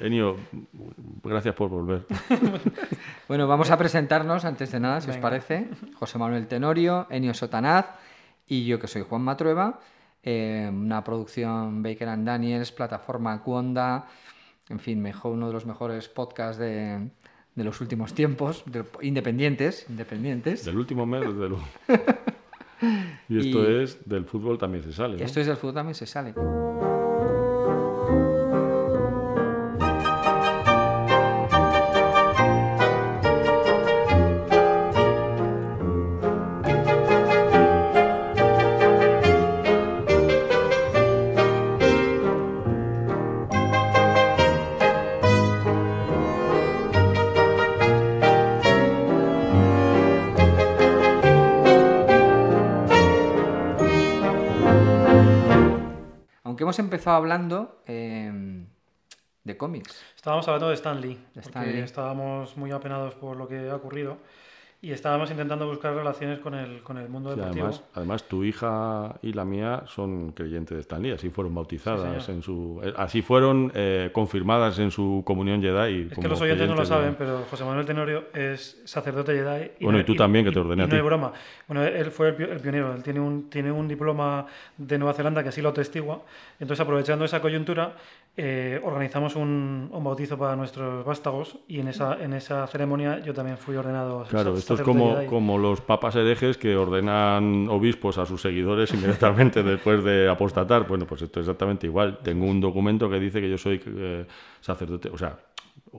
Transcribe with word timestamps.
Enio, 0.00 0.36
gracias 1.22 1.54
por 1.54 1.70
volver. 1.70 2.06
bueno, 3.28 3.46
vamos 3.46 3.70
a 3.70 3.78
presentarnos 3.78 4.44
antes 4.44 4.72
de 4.72 4.80
nada, 4.80 5.00
si 5.00 5.10
os 5.10 5.16
parece. 5.16 5.68
José 5.94 6.18
Manuel 6.18 6.46
Tenorio, 6.46 7.06
Enio 7.10 7.34
Sotanaz 7.34 7.86
y 8.46 8.66
yo 8.66 8.78
que 8.78 8.86
soy 8.86 9.02
Juan 9.02 9.22
Matrueva. 9.22 9.80
Eh, 10.22 10.68
una 10.72 11.04
producción 11.04 11.82
Baker 11.82 12.08
and 12.08 12.26
Daniels, 12.26 12.72
plataforma 12.72 13.42
Cuonda, 13.42 14.06
en 14.68 14.80
fin, 14.80 15.00
mejor, 15.00 15.32
uno 15.32 15.46
de 15.46 15.52
los 15.52 15.66
mejores 15.66 16.08
podcasts 16.08 16.58
de, 16.58 17.10
de 17.54 17.64
los 17.64 17.80
últimos 17.80 18.12
tiempos, 18.12 18.64
independientes, 19.00 19.86
independientes. 19.88 20.64
Del 20.64 20.76
último 20.76 21.06
mes, 21.06 21.22
desde 21.22 21.48
luego. 21.48 21.64
y 23.28 23.38
esto 23.38 23.68
es 23.68 24.08
del 24.08 24.24
fútbol 24.26 24.58
también 24.58 24.84
se 24.84 24.92
sale. 24.92 25.22
Esto 25.22 25.40
es 25.40 25.46
del 25.46 25.56
fútbol 25.56 25.74
también 25.74 25.94
se 25.94 26.06
sale. 26.06 26.34
Empezado 57.06 57.18
hablando 57.18 57.82
em, 57.86 58.66
de 59.44 59.56
cómics. 59.56 60.02
Estábamos 60.16 60.48
hablando 60.48 60.70
de 60.70 60.74
Stan 60.74 61.00
Lee. 61.00 61.20
Estábamos 61.84 62.56
muy 62.56 62.72
apenados 62.72 63.14
por 63.14 63.36
lo 63.36 63.46
que 63.46 63.70
ha 63.70 63.76
ocurrido 63.76 64.18
y 64.86 64.92
estábamos 64.92 65.28
intentando 65.32 65.66
buscar 65.66 65.96
relaciones 65.96 66.38
con 66.38 66.54
el, 66.54 66.80
con 66.80 66.96
el 66.96 67.08
mundo 67.08 67.30
deportivo. 67.30 67.64
además, 67.64 67.82
además, 67.92 68.22
tu 68.28 68.44
hija 68.44 69.16
y 69.20 69.32
la 69.32 69.44
mía 69.44 69.82
son 69.88 70.30
creyentes 70.30 70.76
de 70.76 70.80
Stan 70.82 71.02
Lee, 71.02 71.10
así 71.10 71.28
fueron 71.28 71.56
bautizadas 71.56 72.28
en 72.28 72.40
su, 72.40 72.80
eh, 72.84 72.94
así 72.96 73.20
fueron 73.20 73.72
eh, 73.74 74.10
confirmadas 74.12 74.78
en 74.78 74.92
su 74.92 75.24
comunión 75.26 75.60
Jedi. 75.60 76.06
Es 76.12 76.18
que 76.18 76.28
los 76.28 76.40
oyentes 76.40 76.68
no 76.68 76.76
lo 76.76 76.84
saben, 76.84 77.16
pero 77.18 77.44
José 77.50 77.64
Manuel 77.64 77.84
Tenorio 77.84 78.26
es 78.32 78.80
sacerdote 78.84 79.34
Jedi. 79.34 79.72
Y 79.80 79.84
bueno, 79.86 79.98
y 79.98 80.04
tú 80.04 80.14
también 80.14 80.44
que 80.44 80.52
te 80.52 80.60
ordené 80.60 80.84
a 80.84 80.86
ti. 80.86 80.92
No 80.92 80.96
hay 80.98 81.02
broma. 81.02 81.32
Bueno, 81.66 81.82
él 81.82 82.12
fue 82.12 82.28
el, 82.28 82.60
pionero. 82.60 82.94
Él 82.94 83.02
tiene 83.02 83.18
un, 83.18 83.50
tiene 83.50 83.72
un 83.72 83.88
diploma 83.88 84.46
de 84.76 84.98
Nueva 84.98 85.14
Zelanda 85.14 85.42
que 85.42 85.48
así 85.48 85.60
lo 85.62 85.72
testigua. 85.72 86.22
Entonces, 86.60 86.80
aprovechando 86.80 87.24
esa 87.24 87.42
coyuntura, 87.42 87.96
eh, 88.38 88.78
organizamos 88.84 89.34
un, 89.34 89.88
un, 89.90 90.04
bautizo 90.04 90.36
para 90.36 90.56
nuestros 90.56 91.06
vástagos 91.06 91.56
y 91.68 91.80
en 91.80 91.88
esa, 91.88 92.22
en 92.22 92.34
esa 92.34 92.66
ceremonia 92.66 93.20
yo 93.20 93.32
también 93.32 93.56
fui 93.56 93.76
ordenado. 93.76 94.24
Claro, 94.28 94.54
esto 94.58 94.74
es 94.74 94.82
como, 94.82 95.24
como 95.24 95.56
los 95.56 95.80
papas 95.80 96.16
herejes 96.16 96.58
que 96.58 96.76
ordenan 96.76 97.66
obispos 97.70 98.18
a 98.18 98.26
sus 98.26 98.42
seguidores 98.42 98.92
inmediatamente 98.92 99.62
después 99.64 100.04
de 100.04 100.28
apostatar. 100.28 100.86
Bueno, 100.86 101.06
pues 101.06 101.22
esto 101.22 101.40
es 101.40 101.44
exactamente 101.46 101.86
igual. 101.86 102.18
Tengo 102.22 102.44
un 102.44 102.60
documento 102.60 103.08
que 103.08 103.18
dice 103.18 103.40
que 103.40 103.48
yo 103.48 103.56
soy 103.56 103.80
eh, 103.86 104.26
sacerdote, 104.60 105.08
o 105.08 105.16
sea, 105.16 105.38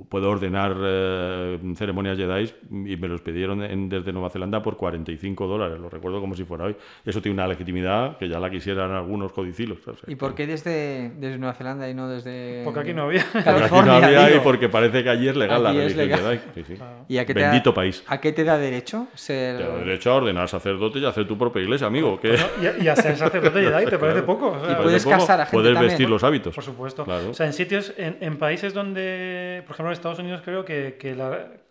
puedo 0.09 0.29
ordenar 0.29 0.75
eh, 0.79 1.59
ceremonias 1.75 2.17
Jedi 2.17 2.53
y 2.69 2.97
me 2.97 3.07
los 3.07 3.21
pidieron 3.21 3.89
desde 3.89 4.11
Nueva 4.11 4.29
Zelanda 4.29 4.61
por 4.61 4.77
45 4.77 5.47
dólares, 5.47 5.79
lo 5.79 5.89
recuerdo 5.89 6.19
como 6.19 6.35
si 6.35 6.43
fuera 6.43 6.65
hoy. 6.65 6.75
Eso 7.05 7.21
tiene 7.21 7.35
una 7.35 7.47
legitimidad 7.47 8.17
que 8.17 8.27
ya 8.29 8.39
la 8.39 8.49
quisieran 8.49 8.91
algunos 8.91 9.31
codicilos. 9.31 9.79
¿Y 10.07 10.15
por 10.15 10.35
qué 10.35 10.47
desde, 10.47 11.09
desde, 11.17 11.37
Nueva 11.37 11.53
Zelanda 11.53 11.89
y 11.89 11.93
no 11.93 12.09
desde 12.09 12.61
Porque 12.63 12.81
aquí 12.81 12.93
no 12.93 13.03
había. 13.03 13.25
California, 13.31 13.97
aquí 13.97 14.13
no 14.13 14.21
había 14.21 14.35
y 14.35 14.39
porque 14.39 14.69
parece 14.69 15.03
que 15.03 15.09
allí 15.09 15.27
es 15.27 15.35
legal 15.35 15.63
la 15.63 15.71
religión 15.71 16.09
Jedi. 16.09 16.79
¿Y 17.07 17.17
a 17.17 17.25
qué 17.25 17.33
Bendito 17.33 17.73
país. 17.73 18.03
¿A 18.07 18.19
qué 18.19 18.33
te 18.33 18.43
da 18.43 18.57
derecho 18.57 19.07
ser...? 19.13 19.57
Te 19.57 19.63
da 19.63 19.77
derecho 19.77 20.11
a 20.11 20.15
ordenar 20.15 20.49
sacerdote 20.49 20.99
y 20.99 21.05
hacer 21.05 21.27
tu 21.27 21.37
propia 21.37 21.61
iglesia, 21.61 21.87
amigo. 21.87 22.19
y, 22.81 22.87
a 22.87 22.95
ser 22.95 23.15
sacerdote 23.15 23.61
Jedi, 23.63 23.85
¿te 23.85 23.97
parece 23.97 24.23
poco? 24.23 24.57
y 24.69 24.75
puedes 24.75 25.05
casar 25.05 25.41
a 25.41 25.45
gente 25.45 25.57
Puedes 25.57 25.79
vestir 25.79 26.09
los 26.09 26.23
hábitos. 26.23 26.55
Por 26.55 26.63
supuesto. 26.63 27.05
O 27.07 27.33
sea, 27.33 27.45
en 27.45 27.53
sitios, 27.53 27.93
en, 27.97 28.17
en 28.21 28.37
países 28.37 28.73
donde, 28.73 29.63
por 29.65 29.75
ejemplo 29.75 29.86
en 29.87 29.93
Estados 29.93 30.19
Unidos 30.19 30.41
creo 30.43 30.65
que, 30.65 30.97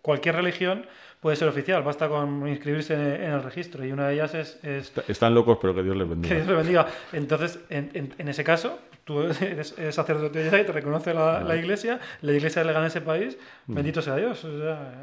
cualquier 0.01 0.35
religión 0.35 0.85
puede 1.19 1.35
ser 1.35 1.47
oficial, 1.47 1.83
basta 1.83 2.07
con 2.07 2.47
inscribirse 2.47 2.93
en, 2.93 3.31
el 3.31 3.43
registro 3.43 3.85
y 3.85 3.91
una 3.91 4.07
de 4.07 4.13
ellas 4.15 4.33
es, 4.63 4.93
Están 5.07 5.33
locos, 5.33 5.57
pero 5.61 5.73
que 5.73 5.83
Dios 5.83 5.95
les 5.95 6.07
bendiga. 6.07 6.29
Que 6.29 6.41
Dios 6.41 6.47
les 6.47 6.57
bendiga. 6.57 6.87
Entonces, 7.11 7.59
en, 7.69 8.13
ese 8.17 8.43
caso, 8.43 8.79
tú 9.03 9.21
eres, 9.21 9.75
sacerdote 9.91 10.47
y 10.47 10.49
te 10.49 10.71
reconoce 10.71 11.13
la, 11.13 11.55
iglesia, 11.55 11.99
la 12.21 12.33
iglesia 12.33 12.61
es 12.61 12.67
legal 12.67 12.83
en 12.83 12.87
ese 12.87 13.01
país, 13.01 13.37
mm. 13.65 13.73
bendito 13.73 14.01
sea 14.01 14.15
Dios. 14.15 14.45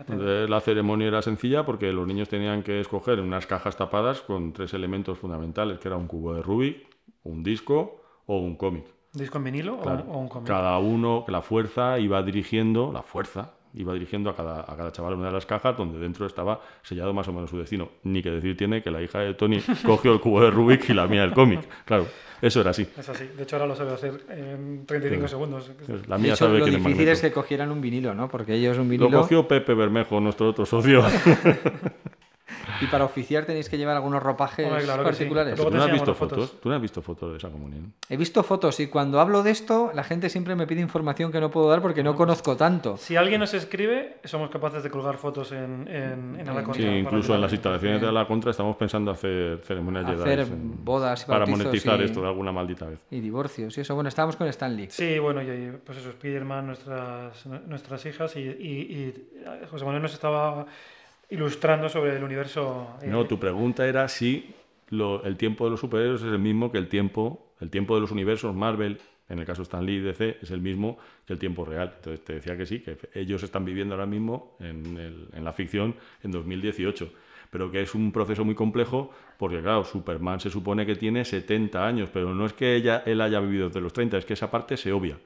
la 0.08 0.60
ceremonia 0.60 1.08
era 1.08 1.22
sencilla 1.22 1.64
porque 1.64 1.92
los 1.92 2.06
niños 2.06 2.28
tenían 2.28 2.62
que 2.62 2.80
escoger 2.80 3.20
unas 3.20 3.46
cajas 3.46 3.76
tapadas 3.76 4.20
con 4.20 4.52
tres 4.52 4.72
elementos 4.74 5.18
fundamentales, 5.18 5.78
que 5.78 5.88
era 5.88 5.96
un 5.96 6.06
cubo 6.06 6.34
de 6.34 6.42
Rubik, 6.42 6.86
un 7.24 7.42
disco 7.42 8.00
o 8.26 8.38
un 8.38 8.56
cómic. 8.56 8.84
¿Disco 9.14 9.38
en 9.38 9.44
vinilo 9.44 9.76
o, 9.76 10.18
un 10.18 10.28
cómic? 10.28 10.48
Cada 10.48 10.76
uno, 10.78 11.22
que 11.24 11.30
la 11.30 11.40
fuerza 11.40 11.98
iba 12.00 12.20
dirigiendo, 12.22 12.92
la 12.92 13.02
fuerza, 13.02 13.52
iba 13.72 13.92
dirigiendo 13.92 14.28
a 14.28 14.36
cada, 14.36 14.60
a 14.60 14.76
cada 14.76 14.90
chaval 14.90 15.14
una 15.14 15.26
de 15.26 15.32
las 15.32 15.46
cajas 15.46 15.76
donde 15.76 16.00
dentro 16.00 16.26
estaba 16.26 16.60
sellado 16.82 17.14
más 17.14 17.28
o 17.28 17.32
menos 17.32 17.48
su 17.48 17.58
destino. 17.58 17.90
Ni 18.02 18.22
que 18.22 18.30
decir 18.30 18.56
tiene 18.56 18.82
que 18.82 18.90
la 18.90 19.00
hija 19.00 19.20
de 19.20 19.34
Tony 19.34 19.60
cogió 19.86 20.12
el 20.12 20.20
cubo 20.20 20.40
de 20.42 20.50
Rubik 20.50 20.90
y 20.90 20.94
la 20.94 21.06
mía 21.06 21.22
el 21.22 21.32
cómic. 21.32 21.60
Claro, 21.84 22.06
eso 22.42 22.60
era 22.60 22.70
así. 22.70 22.88
Es 22.98 23.08
así. 23.08 23.26
De 23.36 23.44
hecho, 23.44 23.54
ahora 23.54 23.68
lo 23.68 23.76
sabe 23.76 23.92
hacer 23.92 24.20
en 24.30 24.84
35 24.84 25.28
segundos. 25.28 25.70
La 26.08 26.18
mía 26.18 26.34
sabe 26.34 26.58
lo 26.58 26.66
difícil 26.66 27.08
es, 27.08 27.20
que 27.20 27.30
cogieran 27.30 27.70
un 27.70 27.80
vinilo, 27.80 28.14
¿no? 28.14 28.28
Porque 28.28 28.54
ellos 28.54 28.76
un 28.78 28.88
vinilo... 28.88 29.08
Lo 29.08 29.20
cogió 29.20 29.46
Pepe 29.46 29.74
Bermejo, 29.74 30.18
nuestro 30.20 30.48
otro 30.48 30.66
socio. 30.66 31.04
Y 32.80 32.86
para 32.86 33.04
oficiar 33.04 33.46
tenéis 33.46 33.68
que 33.68 33.78
llevar 33.78 33.96
algunos 33.96 34.22
ropajes 34.22 34.68
particulares. 34.86 35.54
¿Tú 35.54 35.70
no 35.70 35.82
has 35.82 35.92
visto 35.92 36.14
fotos? 36.14 36.60
¿Tú 36.60 36.68
no 36.68 36.74
has 36.74 36.82
visto 36.82 37.02
fotos 37.02 37.32
de 37.32 37.38
esa 37.38 37.48
comunión? 37.48 37.92
He 38.08 38.16
visto 38.16 38.42
fotos 38.42 38.80
y 38.80 38.88
cuando 38.88 39.20
hablo 39.20 39.42
de 39.42 39.50
esto, 39.50 39.90
la 39.94 40.04
gente 40.04 40.28
siempre 40.28 40.54
me 40.54 40.66
pide 40.66 40.80
información 40.80 41.32
que 41.32 41.40
no 41.40 41.50
puedo 41.50 41.68
dar 41.68 41.80
porque 41.80 42.02
no 42.02 42.14
conozco 42.14 42.56
tanto. 42.56 42.96
Si 42.96 43.16
alguien 43.16 43.40
nos 43.40 43.54
escribe, 43.54 44.18
somos 44.24 44.50
capaces 44.50 44.82
de 44.82 44.90
colgar 44.90 45.16
fotos 45.16 45.52
en, 45.52 45.88
en, 45.88 46.44
la 46.46 46.62
Contra. 46.62 46.74
Sí, 46.74 46.86
incluso 46.86 47.34
en 47.34 47.40
las 47.40 47.52
instalaciones 47.52 48.00
de 48.00 48.12
la 48.12 48.26
Contra 48.26 48.50
estamos 48.50 48.76
pensando 48.76 49.10
hacer 49.10 49.60
ceremonias 49.64 50.04
hacer 50.06 50.46
bodas 50.48 51.22
y 51.22 51.26
Para 51.26 51.46
monetizar 51.46 52.00
esto 52.02 52.20
de 52.20 52.28
alguna 52.28 52.52
maldita 52.52 52.86
vez. 52.86 53.00
Y 53.10 53.20
divorcios 53.20 53.76
y 53.78 53.80
eso. 53.80 53.94
Bueno, 53.94 54.08
estábamos 54.08 54.36
con 54.36 54.46
Stanley. 54.48 54.88
Sí, 54.90 55.18
bueno, 55.18 55.42
y 55.42 55.72
pues 55.84 55.98
eso, 55.98 56.12
Spiderman, 56.12 56.66
nuestras, 56.66 57.46
nuestras 57.46 58.04
hijas 58.06 58.36
y, 58.36 58.40
y 58.40 59.14
José 59.70 59.84
Manuel 59.84 60.02
nos 60.02 60.12
estaba 60.12 60.66
ilustrando 61.30 61.88
sobre 61.88 62.16
el 62.16 62.22
universo. 62.22 62.96
Eh, 63.02 63.08
no, 63.08 63.26
tu 63.26 63.38
pregunta 63.38 63.86
era 63.86 64.08
si 64.08 64.54
el 64.90 65.36
tiempo 65.36 65.64
de 65.64 65.70
los 65.70 65.80
superhéroes 65.80 66.22
es 66.22 66.28
el 66.28 66.38
mismo 66.38 66.70
que 66.70 66.78
el 66.78 66.88
tiempo, 66.88 67.54
el 67.60 67.70
tiempo 67.70 67.94
de 67.94 68.00
los 68.00 68.10
universos 68.10 68.54
Marvel, 68.54 69.00
en 69.28 69.38
el 69.38 69.46
caso 69.46 69.62
Stan 69.62 69.84
Lee 69.84 69.96
y 69.96 70.00
DC, 70.00 70.38
es 70.42 70.50
el 70.50 70.60
mismo 70.60 70.98
que 71.26 71.32
el 71.32 71.38
tiempo 71.38 71.64
real. 71.64 71.94
Entonces 71.96 72.24
te 72.24 72.34
decía 72.34 72.56
que 72.56 72.66
sí, 72.66 72.80
que 72.80 72.98
ellos 73.14 73.42
están 73.42 73.64
viviendo 73.64 73.94
ahora 73.94 74.06
mismo 74.06 74.56
en, 74.60 75.44
la 75.44 75.52
ficción 75.52 75.94
en 76.22 76.30
2018 76.30 77.10
pero 77.50 77.70
que 77.70 77.82
es 77.82 77.94
un 77.94 78.10
proceso 78.10 78.44
muy 78.44 78.56
complejo 78.56 79.12
porque, 79.38 79.60
claro, 79.62 79.84
Superman 79.84 80.40
se 80.40 80.50
supone 80.50 80.84
que 80.84 80.96
tiene 80.96 81.24
70 81.24 81.86
años, 81.86 82.10
pero 82.12 82.34
no 82.34 82.46
es 82.46 82.52
que 82.52 82.74
ella, 82.74 83.04
él 83.06 83.20
haya 83.20 83.38
vivido 83.38 83.68
desde 83.68 83.80
los 83.80 83.92
30, 83.92 84.18
es 84.18 84.24
que 84.24 84.32
esa 84.32 84.50
parte 84.50 84.76
se 84.76 84.90
obvia. 84.90 85.16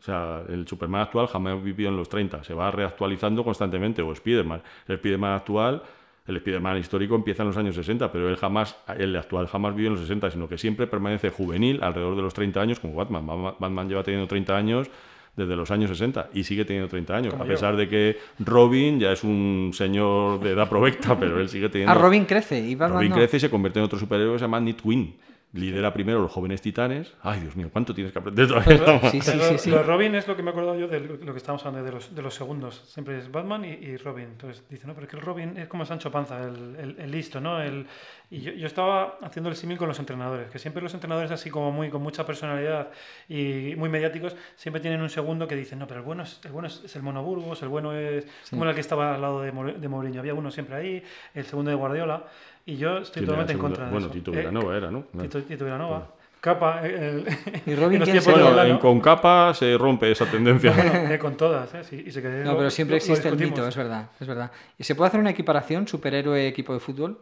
O 0.00 0.02
sea, 0.02 0.42
el 0.48 0.66
Superman 0.66 1.02
actual 1.02 1.26
jamás 1.26 1.62
vivió 1.62 1.90
en 1.90 1.96
los 1.96 2.08
30, 2.08 2.42
se 2.42 2.54
va 2.54 2.70
reactualizando 2.70 3.44
constantemente, 3.44 4.00
o 4.00 4.14
Spiderman. 4.14 4.62
El 4.88 4.96
Spiderman 4.96 5.34
actual, 5.34 5.82
el 6.26 6.38
Spiderman 6.40 6.78
histórico 6.78 7.14
empieza 7.14 7.42
en 7.42 7.48
los 7.48 7.56
años 7.58 7.74
60, 7.74 8.10
pero 8.10 8.30
él 8.30 8.36
jamás, 8.36 8.76
el 8.96 9.14
actual 9.14 9.46
jamás 9.46 9.74
vivió 9.74 9.88
en 9.88 9.94
los 9.94 10.02
60, 10.02 10.30
sino 10.30 10.48
que 10.48 10.56
siempre 10.56 10.86
permanece 10.86 11.28
juvenil 11.28 11.82
alrededor 11.82 12.16
de 12.16 12.22
los 12.22 12.32
30 12.32 12.60
años 12.62 12.80
como 12.80 12.94
Batman. 12.94 13.26
Batman 13.58 13.88
lleva 13.90 14.02
teniendo 14.02 14.26
30 14.26 14.56
años 14.56 14.90
desde 15.36 15.54
los 15.54 15.70
años 15.70 15.90
60 15.90 16.30
y 16.32 16.44
sigue 16.44 16.64
teniendo 16.64 16.88
30 16.88 17.16
años, 17.16 17.34
a 17.34 17.44
pesar 17.44 17.76
de 17.76 17.86
que 17.86 18.18
Robin 18.38 18.98
ya 18.98 19.12
es 19.12 19.22
un 19.22 19.70
señor 19.74 20.40
de 20.40 20.52
edad 20.52 20.68
provecta, 20.68 21.16
pero 21.20 21.38
él 21.38 21.48
sigue 21.50 21.68
teniendo... 21.68 21.92
A 21.92 21.94
ah, 21.94 21.98
Robin 21.98 22.24
crece 22.24 22.58
y 22.58 22.74
Batman 22.74 23.00
Robin 23.00 23.12
crece 23.12 23.36
y 23.36 23.40
se 23.40 23.50
convierte 23.50 23.78
en 23.78 23.84
otro 23.84 23.98
superhéroe 23.98 24.32
que 24.32 24.38
se 24.38 24.44
llama 24.44 24.60
Nightwing 24.60 25.14
lidera 25.52 25.92
primero 25.92 26.20
los 26.20 26.30
jóvenes 26.30 26.62
titanes. 26.62 27.14
Ay, 27.22 27.40
Dios 27.40 27.56
mío, 27.56 27.70
¿cuánto 27.72 27.94
tienes 27.94 28.12
que 28.12 28.18
aprender 28.18 28.46
todavía? 28.48 29.10
Sí, 29.10 29.20
sí, 29.20 29.58
sí, 29.58 29.70
Robin 29.72 30.14
es 30.14 30.28
lo 30.28 30.36
que 30.36 30.42
me 30.42 30.50
he 30.50 30.52
acordado 30.52 30.78
yo 30.78 30.88
de 30.88 31.00
lo 31.00 31.32
que 31.32 31.38
estamos 31.38 31.64
hablando, 31.66 31.84
de 31.84 31.92
los, 31.92 32.14
de 32.14 32.22
los 32.22 32.34
segundos. 32.34 32.82
Siempre 32.86 33.18
es 33.18 33.30
Batman 33.30 33.64
y, 33.64 33.96
Robin. 33.96 34.26
Entonces 34.26 34.64
dice, 34.68 34.86
no, 34.86 34.94
pero 34.94 35.06
es 35.06 35.10
que 35.10 35.16
el 35.16 35.22
Robin 35.22 35.56
es 35.56 35.68
como 35.68 35.84
Sancho 35.84 36.10
Panza, 36.10 36.42
el, 36.42 36.96
el, 36.98 37.10
listo, 37.10 37.40
¿no? 37.40 37.60
El, 37.60 37.86
y 38.32 38.40
yo, 38.42 38.52
yo, 38.52 38.66
estaba 38.66 39.18
haciendo 39.22 39.50
el 39.50 39.56
símil 39.56 39.76
con 39.76 39.88
los 39.88 39.98
entrenadores, 39.98 40.50
que 40.50 40.58
siempre 40.60 40.80
los 40.82 40.94
entrenadores 40.94 41.30
así 41.32 41.50
como 41.50 41.72
muy 41.72 41.90
con 41.90 42.00
mucha 42.00 42.24
personalidad 42.24 42.88
y 43.28 43.74
muy 43.76 43.88
mediáticos, 43.88 44.36
siempre 44.56 44.80
tienen 44.80 45.00
un 45.02 45.10
segundo 45.10 45.48
que 45.48 45.56
dicen, 45.56 45.78
no, 45.80 45.86
pero 45.88 46.00
el 46.00 46.06
bueno 46.06 46.22
es 46.22 46.40
el, 46.44 46.52
bueno 46.52 46.68
es, 46.68 46.94
el 46.94 47.02
Mono 47.02 47.22
Burgos, 47.24 47.60
el 47.62 47.68
bueno 47.68 47.92
es 47.92 48.24
como 48.50 48.64
el 48.64 48.74
que 48.74 48.80
estaba 48.80 49.14
al 49.16 49.20
lado 49.20 49.40
de, 49.42 49.50
de 49.50 49.88
Mourinho. 49.88 50.20
Había 50.20 50.34
uno 50.34 50.50
siempre 50.50 50.76
ahí, 50.76 51.02
el 51.34 51.44
segundo 51.44 51.70
de 51.70 51.76
Guardiola. 51.76 52.24
Y 52.66 52.76
yo 52.76 52.98
estoy 52.98 53.22
totalmente 53.22 53.52
en 53.54 53.58
contra 53.58 53.86
de 53.86 53.90
bueno, 53.90 54.06
eso. 54.06 54.14
Tito 54.14 54.30
Villanova 54.30 54.76
era, 54.76 54.90
¿no? 54.90 55.04
Tito, 55.20 55.42
Tito 55.42 55.64
Villanova. 55.64 56.06
capa. 56.40 56.86
El, 56.86 57.26
¿Y 57.66 57.74
Robin 57.74 58.00
en? 58.02 58.22
Bueno, 58.24 58.62
en- 58.62 58.78
con 58.78 59.00
capa 59.00 59.52
se 59.54 59.76
rompe 59.76 60.10
esa 60.12 60.26
tendencia. 60.26 60.70
Bueno, 60.72 60.92
eh, 61.12 61.18
con 61.18 61.36
todas, 61.36 61.74
¿eh? 61.74 61.82
Sí, 61.82 62.04
y 62.06 62.12
se 62.12 62.22
quedó- 62.22 62.44
No, 62.44 62.56
pero 62.56 62.70
siempre 62.70 62.92
lo- 62.92 62.98
lo 62.98 63.12
existe 63.12 63.28
el 63.28 63.34
discutimos. 63.34 63.58
mito, 63.58 63.68
es 63.68 63.76
verdad, 63.76 64.10
es 64.20 64.28
verdad. 64.28 64.52
¿Y 64.78 64.84
se 64.84 64.94
puede 64.94 65.08
hacer 65.08 65.18
una 65.18 65.30
equiparación 65.30 65.88
superhéroe 65.88 66.46
equipo 66.46 66.72
de 66.74 66.80
fútbol? 66.80 67.18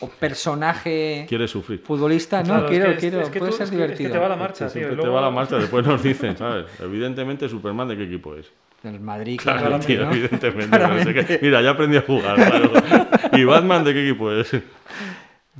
¿O 0.00 0.08
personaje 0.08 1.26
Quiere 1.28 1.48
sufrir. 1.48 1.80
futbolista? 1.80 2.38
No, 2.40 2.44
Claro, 2.44 2.64
es 2.66 2.70
quiero, 2.70 2.84
que 2.86 2.92
es- 2.92 2.98
quiero, 3.00 3.20
es 3.20 3.28
que 3.30 3.38
puede 3.40 3.50
tú- 3.50 3.56
ser 3.58 3.64
es 3.64 3.70
que- 3.70 3.76
es 3.76 3.80
que 3.80 3.86
divertido. 3.86 4.12
te 4.12 4.18
va 4.18 4.28
la 4.28 4.36
marcha, 4.36 4.58
tío. 4.66 4.70
Siempre 4.70 4.92
y 4.92 4.96
te 4.96 5.02
luego- 5.02 5.14
va 5.16 5.20
la 5.22 5.30
marcha, 5.30 5.56
después 5.56 5.84
nos 5.86 6.02
dicen, 6.02 6.36
¿sabes? 6.36 6.66
Evidentemente 6.80 7.48
Superman 7.48 7.88
de 7.88 7.96
qué 7.96 8.04
equipo 8.04 8.34
es. 8.36 8.52
El 8.84 9.00
Madrid, 9.00 9.40
Claro, 9.42 9.58
claramente, 9.58 9.86
tío, 9.88 10.04
¿no? 10.06 10.12
evidentemente. 10.12 10.78
no 10.78 11.02
sé 11.02 11.38
Mira, 11.42 11.60
ya 11.62 11.70
aprendí 11.70 11.96
a 11.96 12.02
jugar, 12.02 12.36
claro. 12.36 12.70
¿Y 13.32 13.42
Batman 13.44 13.82
de 13.82 13.92
qué 13.94 14.08
equipo 14.08 14.30
es? 14.30 14.52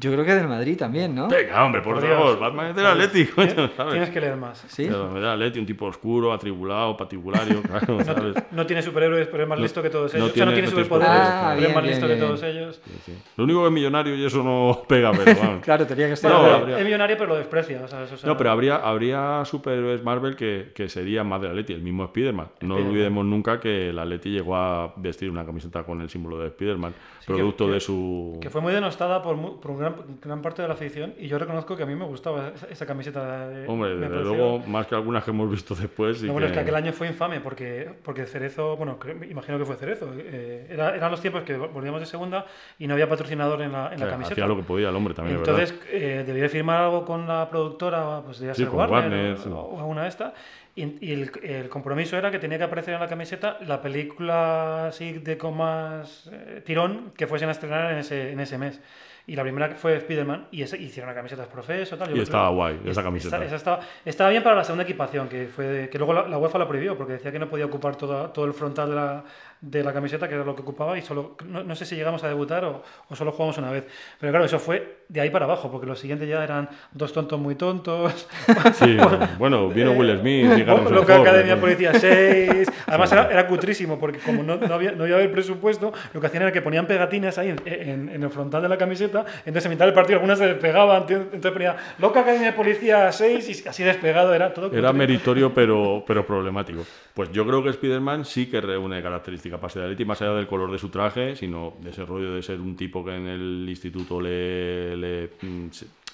Yo 0.01 0.13
creo 0.13 0.25
que 0.25 0.35
del 0.35 0.47
Madrid 0.49 0.77
también, 0.77 1.15
¿no? 1.15 1.29
Venga, 1.29 1.65
hombre, 1.65 1.81
por 1.83 1.95
Por 1.95 2.07
favor, 2.07 2.27
Dios. 2.27 2.41
Batman 2.41 2.67
es 2.69 2.77
del 2.77 2.87
Atlético, 2.87 3.35
coño, 3.37 3.71
¿sabes? 3.77 3.93
Tienes 3.93 4.11
que 4.11 4.21
leer 4.21 4.37
más. 4.37 4.59
Sí. 4.69 4.87
Pero 4.89 5.11
me 5.11 5.21
da 5.21 5.35
Leti, 5.37 5.59
un 5.59 5.67
tipo 5.67 5.87
oscuro, 5.87 6.33
atribulado, 6.33 6.97
claro, 7.63 8.05
¿sabes? 8.05 8.35
No 8.53 8.67
tiene 8.67 8.83
superhéroes, 8.83 9.27
pero 9.29 9.43
es 9.43 9.49
más 9.49 9.59
No- 9.59 9.63
listo 9.63 9.83
que 9.83 9.91
todos 9.91 10.13
no 10.15 10.19
ellos. 10.21 10.31
o 10.31 10.35
sea, 10.35 10.45
no 10.47 10.53
tiene- 10.53 10.63
tiene 10.63 10.67
no 10.69 10.73
tiene 10.73 10.85
superpoderes. 10.89 11.29
Ah, 11.33 11.53
pero 11.57 11.69
es 11.69 11.75
más 11.75 11.83
bien, 11.83 11.95
listo 11.95 12.07
bien, 12.07 12.19
que 12.19 12.25
bien. 12.25 12.37
todos 12.37 12.43
ellos. 12.55 12.81
Sí. 13.05 13.19
Lo 13.37 13.45
único 13.45 13.61
que 13.63 13.67
es 13.67 13.73
millonario 13.73 14.15
y 14.15 14.25
eso 14.25 14.43
no 14.43 14.83
pega, 14.89 15.11
pero 15.13 15.25
vamos. 15.43 15.65
Claro, 15.65 15.87
tenía 15.87 16.15
que 16.15 16.21
Bueno, 16.23 16.39
habría- 16.39 16.79
Es 16.79 16.85
millonario, 16.85 17.17
pero 17.17 17.29
lo 17.31 17.37
desprecia. 17.37 17.83
o 17.85 17.89
sea, 17.89 18.05
eso, 18.05 18.15
o 18.15 18.19
sea, 18.19 18.29
No, 18.29 18.37
pero 18.37 18.51
habría, 18.51 18.77
habría 18.77 19.45
superhéroes 19.45 20.03
Marvel 20.05 20.37
que, 20.37 20.73
que 20.75 20.89
serían 20.89 21.27
más 21.29 21.41
del 21.41 21.51
Atleti, 21.51 21.73
el 21.73 21.83
mismo 21.83 22.05
Spider-Man. 22.05 22.47
No 22.61 22.75
Spider-Man. 22.75 22.89
olvidemos 22.91 23.25
nunca 23.25 23.59
que 23.61 23.91
el 23.91 23.99
Atleti 23.99 24.31
llegó 24.31 24.57
a 24.57 24.93
vestir 24.97 25.31
una 25.31 25.45
camiseta 25.45 25.83
con 25.83 26.01
el 26.01 26.09
símbolo 26.09 26.39
de 26.39 26.47
Spider-Man, 26.49 26.95
producto 27.27 27.67
que- 27.67 27.73
de 27.73 27.81
su... 27.81 28.39
Que 28.41 28.51
fue 28.51 28.61
muy 28.61 28.73
denostada 28.73 29.23
por, 29.23 29.37
mu- 29.37 29.59
por 29.61 29.77
gran, 29.77 29.88
gran 30.23 30.43
parte 30.43 30.63
de 30.63 30.69
la 30.69 30.75
afición 30.75 31.15
y 31.19 31.29
yo 31.29 31.39
reconozco 31.39 31.77
que 31.77 31.83
a 31.83 31.87
mí 31.87 31.95
me 31.95 32.05
gustaba 32.05 32.53
esa, 32.55 32.67
esa 32.69 32.87
camiseta. 32.87 33.49
De, 33.49 33.67
Hombre, 33.69 33.91
desde 33.97 34.09
pareció- 34.09 34.23
luego, 34.35 34.59
más 34.67 34.87
que 34.87 34.95
algunas 34.95 35.25
que 35.25 35.31
hemos 35.31 35.51
visto 35.51 35.75
después. 35.75 36.23
No, 36.23 36.33
bueno, 36.33 36.47
es 36.47 36.53
que- 36.53 36.57
que 36.59 36.61
aquel 36.63 36.75
año 36.75 36.93
fue 36.93 37.07
infame 37.09 37.41
porque, 37.41 37.91
porque 38.03 38.27
Cerezo, 38.27 38.77
bueno, 38.77 38.99
imagino 39.29 39.59
que 39.59 39.65
fue 39.65 39.77
Cerezo. 39.77 40.13
eh, 40.17 40.67
era- 40.71 40.95
eran 40.97 41.11
los 41.11 41.21
tiempos 41.21 41.43
que 41.43 41.57
volvíamos 41.57 42.01
de 42.01 42.07
segunda 42.07 42.47
y 42.79 42.87
no 42.87 42.95
había 42.95 43.09
patrocinator 43.09 43.63
en 43.63 43.73
la, 43.73 43.93
en 43.93 44.01
la 44.01 44.07
que 44.07 44.11
camiseta. 44.13 44.35
hacía 44.35 44.47
lo 44.47 44.57
que 44.57 44.63
podía 44.63 44.89
el 44.91 44.97
hombre 44.97 45.15
también. 45.15 45.39
Entonces, 45.39 45.75
eh, 45.91 46.25
debía 46.27 46.45
de 46.45 46.49
firmar 46.49 46.83
algo 46.83 47.05
con 47.05 47.27
la 47.27 47.49
productora, 47.49 48.21
pues 48.25 48.39
debía 48.41 48.55
Sí, 48.55 48.65
ser 48.65 48.71
Warner, 48.75 49.01
Warner, 49.37 49.37
o, 49.53 49.79
alguna 49.79 50.03
de 50.03 50.09
estas. 50.09 50.33
Y, 50.77 51.11
el, 51.13 51.31
el 51.43 51.69
compromiso 51.69 52.17
era 52.17 52.31
que 52.31 52.39
tenía 52.39 52.57
que 52.57 52.63
aparecer 52.63 52.95
en 52.95 53.01
la 53.01 53.09
camiseta 53.09 53.59
la 53.67 53.83
película 53.83 54.87
así 54.87 55.15
de 55.15 55.37
con 55.37 55.57
más 55.57 56.31
eh, 56.33 56.63
tirón 56.65 57.13
que 57.17 57.27
fuesen 57.27 57.49
a 57.49 57.53
estrenar 57.53 57.91
en 57.93 57.99
ese, 57.99 58.31
en 58.31 58.39
ese 58.39 58.59
mes. 58.59 58.81
Y 59.29 59.37
la 59.37 59.43
primera 59.43 59.69
fue 59.77 59.95
Spider-Man 59.99 60.49
y 60.51 60.63
ese- 60.63 60.79
hicieron 60.79 61.15
camisetas 61.15 61.47
profeso 61.49 61.97
tal. 61.99 62.11
Y 62.13 62.17
Yo- 62.17 62.23
estaba 62.23 62.49
yo- 62.49 62.55
guay, 62.57 62.81
esa 62.87 63.03
camiseta. 63.03 63.45
esa 63.45 63.57
estaba, 63.57 63.81
estaba 64.05 64.31
bien 64.31 64.43
para 64.43 64.57
la 64.57 64.65
segunda 64.65 64.85
equipación, 64.85 65.29
que 65.29 65.47
fue 65.47 65.89
que 65.93 65.99
luego 65.99 66.15
la, 66.15 66.27
la 66.27 66.39
UEFA 66.39 66.59
la 66.59 66.67
prohibió 66.67 66.97
porque 66.97 67.13
decía 67.13 67.31
que 67.31 67.39
no 67.39 67.47
podía 67.49 67.67
ocupar 67.67 67.95
toda, 67.95 68.33
todo 68.33 68.47
el 68.47 68.55
frontal 68.55 68.89
de 68.89 68.97
la, 68.97 69.25
de 69.61 69.83
la 69.83 69.93
camiseta, 69.93 70.29
que 70.29 70.35
era 70.35 70.45
lo 70.45 70.55
que 70.55 70.63
ocupaba, 70.63 70.97
y 70.99 71.03
solo 71.03 71.37
no, 71.47 71.63
no 71.65 71.75
sé 71.75 71.85
si 71.85 71.97
llegamos 71.97 72.23
a 72.25 72.29
debutar 72.29 72.65
o, 72.65 72.83
o 73.09 73.17
solo 73.17 73.33
jugamos 73.33 73.59
una 73.59 73.71
vez. 73.71 73.85
Pero 74.21 74.31
claro, 74.33 74.45
eso 74.45 74.59
fue 74.59 74.99
de 75.09 75.21
ahí 75.21 75.31
para 75.31 75.47
abajo, 75.47 75.71
porque 75.71 75.87
los 75.87 75.99
siguientes 75.99 76.29
ya 76.29 76.43
eran 76.45 76.69
dos 76.93 77.13
tontos 77.13 77.39
muy 77.41 77.55
tontos. 77.55 78.29
Sí, 78.75 78.97
bueno, 79.39 79.69
vino 79.69 79.93
Will 79.93 80.19
Smith 80.19 80.45
y 80.59 80.63
Harrison 80.63 80.95
Loca 80.95 81.17
Academia 81.21 81.55
¿no? 81.57 81.61
Policía 81.61 81.95
6. 81.95 82.71
Además 82.87 83.11
era, 83.13 83.31
era 83.31 83.47
cutrísimo, 83.47 83.99
porque 83.99 84.19
como 84.19 84.43
no, 84.43 84.57
no 84.57 84.75
había, 84.75 84.93
no 84.93 85.05
había 85.05 85.19
el 85.21 85.31
presupuesto, 85.31 85.93
lo 86.13 86.21
que 86.21 86.27
hacían 86.27 86.43
era 86.45 86.53
que 86.53 86.63
ponían 86.63 86.87
pegatinas 86.87 87.39
ahí 87.39 87.49
en, 87.51 87.61
en- 87.65 88.09
en 88.11 88.23
el 88.23 88.31
frontal 88.31 88.63
de 88.63 88.69
la 88.69 88.77
camiseta, 88.79 89.25
entonces 89.47 89.67
a 89.67 89.69
mitad 89.69 89.85
del 89.87 89.95
partido 89.95 90.17
algunas 90.17 90.39
se 90.39 90.47
despegaban, 90.47 91.05
entonces 91.09 91.51
ponía 91.53 91.77
Loca 91.99 92.21
Academia 92.21 92.55
Policía 92.55 93.11
6 93.11 93.65
y 93.65 93.69
así 93.69 93.83
despegado, 93.83 94.35
era 94.35 94.53
todo 94.53 94.71
Era 94.77 94.93
meritorio, 94.93 95.53
pero, 95.55 96.05
pero 96.07 96.27
problemático. 96.27 96.83
Pues 97.15 97.31
yo 97.33 97.47
creo 97.47 97.63
que 97.63 97.71
Spider-Man 97.71 98.25
sí 98.25 98.47
que 98.51 98.61
reúne 98.61 99.03
características 99.03 99.48
para 99.57 99.71
ser 99.71 99.83
Atleti, 99.83 100.05
más 100.05 100.21
allá 100.21 100.35
del 100.35 100.47
color 100.47 100.71
de 100.71 100.79
su 100.79 100.91
traje, 100.91 101.35
sino 101.35 101.75
de 101.81 101.91
ese 101.91 102.05
rollo 102.05 102.35
de 102.35 102.43
ser 102.43 102.61
un 102.61 102.77
tipo 102.77 103.05
que 103.05 103.15
en 103.15 103.27
el 103.27 103.67
instituto 103.69 104.21
le, 104.21 105.31
mm, 105.41 105.69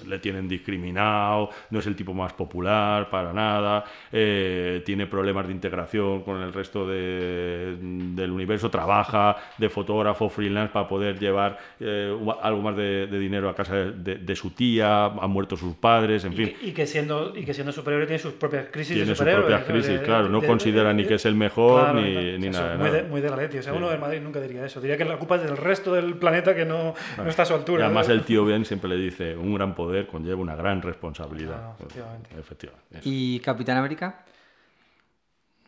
le 0.08 0.18
tienen 0.18 0.48
discriminado, 0.48 1.50
no 1.70 1.78
es 1.78 1.86
el 1.86 1.94
tipo 1.94 2.12
más 2.14 2.32
popular 2.32 3.08
para 3.10 3.32
nada, 3.32 3.84
eh, 4.12 4.82
tiene 4.84 5.06
problemas 5.06 5.46
de 5.46 5.52
integración 5.52 6.22
con 6.22 6.42
el 6.42 6.52
resto 6.52 6.86
de- 6.86 7.76
del 7.80 8.30
universo, 8.30 8.70
trabaja 8.70 9.36
de 9.56 9.68
fotógrafo 9.68 10.28
freelance 10.28 10.72
para 10.72 10.88
poder 10.88 11.18
llevar 11.18 11.58
eh, 11.80 12.12
algo 12.42 12.60
más 12.62 12.76
de, 12.76 13.06
de 13.06 13.18
dinero 13.18 13.48
a 13.48 13.54
casa 13.54 13.74
de, 13.76 14.16
de 14.16 14.36
su 14.36 14.50
tía, 14.50 15.06
han 15.06 15.30
muerto 15.30 15.56
sus 15.56 15.74
padres, 15.76 16.24
en 16.24 16.32
Y 16.32 16.36
fin. 16.36 16.54
que, 16.60 16.66
y 16.66 16.72
que 16.72 16.86
siendo 16.86 17.32
y 17.36 17.44
que 17.44 17.54
siendo 17.54 17.72
superhéroe 17.72 18.06
tiene 18.06 18.18
sus 18.18 18.32
propias 18.32 18.66
crisis 18.70 18.94
Tiene 18.96 19.10
de 19.10 19.14
sus 19.16 19.24
propias 19.26 19.64
crisis, 19.64 20.00
De- 20.00 20.02
claro. 20.02 20.28
No 20.28 20.40
de- 20.40 20.46
considera 20.46 20.88
de- 20.88 20.94
ni 20.94 21.04
que 21.04 21.14
es 21.14 21.24
el 21.26 21.34
mejor 21.36 21.82
Claro, 21.84 22.00
ni, 22.00 22.12
claro. 22.12 22.38
ni 22.38 22.46
Eso, 22.48 22.60
nada. 22.60 22.72
de 22.72 22.78
muy, 22.78 22.86
nada. 22.88 22.96
de, 23.02 23.08
muy 23.08 23.20
del 23.20 23.32
Atleti. 23.32 23.58
O 23.58 23.62
sea, 23.62 23.72
uno 23.74 23.88
del 23.90 24.00
Madrid 24.00 24.20
nunca 24.20 24.40
diría 24.40 24.64
eso. 24.66 24.80
Diría 24.80 24.96
que 24.96 25.04
la 25.04 25.16
culpa 25.18 25.36
es 25.36 25.42
del 25.44 25.56
resto 25.56 25.92
del 25.94 26.14
planeta 26.16 26.54
que 26.54 26.64
no, 26.64 26.94
no 27.16 27.28
está 27.28 27.42
a 27.42 27.46
su 27.46 27.52
Y 27.52 27.56
altura. 27.56 27.84
además 27.86 28.08
¿no? 28.08 28.14
el 28.14 28.22
tío 28.22 28.44
Ben 28.44 28.64
siempre 28.64 28.90
le 28.90 28.96
dice, 28.96 29.36
un 29.36 29.54
gran 29.54 29.74
poder 29.74 29.83
conlleva 30.10 30.40
una 30.40 30.56
gran 30.56 30.82
responsabilidad. 30.82 31.56
Claro, 31.56 31.76
efectivamente. 31.78 32.30
Efectivamente. 32.38 33.00
¿Y 33.02 33.40
Capitán 33.40 33.78
América? 33.78 34.24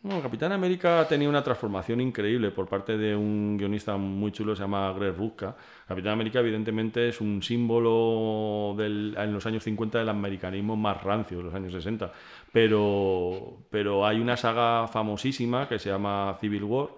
Bueno, 0.03 0.21
Capitán 0.21 0.51
América 0.51 1.01
ha 1.01 1.07
tenido 1.07 1.29
una 1.29 1.43
transformación 1.43 1.99
increíble 1.99 2.51
por 2.51 2.67
parte 2.67 2.97
de 2.97 3.15
un 3.15 3.57
guionista 3.57 3.97
muy 3.97 4.31
chulo, 4.31 4.55
se 4.55 4.61
llama 4.61 4.93
Greg 4.93 5.17
Rucka. 5.17 5.55
Capitán 5.87 6.13
América, 6.13 6.39
evidentemente, 6.39 7.09
es 7.09 7.19
un 7.19 7.41
símbolo 7.41 8.75
del, 8.77 9.15
en 9.17 9.33
los 9.33 9.45
años 9.47 9.63
50 9.63 9.97
del 9.97 10.09
americanismo 10.09 10.75
más 10.75 11.03
rancio, 11.03 11.41
los 11.41 11.53
años 11.53 11.73
60. 11.73 12.11
Pero, 12.53 13.57
pero 13.69 14.05
hay 14.05 14.19
una 14.19 14.37
saga 14.37 14.87
famosísima 14.87 15.67
que 15.67 15.79
se 15.79 15.89
llama 15.89 16.37
Civil 16.39 16.63
War, 16.63 16.89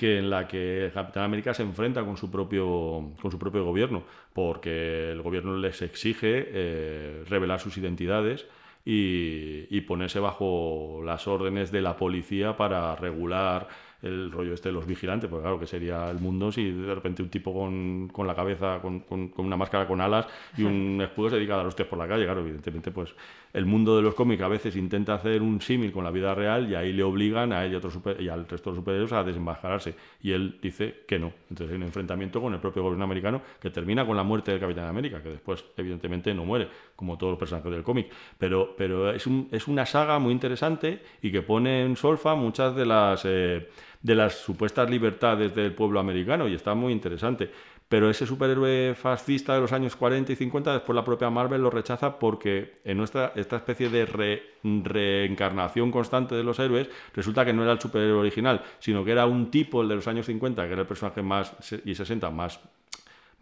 que 0.00 0.18
en 0.18 0.30
la 0.30 0.48
que 0.48 0.90
Capitán 0.94 1.24
América 1.24 1.52
se 1.52 1.62
enfrenta 1.62 2.02
con 2.04 2.16
su 2.16 2.30
propio, 2.30 3.10
con 3.20 3.30
su 3.30 3.38
propio 3.38 3.64
gobierno, 3.64 4.02
porque 4.32 5.10
el 5.12 5.20
gobierno 5.22 5.56
les 5.58 5.82
exige 5.82 6.46
eh, 6.48 7.24
revelar 7.28 7.60
sus 7.60 7.76
identidades 7.76 8.46
y, 8.84 9.66
y 9.68 9.80
ponerse 9.82 10.18
bajo 10.20 11.02
las 11.04 11.28
órdenes 11.28 11.70
de 11.70 11.82
la 11.82 11.96
policía 11.96 12.56
para 12.56 12.96
regular 12.96 13.68
el 14.02 14.32
rollo 14.32 14.54
este 14.54 14.70
de 14.70 14.72
los 14.72 14.86
vigilantes, 14.86 15.28
porque 15.28 15.42
claro, 15.42 15.60
que 15.60 15.66
sería 15.66 16.10
el 16.10 16.18
mundo 16.18 16.50
si 16.50 16.70
de 16.72 16.94
repente 16.94 17.22
un 17.22 17.28
tipo 17.28 17.52
con, 17.52 18.08
con 18.08 18.26
la 18.26 18.34
cabeza, 18.34 18.78
con, 18.80 19.00
con- 19.00 19.28
con 19.28 19.44
una 19.44 19.58
máscara 19.58 19.86
con 19.86 20.00
alas 20.00 20.26
y 20.56 20.62
un 20.62 20.98
escudo 21.04 21.28
se 21.28 21.36
dedica 21.36 21.52
a 21.52 21.56
dar 21.58 21.66
hostias 21.66 21.86
por 21.88 21.98
la 21.98 22.08
calle, 22.08 22.24
claro, 22.24 22.40
evidentemente 22.40 22.90
pues 22.90 23.14
el 23.52 23.66
mundo 23.66 23.96
de 23.96 24.02
los 24.02 24.14
cómics 24.14 24.42
a 24.42 24.48
veces 24.48 24.76
intenta 24.76 25.14
hacer 25.14 25.42
un 25.42 25.60
símil 25.60 25.92
con 25.92 26.04
la 26.04 26.10
vida 26.10 26.34
real 26.34 26.70
y 26.70 26.74
ahí 26.74 26.92
le 26.92 27.02
obligan 27.02 27.52
a 27.52 27.64
él 27.64 27.74
y, 27.74 27.90
super- 27.90 28.20
y 28.20 28.28
al 28.28 28.46
resto 28.48 28.70
de 28.70 28.76
los 28.76 28.82
superhéroes 28.82 29.12
a 29.12 29.24
desenmascararse 29.24 29.94
y 30.22 30.32
él 30.32 30.58
dice 30.62 31.02
que 31.06 31.18
no, 31.18 31.32
entonces 31.48 31.70
hay 31.70 31.76
un 31.76 31.82
enfrentamiento 31.84 32.40
con 32.40 32.54
el 32.54 32.60
propio 32.60 32.82
gobierno 32.82 33.04
americano 33.04 33.42
que 33.60 33.70
termina 33.70 34.06
con 34.06 34.16
la 34.16 34.22
muerte 34.22 34.50
del 34.52 34.60
Capitán 34.60 34.86
América, 34.86 35.22
que 35.22 35.30
después 35.30 35.64
evidentemente 35.76 36.32
no 36.34 36.44
muere, 36.44 36.68
como 36.96 37.18
todos 37.18 37.32
los 37.32 37.38
personajes 37.38 37.70
del 37.72 37.82
cómic, 37.82 38.08
pero, 38.38 38.74
pero 38.76 39.10
es, 39.10 39.26
un- 39.26 39.48
es 39.50 39.66
una 39.68 39.86
saga 39.86 40.18
muy 40.18 40.32
interesante 40.32 41.02
y 41.22 41.30
que 41.32 41.42
pone 41.42 41.84
en 41.84 41.96
solfa 41.96 42.34
muchas 42.34 42.74
de 42.76 42.86
las, 42.86 43.22
eh, 43.24 43.68
de 44.02 44.14
las 44.14 44.34
supuestas 44.36 44.88
libertades 44.88 45.54
del 45.54 45.72
pueblo 45.74 46.00
americano 46.00 46.48
y 46.48 46.54
está 46.54 46.74
muy 46.74 46.92
interesante. 46.92 47.50
Pero 47.90 48.08
ese 48.08 48.24
superhéroe 48.24 48.94
fascista 48.94 49.52
de 49.54 49.60
los 49.60 49.72
años 49.72 49.96
40 49.96 50.32
y 50.32 50.36
50, 50.36 50.72
después 50.72 50.94
la 50.94 51.04
propia 51.04 51.28
Marvel 51.28 51.60
lo 51.60 51.70
rechaza 51.70 52.18
porque 52.20 52.76
en 52.84 52.96
nuestra, 52.96 53.32
esta 53.34 53.56
especie 53.56 53.90
de 53.90 54.06
re- 54.06 54.42
reencarnación 54.64 55.90
constante 55.90 56.34
de 56.36 56.44
los 56.44 56.58
héroes, 56.60 56.88
resulta 57.14 57.44
que 57.44 57.52
no 57.52 57.62
era 57.64 57.72
el 57.72 57.80
superhéroe 57.80 58.20
original, 58.20 58.62
sino 58.78 59.04
que 59.04 59.10
era 59.12 59.26
un 59.26 59.50
tipo, 59.50 59.82
el 59.82 59.88
de 59.88 59.96
los 59.96 60.06
años 60.08 60.26
50, 60.26 60.66
que 60.66 60.72
era 60.72 60.82
el 60.82 60.86
personaje 60.86 61.20
más, 61.22 61.52
y 61.84 61.94
60 61.94 62.30
más 62.30 62.60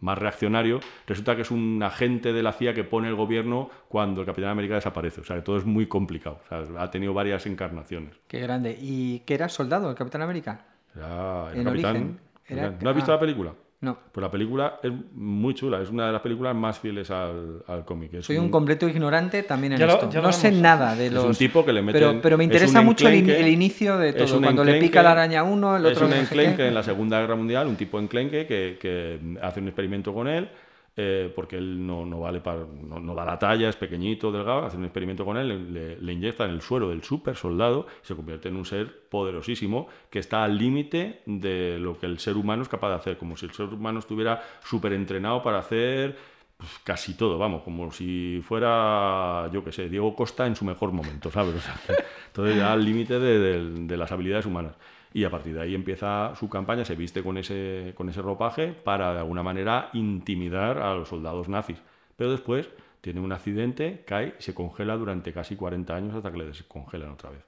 más 0.00 0.16
reaccionario, 0.16 0.78
resulta 1.08 1.34
que 1.34 1.42
es 1.42 1.50
un 1.50 1.82
agente 1.82 2.32
de 2.32 2.40
la 2.40 2.52
CIA 2.52 2.72
que 2.72 2.84
pone 2.84 3.08
el 3.08 3.16
gobierno 3.16 3.68
cuando 3.88 4.20
el 4.20 4.26
Capitán 4.28 4.50
América 4.50 4.76
desaparece. 4.76 5.22
O 5.22 5.24
sea, 5.24 5.34
que 5.34 5.42
todo 5.42 5.56
es 5.58 5.64
muy 5.64 5.86
complicado. 5.86 6.40
O 6.44 6.48
sea, 6.48 6.82
ha 6.82 6.88
tenido 6.92 7.12
varias 7.12 7.46
encarnaciones. 7.46 8.14
Qué 8.28 8.38
grande. 8.38 8.78
¿Y 8.80 9.18
qué 9.26 9.34
era 9.34 9.48
soldado, 9.48 9.90
el 9.90 9.96
Capitán 9.96 10.22
América? 10.22 10.66
Era 10.94 11.50
el 11.52 11.58
En 11.58 11.64
Capitán. 11.64 11.90
origen. 11.96 12.20
Era- 12.46 12.74
¿No 12.80 12.90
has 12.90 12.94
visto 12.94 13.10
ah. 13.10 13.16
la 13.16 13.20
película? 13.20 13.52
No. 13.80 13.96
Pues 14.10 14.22
la 14.22 14.30
película 14.30 14.80
es 14.82 14.90
muy 15.14 15.54
chula, 15.54 15.80
es 15.80 15.88
una 15.88 16.06
de 16.06 16.12
las 16.12 16.20
películas 16.20 16.52
más 16.56 16.80
fieles 16.80 17.12
al, 17.12 17.62
al 17.68 17.84
cómic. 17.84 18.14
Es 18.14 18.26
Soy 18.26 18.36
un 18.36 18.50
completo 18.50 18.88
ignorante 18.88 19.44
también 19.44 19.74
en 19.74 19.78
Ya 19.78 19.86
esto. 19.86 20.10
lo 20.12 20.22
no 20.22 20.32
sé 20.32 20.50
nada 20.50 20.96
de 20.96 21.06
es 21.06 21.12
los... 21.12 21.24
un 21.24 21.34
tipo 21.36 21.64
que 21.64 21.72
le 21.72 21.80
mete. 21.80 21.96
pero, 22.00 22.20
pero 22.20 22.36
me 22.36 22.42
interesa 22.42 22.82
mucho 22.82 23.06
el, 23.08 23.14
in- 23.14 23.30
el 23.30 23.46
inicio 23.46 23.96
de 23.96 24.12
todo. 24.14 24.40
Cuando 24.40 24.64
le 24.64 24.80
pica 24.80 25.00
la 25.02 25.12
araña 25.12 25.40
a 25.40 25.44
uno, 25.44 25.76
el 25.76 25.86
otro 25.86 26.06
Es 26.06 26.12
un 26.12 26.18
enclenque 26.18 26.66
en 26.66 26.74
la 26.74 26.82
Segunda 26.82 27.20
Guerra 27.20 27.36
Mundial, 27.36 27.68
un 27.68 27.76
tipo 27.76 28.00
enclenque 28.00 28.46
que, 28.48 28.78
que 28.80 29.20
hace 29.42 29.60
un 29.60 29.68
experimento 29.68 30.12
con 30.12 30.26
él, 30.26 30.48
eh, 30.96 31.32
porque 31.34 31.56
él 31.56 31.86
no, 31.86 32.04
no 32.04 32.20
vale 32.20 32.40
para, 32.40 32.60
no, 32.82 32.98
no 32.98 33.14
da 33.14 33.24
la 33.24 33.38
talla, 33.38 33.68
es 33.68 33.76
pequeñito, 33.76 34.32
delgado, 34.32 34.64
hace 34.66 34.76
un 34.76 34.84
experimento 34.84 35.24
con 35.24 35.36
él, 35.36 35.72
le, 35.72 35.96
le 36.00 36.12
inyectan 36.12 36.50
el 36.50 36.60
suero 36.60 36.88
del 36.88 37.02
super 37.04 37.36
soldado, 37.36 37.86
se 38.02 38.16
convierte 38.16 38.48
en 38.48 38.56
un 38.56 38.64
ser 38.64 39.08
poderosísimo 39.08 39.88
que 40.10 40.18
está 40.18 40.42
al 40.44 40.58
límite 40.58 41.20
de 41.26 41.78
lo 41.78 41.98
que 41.98 42.06
el 42.06 42.18
ser 42.18 42.36
humano 42.36 42.62
es 42.62 42.68
capaz 42.68 42.88
de 42.88 42.94
hacer, 42.96 43.18
como 43.18 43.36
si 43.36 43.46
el 43.46 43.52
ser 43.52 43.66
humano 43.66 44.00
estuviera 44.00 44.42
súper 44.64 44.92
entrenado 44.92 45.42
para 45.42 45.58
hacer 45.58 46.16
pues, 46.56 46.70
casi 46.82 47.14
todo, 47.16 47.38
vamos, 47.38 47.62
como 47.62 47.92
si 47.92 48.40
fuera, 48.44 49.48
yo 49.52 49.62
qué 49.62 49.70
sé, 49.70 49.88
Diego 49.88 50.16
Costa 50.16 50.46
en 50.46 50.56
su 50.56 50.64
mejor 50.64 50.90
momento, 50.92 51.30
¿sabes? 51.30 51.54
O 51.58 51.60
sea, 51.60 51.80
entonces 52.26 52.56
ya 52.56 52.72
al 52.72 52.84
límite 52.84 53.18
de, 53.20 53.38
de- 53.38 53.70
de 53.86 53.96
las 53.96 54.10
habilidades 54.12 54.46
humanas. 54.46 54.74
Y 55.14 55.24
a 55.24 55.30
partir 55.30 55.54
de 55.54 55.62
ahí 55.62 55.74
empieza 55.74 56.34
su 56.38 56.48
campaña, 56.48 56.84
se 56.84 56.94
viste 56.94 57.22
con 57.22 57.38
ese, 57.38 57.92
con 57.96 58.08
ese 58.08 58.20
ropaje 58.22 58.68
para 58.72 59.12
de 59.14 59.20
alguna 59.20 59.42
manera 59.42 59.88
intimidar 59.94 60.78
a 60.78 60.94
los 60.94 61.08
soldados 61.08 61.48
nazis. 61.48 61.78
Pero 62.16 62.30
después 62.32 62.68
tiene 63.00 63.20
un 63.20 63.32
accidente, 63.32 64.02
cae 64.06 64.34
y 64.38 64.42
se 64.42 64.52
congela 64.54 64.96
durante 64.96 65.32
casi 65.32 65.56
40 65.56 65.94
años 65.94 66.14
hasta 66.14 66.30
que 66.30 66.38
le 66.38 66.46
descongelan 66.46 67.10
otra 67.10 67.30
vez. 67.30 67.40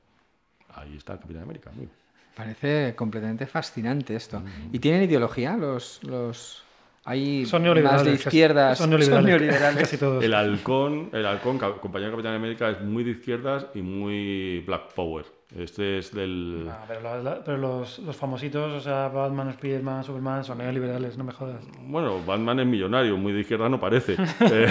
Ahí 0.75 0.97
está 0.97 1.15
el 1.15 1.19
Capitán 1.21 1.43
América. 1.43 1.71
muy 1.71 1.87
bien. 1.87 2.01
Parece 2.35 2.95
completamente 2.97 3.47
fascinante 3.47 4.15
esto. 4.17 4.41
¿Y 4.73 4.79
tienen 4.79 5.03
ideología 5.03 5.57
los... 5.57 6.03
los... 6.05 6.65
Hay 7.05 7.45
Son 7.47 7.61
más 7.63 7.65
neoliberales. 7.65 8.05
de 8.05 8.11
casi- 8.13 8.29
izquierdas. 8.29 8.79
Son 8.79 8.91
neoliberales. 8.91 9.27
neoliberales. 9.27 9.83
Casi 9.83 9.97
todos. 9.99 10.23
El 10.23 10.33
halcón, 10.35 11.11
el 11.13 11.27
halcón, 11.27 11.59
compañero 11.59 12.13
Capitán 12.13 12.35
América, 12.35 12.71
es 12.71 12.81
muy 12.83 13.05
de 13.05 13.11
izquierdas 13.13 13.67
y 13.75 13.81
muy 13.83 14.61
Black 14.67 14.93
Power. 14.95 15.25
Este 15.57 15.99
es 15.99 16.15
del... 16.15 16.67
No, 16.67 16.73
pero, 16.87 17.01
la- 17.01 17.19
la- 17.23 17.45
pero 17.45 17.59
los, 17.59 17.99
los 17.99 18.15
famositos, 18.17 18.73
o 18.73 18.81
sea, 18.81 19.09
Batman, 19.09 19.53
Spiderman, 19.53 20.05
Superman, 20.05 20.45
son 20.45 20.59
neoliberales, 20.59 21.19
no 21.19 21.25
me 21.25 21.33
jodas. 21.33 21.65
Bueno, 21.83 22.21
Batman 22.25 22.61
es 22.61 22.67
millonario, 22.67 23.17
muy 23.17 23.33
de 23.33 23.41
izquierda 23.41 23.69
no 23.69 23.81
parece. 23.81 24.17
Eh, 24.53 24.69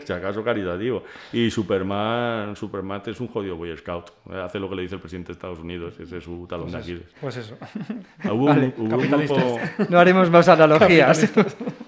si 0.04 0.12
acaso 0.12 0.42
caritativo. 0.44 1.02
Y 1.32 1.50
Superman, 1.50 2.54
Superman 2.56 3.02
es 3.06 3.20
un 3.20 3.28
jodido 3.28 3.56
Boy 3.56 3.76
Scout. 3.76 4.10
Hace 4.30 4.58
lo 4.58 4.68
que 4.68 4.76
le 4.76 4.82
dice 4.82 4.94
el 4.96 5.00
presidente 5.00 5.28
de 5.28 5.32
Estados 5.34 5.58
Unidos. 5.58 5.98
Ese 5.98 6.18
es 6.18 6.24
su 6.24 6.46
talón 6.48 6.70
de 6.70 6.78
Aquiles. 6.78 7.02
Pues 7.20 7.36
eso. 7.38 7.56
Ah, 7.60 8.32
Hubo, 8.32 8.46
Vale, 8.46 8.72
un, 8.76 8.86
hubo 8.92 8.96
un 8.98 9.10
grupo, 9.10 9.58
No 9.88 9.98
haremos 9.98 10.30
más 10.30 10.48
analogías. 10.48 11.32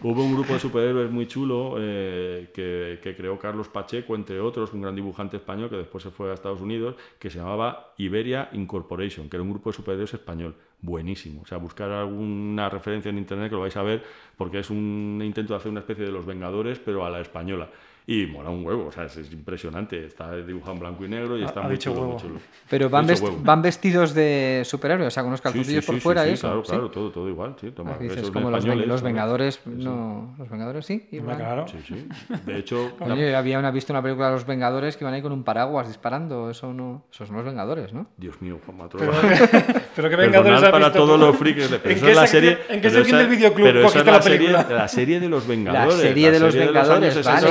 hubo 0.02 0.23
un 0.23 0.35
grupo 0.35 0.54
de 0.54 0.59
superhéroes 0.59 1.11
muy 1.11 1.26
chulo 1.26 1.76
eh, 1.78 2.50
que, 2.54 2.99
que 3.02 3.14
creó 3.16 3.38
Carlos 3.38 3.69
Pacheco, 3.69 4.14
entre 4.14 4.40
otros, 4.40 4.73
un 4.73 4.83
gran 4.83 4.95
dibujante 4.95 5.37
español 5.37 5.71
que 5.71 5.76
después 5.76 6.02
se 6.02 6.11
fue 6.11 6.31
a 6.31 6.35
Estados 6.35 6.61
Unidos, 6.61 6.97
que 7.19 7.31
se 7.31 7.38
llamaba 7.38 7.93
Iberia 8.14 8.49
Incorporation, 8.52 9.28
que 9.28 9.37
era 9.37 9.42
un 9.42 9.50
grupo 9.50 9.71
de 9.71 9.76
superhéroes 9.76 10.14
español. 10.14 10.54
Buenísimo. 10.80 11.42
O 11.42 11.47
sea, 11.47 11.59
buscar 11.59 11.90
alguna 11.90 12.71
referencia 12.71 13.09
en 13.09 13.18
internet 13.18 13.49
que 13.49 13.56
lo 13.56 13.62
vais 13.62 13.76
a 13.76 13.83
ver, 13.83 14.04
porque 14.37 14.61
es 14.61 14.71
un 14.71 15.21
intento 15.25 15.52
de 15.52 15.59
hacer 15.59 15.71
una 15.71 15.80
especie 15.80 16.04
de 16.04 16.12
los 16.12 16.25
Vengadores, 16.25 16.78
pero 16.78 17.04
a 17.04 17.11
la 17.11 17.21
española. 17.21 17.71
Y 18.06 18.26
mola 18.26 18.50
un 18.50 18.66
huevo, 18.66 18.88
o 18.88 18.92
sea, 18.92 19.04
es, 19.04 19.16
es 19.16 19.32
impresionante. 19.32 20.04
Está 20.04 20.37
dibujado 20.37 20.75
en 20.75 20.80
blanco 20.80 21.06
y 21.06 21.08
negro 21.08 21.38
y 21.38 21.44
está 21.44 21.61
ha 21.61 21.62
muy 21.62 21.78
chulo, 21.78 21.96
muy 22.00 22.04
huevo. 22.08 22.20
chulo. 22.20 22.34
Pero 22.68 22.90
van, 22.90 23.06
vest- 23.08 23.23
huevo. 23.23 23.38
van 23.42 23.62
vestidos 23.62 24.12
de 24.12 24.61
superhéroes, 24.66 25.08
o 25.08 25.11
sea, 25.11 25.23
con 25.23 25.28
unos 25.28 25.40
Sí, 25.40 25.42
sí, 25.42 25.49
calzoncillos 25.54 25.84
sí, 25.84 25.87
por 25.87 25.94
sí, 25.94 26.00
fuera 26.02 26.25
sí, 26.25 26.28
y 26.28 26.32
eso. 26.34 26.46
Claro, 26.49 26.64
¿sí? 26.64 26.70
claro, 26.70 26.90
todo, 26.90 27.11
todo 27.11 27.28
igual. 27.30 27.56
Sí, 27.58 27.70
toma, 27.70 27.92
Ah, 27.94 27.99
dices, 27.99 28.30
como 28.30 28.50
los. 28.50 29.02
Vengadores, 29.02 29.61
no, 29.64 30.34
los 30.38 30.50
Vengadores 30.50 30.84
sí. 30.84 31.08
Iban. 31.12 31.37
claro. 31.38 31.64
Sí, 31.66 31.78
sí. 31.87 32.06
De 32.44 32.58
hecho, 32.58 32.92
yo 33.06 33.38
había 33.38 33.58
una, 33.58 33.70
visto 33.70 33.94
una 33.94 34.02
película 34.02 34.26
de 34.26 34.32
los 34.34 34.44
Vengadores 34.46 34.99
que 34.99 35.04
iban 35.04 35.14
ahí 35.14 35.23
con 35.23 35.32
un 35.32 35.42
paraguas 35.42 35.88
disparando. 35.88 36.50
Eso 36.50 36.75
no, 36.75 37.04
esos 37.11 37.30
no 37.30 37.38
los 37.38 37.46
Vengadores, 37.46 37.94
¿no? 37.94 38.06
Dios 38.18 38.40
mío, 38.42 38.58
Juan 38.66 38.76
Matró. 38.76 39.00
Pero, 39.00 39.12
pero 39.96 40.11
que 40.11 40.16
Vengadores 40.16 40.62
has 40.62 40.70
para 40.70 40.84
visto 40.88 40.99
todos 41.06 41.18
tú? 41.18 41.26
los 41.26 41.37
frikis 41.37 41.70
de 41.70 41.76
¿En 41.76 41.82
qué 42.00 42.11
es 42.11 42.16
la 42.16 42.26
serie 42.26 42.58
¿En 42.68 42.80
qué 42.82 42.90
sección 42.90 43.18
del 43.18 43.28
videoclub 43.28 43.66
cogiste 43.82 43.99
es 44.00 44.04
la 44.06 44.12
la 44.12 44.23
serie, 44.23 44.38
película? 44.50 44.66
la 44.76 44.88
serie 44.88 45.20
de 45.20 45.28
los 45.30 45.46
Vengadores 45.46 45.94
serie 45.96 46.30
de 46.30 46.40
los 46.40 46.54
Vengadores, 46.54 47.25
vale, 47.25 47.44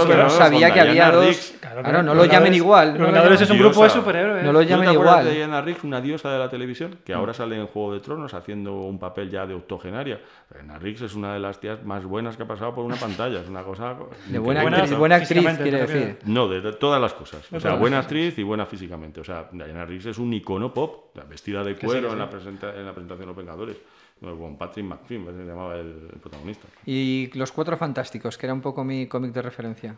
60, 0.50 0.50
que 0.50 0.51
no 0.51 0.51
¿no? 0.51 0.59
sabía 0.59 0.73
que 0.73 0.79
había 0.79 0.93
Diana 0.93 1.12
dos- 1.15 1.25
Riggs. 1.25 1.53
Claro, 1.83 2.03
no 2.03 2.13
lo 2.15 2.25
llamen 2.25 2.53
igual, 2.53 2.97
no 3.00 3.05
Vengadores 3.05 3.41
es 3.41 3.50
un 3.50 3.57
grupo 3.57 3.83
de 3.83 3.89
superhéroes. 3.89 4.43
No 4.43 4.51
lo 4.53 4.59
¿No 4.59 4.65
llamen 4.65 4.85
te 4.89 4.91
acuerdas 4.91 5.13
igual. 5.21 5.25
de 5.25 5.33
Diana 5.33 5.62
Riggs, 5.62 5.83
una 5.83 6.01
diosa 6.01 6.31
de 6.31 6.39
la 6.39 6.50
televisión, 6.50 6.97
que 7.03 7.13
ahora 7.13 7.33
sale 7.33 7.55
en 7.59 7.67
Juego 7.67 7.93
de 7.93 8.00
Tronos 8.00 8.33
haciendo 8.33 8.73
un 8.81 9.00
papel 9.00 9.29
ya 9.29 9.45
de 9.47 9.53
octogenaria? 9.55 10.19
Diana 10.53 10.77
Riggs 10.77 11.01
es 11.01 11.15
una 11.15 11.33
de 11.33 11.39
las 11.39 11.59
tías 11.59 11.83
más 11.83 12.03
buenas 12.05 12.38
que 12.38 12.43
ha 12.43 12.47
pasado 12.47 12.73
por 12.75 12.85
una 12.85 12.95
pantalla, 12.95 13.39
es 13.41 13.50
una 13.50 13.63
cosa... 13.63 13.95
De 14.27 14.39
buena 14.39 14.62
actriz, 14.62 14.97
buena 14.97 15.15
actriz 15.15 15.57
quiere 15.57 15.85
decir. 15.88 16.17
No, 16.25 16.47
de, 16.47 16.62
de 16.62 16.73
todas 16.73 17.01
las 17.01 17.13
cosas. 17.13 17.41
O 17.51 17.59
sea, 17.59 17.75
buena 17.75 18.00
actriz 18.00 18.38
y 18.38 18.43
buena 18.43 18.65
físicamente. 18.65 19.19
O 19.21 19.23
sea, 19.23 19.47
Diana 19.51 19.85
Riggs 19.85 20.05
es 20.07 20.17
un 20.17 20.31
icono 20.33 20.73
pop, 20.73 21.15
vestida 21.27 21.63
de 21.63 21.73
sí, 21.75 21.85
cuero 21.85 22.01
que 22.01 22.07
en, 22.07 22.13
sí. 22.13 22.19
la 22.19 22.29
presenta- 22.29 22.75
en 22.75 22.85
la 22.85 22.91
presentación 22.93 23.19
de 23.21 23.25
Los 23.27 23.35
Vengadores. 23.35 23.77
Bueno, 24.21 24.38
Con 24.38 24.57
Patrick 24.57 24.85
McFinn, 24.85 25.25
se 25.25 25.43
llamaba 25.43 25.75
el 25.75 26.07
protagonista. 26.21 26.67
Y 26.85 27.29
Los 27.33 27.51
Cuatro 27.51 27.75
Fantásticos, 27.75 28.38
que 28.38 28.45
era 28.45 28.53
un 28.53 28.62
poco 28.62 28.83
mi 28.83 29.07
cómic 29.07 29.33
de 29.33 29.41
referencia. 29.41 29.95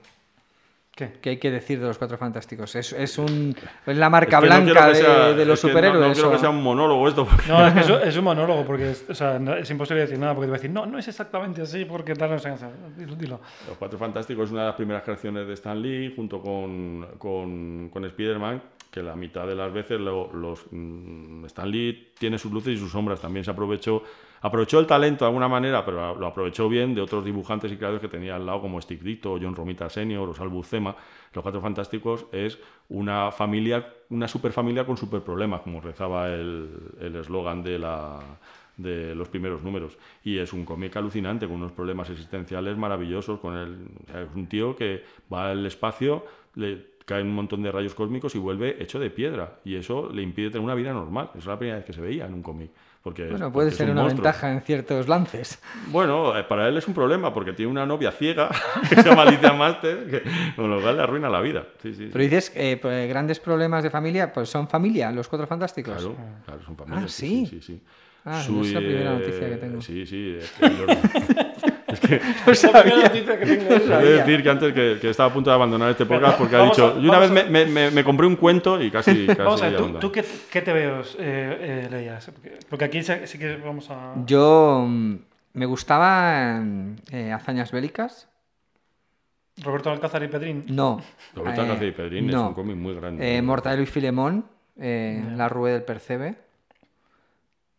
¿Qué? 0.96 1.12
¿Qué 1.22 1.32
hay 1.32 1.38
que 1.38 1.52
decir 1.52 1.78
de 1.82 1.88
Los 1.88 1.98
Cuatro 1.98 2.18
Fantásticos? 2.18 2.74
Es, 2.76 2.94
es, 2.94 3.18
un, 3.18 3.54
es 3.86 3.98
la 3.98 4.10
marca 4.10 4.38
Es 4.38 4.44
que 4.46 4.50
no 4.50 4.56
quiero 4.64 4.72
blanca 4.72 4.86
que 4.94 4.98
de, 4.98 5.04
sea- 5.04 5.34
de 5.34 5.46
los 5.46 5.62
no- 5.62 5.70
superhéroes. 5.70 6.08
No, 6.08 6.14
quiero 6.14 6.30
o- 6.30 6.32
que 6.32 6.38
sea 6.40 6.50
un 6.50 6.64
monólogo 6.64 7.08
esto. 7.10 7.26
porque- 7.26 7.48
No, 7.50 7.68
es 7.68 7.74
que 7.74 7.80
eso- 7.82 8.00
es 8.00 8.16
un 8.16 8.24
monólogo, 8.24 8.66
porque 8.66 8.92
es, 8.92 9.06
o 9.10 9.14
sea, 9.14 9.38
no- 9.38 9.56
es 9.56 9.70
imposible 9.70 10.04
decir 10.04 10.18
nada, 10.18 10.34
porque 10.34 10.46
te 10.46 10.52
voy 10.52 10.56
a 10.56 10.60
decir, 10.62 10.72
no, 10.72 10.86
no 10.86 10.98
es 10.98 11.06
exactamente 11.10 11.62
así, 11.62 11.84
porque 11.84 12.16
tal, 12.16 12.30
no 12.30 12.40
sé, 12.40 12.54
dilo. 13.18 13.42
Los 13.68 13.78
Cuatro 13.78 14.00
Fantásticos 14.00 14.46
es 14.46 14.52
una 14.54 14.62
de 14.62 14.68
las 14.68 14.76
primeras 14.78 15.04
creaciones 15.04 15.46
de 15.46 15.54
Stan 15.56 15.82
Lee, 15.82 16.14
junto 16.16 16.42
con, 16.42 17.06
con, 17.18 17.90
con 17.90 18.06
Spider-Man, 18.06 18.62
que 18.90 19.04
la 19.04 19.18
mitad 19.18 19.46
de 19.46 19.56
las 19.56 19.74
veces 19.74 20.00
lo- 20.00 20.32
los, 20.32 20.66
mm, 20.72 21.44
Stan 21.48 21.70
Lee 21.70 22.14
tiene 22.18 22.38
sus 22.38 22.54
luces 22.54 22.74
y 22.76 22.78
sus 22.78 22.94
sombras. 22.94 23.20
También 23.20 23.44
se 23.44 23.52
aprovechó, 23.52 24.02
aprovechó 24.46 24.80
el 24.80 24.86
talento 24.86 25.26
de 25.26 25.30
alguna 25.30 25.48
manera, 25.48 25.84
pero 25.84 26.14
lo 26.16 26.28
aprovechó 26.28 26.70
bien 26.70 26.94
de 26.94 27.02
otros 27.02 27.26
dibujantes 27.26 27.72
y 27.72 27.78
creadores 27.78 28.00
que 28.00 28.08
tenía 28.08 28.36
al 28.36 28.46
lado, 28.46 28.62
como 28.62 28.80
Steve 28.80 29.02
Ditko, 29.04 29.40
John 29.42 29.56
Romita 29.56 29.90
Sr., 29.90 30.30
o 30.30 30.34
Sal 30.36 30.50
Buscema. 30.50 30.96
Los 31.34 31.42
Cuatro 31.42 31.62
Fantásticos 31.62 32.28
es 32.32 32.60
una 32.90 33.32
familia, 33.32 33.92
una 34.12 34.28
superfamilia 34.28 34.86
con 34.86 34.98
superproblemas, 34.98 35.62
como 35.62 35.82
rezaba 35.82 36.28
el 36.28 37.16
eslogan 37.20 37.64
de 37.64 39.16
los 39.16 39.30
primeros 39.30 39.64
números 39.64 39.98
y 40.24 40.38
es 40.38 40.54
un 40.54 40.64
cómic 40.64 40.96
alucinante 40.96 41.48
con 41.48 41.56
unos 41.56 41.72
problemas 41.72 42.10
existenciales 42.12 42.78
maravillosos 42.78 43.40
con 43.40 43.56
el 43.58 43.88
es 44.10 44.36
un 44.36 44.48
tío 44.48 44.76
que 44.76 45.04
va 45.32 45.52
al 45.52 45.66
espacio 45.66 46.26
le 46.56 46.96
caen 47.06 47.28
un 47.28 47.36
montón 47.36 47.64
de 47.64 47.72
rayos 47.72 47.96
cósmicos 47.96 48.36
y 48.36 48.40
vuelve 48.40 48.82
hecho 48.84 49.00
de 49.00 49.10
piedra 49.10 49.60
y 49.64 49.76
eso 49.76 50.10
le 50.12 50.22
impide 50.22 50.50
tener 50.50 50.66
una 50.66 50.76
vida 50.76 50.92
normal 50.92 51.32
es 51.38 51.46
la 51.46 51.58
primera 51.58 51.78
vez 51.78 51.86
que 51.86 51.94
se 51.94 52.02
veía 52.02 52.26
en 52.26 52.34
un 52.34 52.44
cómic 52.44 52.72
porque 53.06 53.28
Bueno, 53.28 53.52
puede 53.54 53.70
ser 53.70 53.86
un 53.86 53.92
una 53.92 54.02
monstruo. 54.02 54.24
ventaja 54.24 54.52
en 54.52 54.62
ciertos 54.62 55.08
lances. 55.08 55.60
Bueno, 55.90 56.36
eh, 56.36 56.44
para 56.44 56.68
él 56.68 56.76
es 56.76 56.88
un 56.88 56.96
problema 56.96 57.32
porque 57.32 57.54
tiene 57.54 57.72
una 57.72 57.86
novia 57.86 58.12
ciega 58.12 58.50
que 58.90 58.96
se 58.96 59.04
llama 59.08 59.22
Alicia 59.22 59.54
Master, 59.54 60.08
que 60.10 60.24
con 60.56 60.72
lo 60.72 60.82
cual 60.82 60.98
le 60.98 61.04
arruina 61.04 61.30
la 61.30 61.40
vida. 61.40 61.68
Sí, 61.84 61.94
sí. 61.94 62.10
Pero 62.12 62.24
dices, 62.24 62.52
eh, 62.56 62.80
pues, 62.82 63.08
grandes 63.08 63.40
problemas 63.40 63.84
de 63.84 63.92
familia, 63.92 64.34
pues 64.34 64.50
son 64.50 64.68
familia, 64.68 65.12
los 65.12 65.28
cuatro 65.28 65.46
fantásticos. 65.46 65.94
Claro, 65.94 66.16
claro, 66.46 66.64
son 66.64 66.76
familias. 66.76 67.04
Ah, 67.06 67.08
sí, 67.08 67.46
¿sí? 67.46 67.62
sí, 67.62 67.62
sí. 67.62 67.82
Ah, 68.26 68.42
Su- 68.42 68.62
es 68.64 68.74
la 68.74 68.80
primera 68.80 69.12
eh, 69.12 69.20
noticia 69.20 69.50
que 69.50 69.58
tengo. 69.58 69.82
Sí, 69.84 70.06
sí. 70.08 70.40
es 71.96 72.62
que 72.62 72.68
La 72.74 72.82
primera 72.84 73.04
noticia 73.08 73.40
que 73.40 73.46
tengo 73.46 73.72
He 74.00 74.04
de 74.06 74.12
decir 74.18 74.44
que 74.44 74.50
antes 74.50 74.74
que, 74.74 74.98
que 75.02 75.10
estaba 75.10 75.30
a 75.30 75.34
punto 75.34 75.50
de 75.50 75.56
abandonar 75.56 75.90
este 75.92 76.06
podcast 76.06 76.38
porque 76.38 76.56
ha 76.56 76.64
dicho, 76.64 76.96
a- 76.96 77.00
y 77.00 77.08
una 77.08 77.20
vez 77.20 77.32
me, 77.32 77.44
me- 77.46 77.66
me- 77.66 77.92
me 77.92 78.04
compré 78.04 78.28
un 78.28 78.36
cuento 78.36 78.82
y 78.82 78.92
casi, 78.92 79.26
casi 79.28 79.38
Vamos 79.42 79.62
a 79.62 79.70
ver, 79.70 79.74
ya 79.74 79.78
¿tú, 79.80 80.00
tú 80.00 80.12
qué, 80.12 80.24
qué 80.52 80.62
te 80.62 80.74
veos 80.74 81.16
eh, 81.20 81.84
eh, 81.86 81.88
leías? 81.90 82.32
Porque, 82.70 82.86
aquí 82.86 83.02
sí, 83.04 83.38
que 83.38 83.58
vamos 83.58 83.90
a... 83.90 84.14
Yo 84.26 84.86
mm, 84.88 85.16
me 85.54 85.66
gustaban 85.66 86.98
eh, 87.12 87.32
hazañas 87.32 87.72
bélicas. 87.72 88.28
Roberto 89.64 89.90
Alcázar 89.90 90.22
y 90.24 90.28
Pedrín. 90.28 90.66
No. 90.68 91.02
Roberto 91.34 91.62
eh, 91.62 91.64
Alcázar 91.64 91.86
y 91.88 91.92
Pedrín 91.92 92.30
es 92.30 92.36
no. 92.36 92.50
un 92.50 92.54
cómic 92.54 92.76
muy 92.76 92.94
grande. 92.96 93.38
Eh, 93.38 93.42
Mortadelo 93.42 93.84
y 93.84 93.86
Filemón, 93.86 94.46
eh, 94.78 95.24
La 95.36 95.48
Rue 95.48 95.72
del 95.72 95.84
Percebe. 95.84 96.36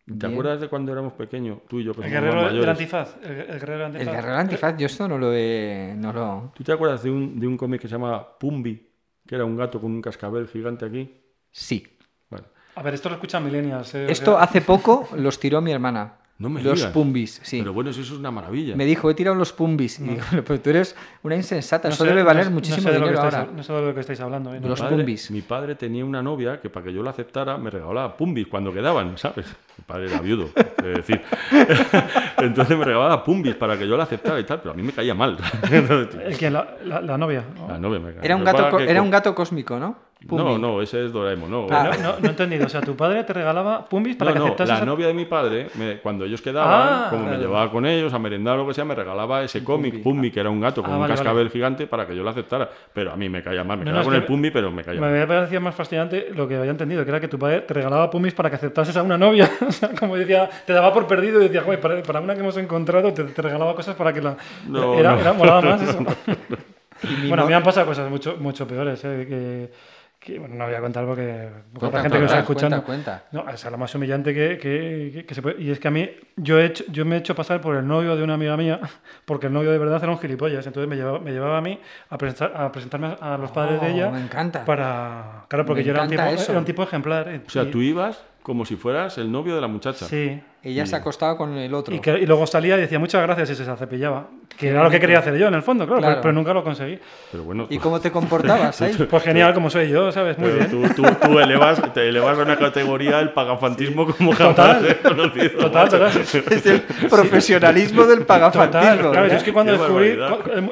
¿Te 0.07 0.13
Bien. 0.13 0.31
acuerdas 0.31 0.61
de 0.61 0.69
cuando 0.69 0.93
éramos 0.93 1.11
pequeños, 1.13 1.59
tú 1.67 1.79
y 1.81 1.83
yo, 1.83 1.93
que 1.93 2.01
El 2.05 2.09
guerrero 2.09 2.49
del 2.53 2.69
antifaz. 2.69 3.17
El, 3.21 3.31
el 3.31 3.59
guerrero 3.59 3.73
del 3.73 3.81
El 3.81 3.85
antifaz. 3.97 4.15
Guerrero 4.15 4.35
Antifaz, 4.37 4.77
yo 4.77 4.85
esto 4.85 5.07
no 5.09 5.17
lo 5.17 5.33
he... 5.33 5.93
No 5.97 6.13
lo... 6.13 6.51
¿Tú 6.55 6.63
te 6.63 6.71
acuerdas 6.71 7.03
de 7.03 7.11
un, 7.11 7.37
de 7.37 7.45
un 7.45 7.57
cómic 7.57 7.81
que 7.81 7.89
se 7.89 7.91
llama 7.95 8.25
Pumbi? 8.39 8.87
Que 9.27 9.35
era 9.35 9.43
un 9.43 9.57
gato 9.57 9.81
con 9.81 9.91
un 9.91 10.01
cascabel 10.01 10.47
gigante 10.47 10.85
aquí. 10.85 11.13
Sí. 11.51 11.85
Bueno, 12.29 12.45
A 12.75 12.81
ver, 12.83 12.93
esto 12.93 13.09
lo 13.09 13.15
escuchan 13.15 13.43
millennials. 13.43 13.93
eh, 13.95 14.05
Esto 14.09 14.37
hace 14.39 14.61
poco 14.61 15.09
los 15.17 15.39
tiró 15.41 15.59
mi 15.59 15.73
hermana. 15.73 16.13
No 16.39 16.49
me 16.49 16.61
Los 16.61 16.75
digas. 16.75 16.91
pumbis, 16.93 17.39
sí. 17.43 17.57
Pero 17.59 17.73
bueno, 17.73 17.89
eso 17.89 17.99
es 18.01 18.11
una 18.11 18.29
maravilla. 18.29 18.75
Me 18.75 18.85
dijo, 18.85 19.09
he 19.09 19.15
tirado 19.15 19.35
los 19.35 19.53
pumbis. 19.53 19.99
Y 19.99 20.03
digo, 20.03 20.21
pero 20.45 20.61
tú 20.61 20.69
eres 20.69 20.95
una 21.23 21.35
insensata, 21.35 21.87
no 21.87 21.95
eso 21.95 22.03
sé- 22.03 22.09
debe 22.11 22.21
no 22.21 22.27
valer 22.27 22.51
muchísimo 22.51 22.83
no 22.83 22.89
sé 22.89 22.93
de 22.93 22.99
lo 22.99 23.05
que 23.05 23.11
dinero 23.11 23.27
estáis- 23.27 23.39
ahora. 23.41 23.51
No 23.57 23.63
sé 23.63 23.73
de 23.73 23.81
lo 23.81 23.93
que 23.95 23.99
estáis 24.01 24.19
hablando. 24.19 24.53
eh, 24.53 24.59
no. 24.59 24.67
Los 24.67 24.79
padre- 24.79 24.95
pumbis. 24.97 25.31
Mi 25.31 25.41
padre 25.41 25.73
tenía 25.73 26.05
una 26.05 26.21
novia 26.21 26.61
que 26.61 26.69
para 26.69 26.85
que 26.85 26.93
yo 26.93 27.01
la 27.01 27.09
aceptara 27.09 27.57
me 27.57 27.71
regalaba 27.71 28.15
pumbis 28.15 28.45
cuando 28.47 28.71
quedaban, 28.71 29.17
¿sabes? 29.17 29.47
Mi 29.79 29.83
padre 29.83 30.05
era 30.11 30.21
viudo, 30.21 30.49
es 30.55 30.95
decir. 30.97 31.21
Entonces 32.37 32.77
me 32.77 32.85
regalaba 32.85 33.23
pumbis 33.23 33.55
para 33.55 33.77
que 33.77 33.87
yo 33.87 33.97
la 33.97 34.03
aceptara 34.03 34.39
y 34.39 34.43
tal, 34.43 34.59
pero 34.59 34.71
a 34.71 34.73
mí 34.75 34.83
me 34.83 34.91
caía 34.93 35.15
mal. 35.15 35.37
Entonces, 35.71 36.21
¿El 36.25 36.37
quién? 36.37 36.53
La, 36.53 36.75
la- 36.85 37.01
la 37.01 37.17
novia. 37.17 37.43
¿no? 37.55 37.67
la 37.67 37.79
novia 37.79 37.99
me 37.99 38.09
caía- 38.11 38.21
Era 38.23 38.35
un 38.35 38.43
gato, 38.43 38.77
que 38.77 38.89
era 38.89 39.01
un 39.01 39.09
gato 39.09 39.33
cósmico, 39.33 39.79
¿no? 39.79 40.06
No, 40.21 40.57
no, 40.57 40.81
ese 40.81 41.05
es 41.05 41.13
Doraemon, 41.13 41.49
no. 41.49 41.67
no, 41.67 41.93
no, 42.19 42.27
he 42.27 42.29
entendido. 42.29 42.65
O 42.65 42.69
sea, 42.69 42.81
tu 42.81 42.95
padre 42.95 43.23
te 43.23 43.33
regalaba 43.33 43.87
pumbis 43.87 44.15
para 44.15 44.33
que 44.33 44.39
aceptases... 44.39 44.79
la 44.79 44.85
novia 44.85 45.07
de 45.07 45.13
mi 45.13 45.25
padre, 45.25 45.67
cuando 46.01 46.25
ellos 46.25 46.41
quedaban, 46.41 46.89
ah, 46.89 47.07
como 47.11 47.25
me 47.25 47.37
llevaba 47.37 47.69
con 47.71 47.85
ellos 47.85 48.11
a 48.13 48.19
merendar 48.19 48.55
o 48.55 48.63
lo 48.63 48.67
que 48.67 48.73
sea, 48.73 48.83
me 48.83 48.95
regalaba 48.95 49.43
ese 49.43 49.63
cómic, 49.63 50.01
Pumbi, 50.01 50.31
que 50.31 50.39
era 50.39 50.49
un 50.49 50.59
gato 50.59 50.81
con 50.81 50.93
ah, 50.93 50.97
un 50.97 51.07
cascabel 51.07 51.49
gigante 51.51 51.85
para 51.85 52.07
que 52.07 52.15
yo 52.15 52.23
lo 52.23 52.31
aceptara. 52.31 52.67
Pero 52.91 53.11
a 53.11 53.15
mí 53.15 53.29
me 53.29 53.43
caía 53.43 53.63
mal, 53.63 53.77
me 53.77 53.85
quedaba 53.85 54.03
con 54.03 54.15
el 54.15 54.25
Pumbi, 54.25 54.49
pero 54.49 54.71
me 54.71 54.83
caía 54.83 54.99
mal. 54.99 55.11
Me 55.11 55.21
había 55.21 55.27
parecido 55.27 55.61
más 55.61 55.75
fascinante 55.75 56.29
lo 56.33 56.47
que 56.47 56.55
había 56.55 56.71
entendido, 56.71 57.03
que 57.03 57.11
era 57.11 57.19
que 57.19 57.27
tu 57.27 57.37
padre 57.37 57.61
te 57.61 57.73
regalaba 57.75 58.09
pumbis 58.09 58.33
para 58.33 58.49
que 58.49 58.55
aceptases 58.55 58.97
a 58.97 59.03
una 59.03 59.17
novia. 59.17 59.49
o 59.67 59.71
sea, 59.71 59.89
como 59.89 60.15
decía, 60.15 60.49
te 60.65 60.73
daba 60.73 60.93
por 60.93 61.05
perdido 61.05 61.39
y 61.41 61.43
decía, 61.43 61.61
güey, 61.61 61.79
para, 61.79 62.19
una 62.19 62.33
que 62.33 62.39
hemos 62.39 62.57
encontrado 62.57 63.13
te, 63.13 63.23
regalaba 63.23 63.75
cosas 63.75 63.95
para 63.95 64.11
que 64.13 64.21
la... 64.21 64.35
No, 64.67 64.95
era, 64.95 65.19
era 65.19 65.33
molaba 65.33 65.61
más 65.61 65.81
eso. 65.83 65.99
bueno, 67.27 67.43
a 67.43 67.45
mí 67.45 67.49
me 67.49 67.55
han 67.55 67.63
pasado 67.63 67.85
cosas 67.85 68.09
mucho, 68.09 68.37
mucho 68.39 68.67
peores, 68.67 69.03
¿eh? 69.05 69.25
que 69.29 69.96
bueno, 70.39 70.55
no 70.55 70.65
voy 70.65 70.75
a 70.75 70.81
contar 70.81 71.05
porque, 71.05 71.49
la 71.79 72.01
gente 72.01 72.17
que 72.17 72.23
nos 72.23 72.31
está 72.31 72.39
escuchando. 72.39 72.83
Cuenta, 72.83 73.23
No, 73.31 73.47
es 73.49 73.63
lo 73.63 73.77
más 73.77 73.93
humillante 73.95 74.33
que, 74.33 74.57
que, 74.57 75.25
que, 75.25 75.35
se 75.35 75.41
puede. 75.41 75.61
Y 75.61 75.71
es 75.71 75.79
que 75.79 75.87
a 75.87 75.91
mí, 75.91 76.09
yo, 76.35 76.59
he 76.59 76.65
hecho, 76.65 76.83
yo 76.89 77.05
me 77.05 77.15
he 77.15 77.19
hecho 77.19 77.35
pasar 77.35 77.61
por 77.61 77.75
el 77.75 77.87
novio 77.87 78.15
de 78.15 78.23
una 78.23 78.33
amiga 78.33 78.57
mía, 78.57 78.79
porque 79.25 79.47
el 79.47 79.53
novio 79.53 79.71
de 79.71 79.77
verdad 79.77 80.03
era 80.03 80.11
un 80.11 80.19
gilipollas. 80.19 80.65
Entonces 80.65 80.89
me 80.89 80.95
llevaba, 80.95 81.19
me 81.19 81.31
llevaba 81.31 81.57
a 81.57 81.61
mí 81.61 81.79
a, 82.09 82.17
presentar, 82.17 82.53
a 82.55 82.71
presentarme 82.71 83.15
a 83.19 83.37
los 83.37 83.51
padres 83.51 83.79
de 83.79 83.87
oh, 83.87 83.89
ella. 83.89 84.09
Me 84.09 84.21
encanta. 84.21 84.65
Para, 84.65 85.45
claro, 85.47 85.65
porque 85.65 85.83
yo 85.83 85.91
era 85.91 86.03
un, 86.03 86.09
tipo, 86.09 86.21
era 86.23 86.59
un 86.59 86.65
tipo 86.65 86.83
ejemplar. 86.83 87.41
O 87.45 87.49
sea, 87.49 87.69
tú 87.69 87.81
ibas 87.81 88.23
como 88.41 88.65
si 88.65 88.75
fueras 88.75 89.17
el 89.17 89.31
novio 89.31 89.55
de 89.55 89.61
la 89.61 89.67
muchacha. 89.67 90.05
Sí. 90.05 90.41
Ella 90.67 90.85
se 90.85 90.97
acostaba 90.97 91.37
con 91.37 91.57
el 91.57 91.73
otro. 91.73 91.95
Y, 91.95 92.01
y, 92.09 92.25
luego 92.25 92.45
salía 92.45 92.77
y 92.77 92.81
decía 92.81 92.99
muchas 92.99 93.21
gracias 93.21 93.51
y 93.51 93.55
se 93.55 93.77
cepillaba. 93.77 94.27
Que 94.57 94.69
era 94.69 94.83
lo 94.83 94.89
que 94.89 94.99
quería 94.99 95.19
hacer 95.19 95.37
yo, 95.37 95.47
en 95.47 95.53
el 95.53 95.61
fondo, 95.61 95.85
claro, 95.85 96.19
Pero, 96.21 96.33
nunca 96.33 96.53
lo 96.53 96.63
conseguí. 96.63 96.99
Pero 97.31 97.43
bueno, 97.43 97.67
¿Y 97.69 97.77
cómo 97.77 98.01
te 98.01 98.11
comportabas 98.11 98.81
ahí? 98.81 98.93
Pues 99.09 99.23
genial, 99.23 99.53
como 99.53 99.69
soy 99.69 99.89
yo, 99.89 100.11
¿sabes? 100.11 100.37
Muy 100.37 100.49
bien. 100.49 100.69
Tú, 100.69 100.81
tú, 100.95 101.03
tú, 101.21 101.39
elevas, 101.39 101.81
te 101.93 102.09
elevas 102.09 102.37
a 102.37 102.41
una 102.41 102.57
categoría 102.57 103.19
el 103.19 103.33
pagafantismo 103.33 104.07
como 104.07 104.33
jamás 104.33 104.83
conocido. 105.03 105.59
Total, 105.59 105.89
total. 105.89 106.11
Es 106.57 106.65
el 106.65 106.81
profesionalismo 107.09 108.03
del 108.05 108.25
pagafantismo. 108.25 109.11
claro, 109.11 109.25
es 109.25 109.43
que 109.43 109.53
cuando 109.53 109.73
descubrí 109.73 110.17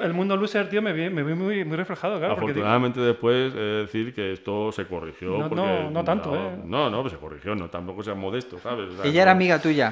el, 0.02 0.14
mundo 0.14 0.36
loser, 0.36 0.68
tío, 0.68 0.82
me 0.82 0.92
vi, 0.92 1.10
me 1.10 1.24
vi 1.24 1.36
muy, 1.36 1.64
muy 1.64 1.78
reflejado, 1.78 2.18
claro. 2.18 2.34
Afortunadamente 2.34 3.00
después 3.00 3.54
he 3.54 3.58
de 3.58 3.82
decir 3.82 4.14
que 4.14 4.34
esto 4.34 4.72
se 4.72 4.86
corrigió. 4.86 5.38
No, 5.38 5.50
no, 5.50 5.92
no 5.92 6.04
tanto, 6.04 6.36
¿eh? 6.36 6.50
No, 6.66 6.90
no, 6.90 7.02
pues 7.02 7.14
se 7.14 7.20
corrigió, 7.20 7.56
no, 7.56 7.70
tampoco 7.70 8.04
sea 8.04 8.16
modesto, 8.16 8.58
¿sabes? 8.60 8.90
Ella 9.04 9.22
era 9.22 9.32
amiga 9.32 9.60
tuya. 9.60 9.85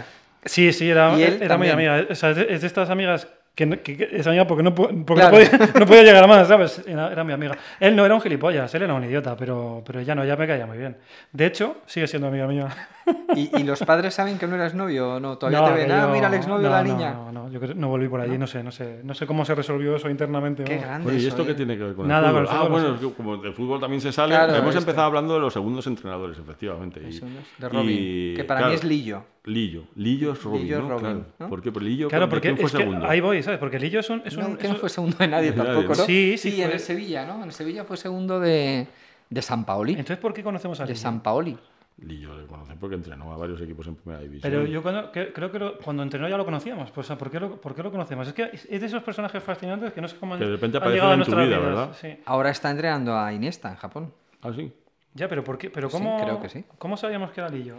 Sí, 0.45 0.73
sí, 0.73 0.89
era, 0.89 1.17
era 1.17 1.57
muy 1.57 1.69
amiga. 1.69 2.05
O 2.09 2.15
sea, 2.15 2.31
es 2.31 2.61
de 2.61 2.67
estas 2.67 2.89
amigas 2.89 3.27
que, 3.55 3.69
que, 3.81 4.09
esa 4.13 4.31
amiga 4.31 4.47
porque, 4.47 4.63
no, 4.63 4.73
porque 4.73 4.93
no, 4.93 5.05
podía, 5.29 5.51
no, 5.79 5.85
podía, 5.85 6.03
llegar 6.03 6.23
a 6.23 6.27
más, 6.27 6.47
¿sabes? 6.47 6.81
Era, 6.87 7.11
era, 7.11 7.23
mi 7.23 7.33
amiga. 7.33 7.55
Él 7.79 7.95
no 7.95 8.03
era 8.05 8.15
un 8.15 8.21
gilipollas, 8.21 8.73
él 8.73 8.81
era 8.81 8.93
un 8.93 9.03
idiota, 9.03 9.37
pero, 9.37 9.83
pero 9.85 9.99
ella 9.99 10.15
no, 10.15 10.25
ya 10.25 10.35
me 10.35 10.47
caía 10.47 10.65
muy 10.65 10.77
bien. 10.77 10.97
De 11.31 11.45
hecho, 11.45 11.77
sigue 11.85 12.07
siendo 12.07 12.27
amiga 12.27 12.47
mía. 12.47 12.67
¿Y, 13.35 13.49
¿Y, 13.59 13.63
los 13.63 13.79
padres 13.83 14.13
saben 14.13 14.37
que 14.37 14.47
no 14.47 14.55
eras 14.55 14.73
novio 14.73 15.15
o 15.15 15.19
no? 15.19 15.37
¿Todavía 15.37 15.73
te 15.73 15.81
ven? 15.81 15.91
Ah, 15.91 16.09
mira 16.11 16.27
el 16.27 16.33
exnovio 16.35 16.67
de 16.67 16.73
la 16.73 16.83
niña. 16.83 17.13
No, 17.13 17.31
no, 17.31 17.49
yo 17.49 17.59
no 17.75 17.89
volví 17.89 18.07
por 18.07 18.21
allí, 18.21 18.37
no 18.37 18.47
sé, 18.47 18.63
no 18.63 18.71
sé. 18.71 19.01
No 19.03 19.13
sé 19.13 19.27
cómo 19.27 19.45
se 19.45 19.55
resolvió 19.55 19.95
eso 19.95 20.09
internamente. 20.09 20.63
Qué 20.63 20.77
grande 20.77 21.17
¿Y 21.17 21.25
esto 21.25 21.45
qué 21.45 21.53
tiene 21.53 21.77
que 21.77 21.83
ver 21.83 21.95
con 21.95 22.07
Nada, 22.07 22.29
el 22.29 22.47
fútbol? 22.47 22.47
ah, 22.49 22.67
bueno, 22.69 23.13
como 23.15 23.37
del 23.37 23.53
fútbol 23.53 23.79
también 23.79 24.01
se 24.01 24.11
sale. 24.11 24.35
hemos 24.57 24.75
empezado 24.75 25.07
hablando 25.07 25.33
de 25.33 25.39
los 25.39 25.53
segundos 25.53 25.85
entrenadores, 25.87 26.37
efectivamente. 26.37 26.99
de 26.99 27.69
Robin, 27.69 28.35
que 28.35 28.43
para 28.43 28.67
mí 28.67 28.73
es 28.73 28.83
Lillo. 28.83 29.23
Lillo. 29.45 29.83
Lillo 29.95 30.31
es 30.31 30.43
Robin, 30.43 30.61
Lillo 30.61 30.81
¿no? 30.81 30.89
Robin, 30.89 31.25
claro. 31.37 31.49
¿Por 31.49 31.61
qué? 31.61 31.71
Porque 31.71 31.89
Lillo 31.89 32.07
claro, 32.07 32.29
porque 32.29 32.55
fue 32.55 32.69
segundo? 32.69 33.05
ahí 33.05 33.19
voy, 33.19 33.43
¿sabes? 33.43 33.59
Porque 33.59 33.77
Lillo 33.77 33.99
es 33.99 34.09
un... 34.09 34.21
Es 34.23 34.37
un, 34.37 34.55
que 34.55 34.69
no 34.69 34.75
fue 34.75 34.89
segundo 34.89 35.17
de 35.17 35.27
nadie 35.27 35.51
tampoco, 35.53 35.89
¿no? 35.89 35.95
Sí, 35.95 36.37
sí. 36.37 36.51
Sí, 36.51 36.61
en 36.61 36.71
el 36.71 36.79
Sevilla, 36.79 37.25
¿no? 37.25 37.35
En 37.37 37.43
el 37.43 37.51
Sevilla 37.51 37.83
fue 37.83 37.97
segundo 37.97 38.39
de, 38.39 38.87
de 39.29 39.41
San 39.41 39.65
Paoli. 39.65 39.91
Entonces, 39.91 40.17
¿por 40.17 40.33
qué 40.33 40.43
conocemos 40.43 40.79
a 40.79 40.83
Lillo? 40.83 40.93
De 40.93 40.99
San 40.99 41.21
Paoli. 41.21 41.57
Lillo 41.97 42.35
le 42.35 42.47
conocen 42.47 42.77
porque 42.79 42.95
entrenó 42.95 43.31
a 43.31 43.37
varios 43.37 43.61
equipos 43.61 43.87
en 43.87 43.95
primera 43.95 44.21
división. 44.21 44.51
Pero 44.51 44.65
yo 44.65 44.81
cuando, 44.81 45.11
creo 45.11 45.51
que 45.51 45.77
cuando 45.83 46.03
entrenó 46.03 46.27
ya 46.27 46.37
lo 46.37 46.45
conocíamos. 46.45 46.91
Pues, 46.91 47.07
¿por, 47.07 47.29
qué 47.29 47.39
lo, 47.39 47.61
¿Por 47.61 47.75
qué 47.75 47.83
lo 47.83 47.91
conocemos? 47.91 48.27
Es 48.27 48.33
que 48.33 48.49
es 48.53 48.81
de 48.81 48.85
esos 48.85 49.03
personajes 49.03 49.41
fascinantes 49.43 49.93
que 49.93 50.01
no 50.01 50.07
sé 50.07 50.17
cómo 50.17 50.37
que 50.37 50.45
de 50.45 50.51
repente 50.51 50.77
aparecen 50.77 51.11
en 51.11 51.23
tu 51.23 51.35
vida, 51.35 51.59
¿verdad? 51.59 51.95
Sí. 51.99 52.17
Ahora 52.25 52.49
está 52.49 52.71
entrenando 52.71 53.17
a 53.17 53.31
Iniesta 53.31 53.69
en 53.69 53.75
Japón. 53.75 54.13
Ah, 54.41 54.51
sí. 54.53 54.73
Ya, 55.13 55.29
pero 55.29 55.43
¿por 55.43 55.57
qué? 55.57 55.69
Pero 55.69 55.89
¿cómo, 55.89 56.17
sí, 56.17 56.25
creo 56.25 56.41
que 56.41 56.49
sí. 56.49 56.65
¿Cómo 56.79 56.97
sabíamos 56.97 57.31
que 57.31 57.41
era 57.41 57.49
Lillo? 57.49 57.75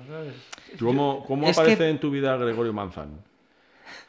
¿Cómo, 0.78 1.24
cómo 1.26 1.48
aparece 1.48 1.90
en 1.90 1.98
tu 1.98 2.10
vida 2.10 2.36
Gregorio 2.36 2.72
Manzano? 2.72 3.18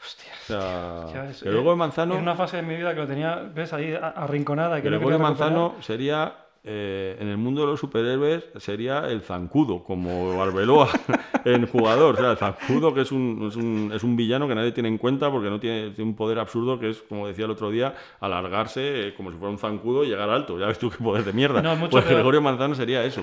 Hostia. 0.03 0.31
O 0.43 1.09
sea, 1.11 1.31
Gregorio 1.41 1.75
Manzano... 1.75 2.13
Es 2.13 2.21
una 2.21 2.35
fase 2.35 2.57
de 2.57 2.63
mi 2.63 2.75
vida 2.75 2.93
que 2.93 2.99
lo 2.99 3.07
tenía, 3.07 3.37
ves, 3.37 3.73
ahí 3.73 3.97
arrinconada. 3.99 4.79
Que 4.79 4.89
Gregorio 4.89 5.17
Manzano 5.17 5.73
sería 5.81 6.44
eh, 6.67 7.15
en 7.19 7.27
el 7.27 7.37
mundo 7.37 7.61
de 7.61 7.67
los 7.67 7.79
superhéroes 7.79 8.45
sería 8.57 9.07
el 9.07 9.21
zancudo, 9.21 9.83
como 9.83 10.41
Arbeloa 10.41 10.89
en 11.45 11.67
jugador. 11.67 12.15
O 12.15 12.17
sea, 12.17 12.31
el 12.31 12.37
zancudo 12.37 12.91
que 12.91 13.01
es 13.01 13.11
un, 13.11 13.47
es, 13.47 13.55
un, 13.55 13.91
es 13.93 14.03
un, 14.03 14.15
villano 14.15 14.47
que 14.47 14.55
nadie 14.55 14.71
tiene 14.71 14.89
en 14.89 14.97
cuenta 14.97 15.29
porque 15.29 15.51
no 15.51 15.59
tiene, 15.59 15.93
un 15.99 16.15
poder 16.15 16.39
absurdo 16.39 16.79
que 16.79 16.89
es, 16.89 17.03
como 17.03 17.27
decía 17.27 17.45
el 17.45 17.51
otro 17.51 17.69
día, 17.69 17.93
alargarse 18.19 19.09
eh, 19.09 19.13
como 19.13 19.31
si 19.31 19.37
fuera 19.37 19.51
un 19.51 19.59
zancudo 19.59 20.03
y 20.03 20.07
llegar 20.07 20.29
alto. 20.29 20.57
Ya 20.57 20.65
ves 20.65 20.79
tú 20.79 20.89
qué 20.89 20.97
poder 20.97 21.23
de 21.23 21.33
mierda. 21.33 21.61
pues 21.89 22.09
Gregorio 22.09 22.41
Manzano 22.41 22.73
sería 22.73 23.03
eso, 23.03 23.21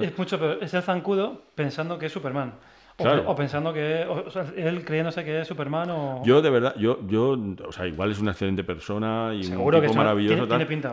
Es 0.00 0.16
mucho 0.16 0.38
peor. 0.38 0.58
Es 0.60 0.72
el 0.72 0.82
zancudo 0.82 1.42
pensando 1.56 1.98
que 1.98 2.06
es 2.06 2.12
Superman. 2.12 2.54
O, 2.98 3.34
pensando 3.34 3.72
que. 3.72 4.06
él 4.56 4.84
creyéndose 4.84 5.24
que 5.24 5.40
es 5.40 5.48
Superman 5.48 5.90
o. 5.90 6.22
Yo, 6.24 6.42
de 6.42 6.50
verdad, 6.50 6.74
yo, 6.76 6.98
yo. 7.08 7.36
O 7.66 7.72
sea, 7.72 7.86
igual 7.86 8.12
es 8.12 8.20
una 8.20 8.32
excelente 8.32 8.62
persona 8.62 9.32
y 9.34 9.46
un 9.52 9.70
tipo 9.70 9.94
maravilloso. 9.94 10.46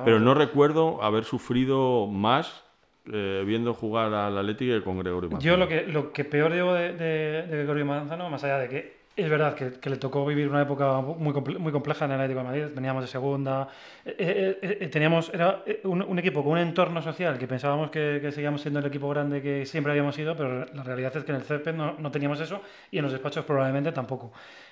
pero 0.04 0.20
no 0.20 0.34
recuerdo 0.34 1.02
haber 1.04 1.26
sufrido 1.26 2.08
más 2.08 2.64
eh, 3.12 3.44
viendo 3.46 3.74
jugar 3.74 4.14
al 4.14 4.38
Atlético 4.38 4.74
que 4.74 4.84
con 4.84 4.98
Gregorio 5.00 5.30
Manzano. 5.30 5.54
Yo 5.54 5.58
lo 5.58 5.68
que, 5.68 5.86
lo 5.88 6.12
que 6.12 6.24
peor 6.24 6.52
llevo 6.52 6.74
de, 6.74 6.94
de, 6.94 7.48
de 7.48 7.58
Gregorio 7.58 7.86
Manzano, 7.86 8.30
más 8.30 8.44
allá 8.44 8.58
de 8.58 8.70
que 8.70 9.01
es 9.16 9.30
verdad 9.30 9.56
que, 9.56 9.90
le 9.90 9.98
tocó 9.98 10.26
vivir 10.26 10.48
una 10.48 10.62
época 10.62 11.02
muy, 11.02 11.34
muy 11.34 11.72
compleja 11.72 12.06
en 12.06 12.12
el 12.12 12.22
Atlético 12.22 12.40
de 12.40 12.46
Madrid. 12.46 12.66
Veníamos 12.74 13.04
de 13.04 13.08
segunda. 13.08 13.68
Eh, 14.06 14.16
eh, 14.62 14.78
eh, 14.82 14.88
teníamos 14.88 15.32
era 15.34 15.64
un, 15.84 16.02
un, 16.02 16.20
equipo 16.20 16.44
con 16.44 16.54
un 16.54 16.60
entorno 16.60 17.02
social 17.02 17.38
que 17.38 17.48
pensábamos 17.48 17.92
que, 17.92 18.20
que, 18.22 18.32
seguíamos 18.32 18.62
siendo 18.62 18.80
el 18.80 18.86
equipo 18.86 19.10
grande 19.10 19.42
que 19.42 19.66
siempre 19.66 19.92
habíamos 19.92 20.16
sido, 20.16 20.36
pero 20.36 20.66
la 20.66 20.84
realidad 20.84 21.16
es 21.16 21.24
que 21.26 21.32
en 21.32 21.38
el 21.38 21.44
césped 21.44 21.74
no, 21.74 21.96
no 22.00 22.10
teníamos 22.10 22.40
eso 22.40 22.62
y 22.90 22.98
en 22.98 23.04
los 23.04 23.12
despachos 23.12 23.44
probablemente 23.44 23.92
tampoco. 23.92 24.32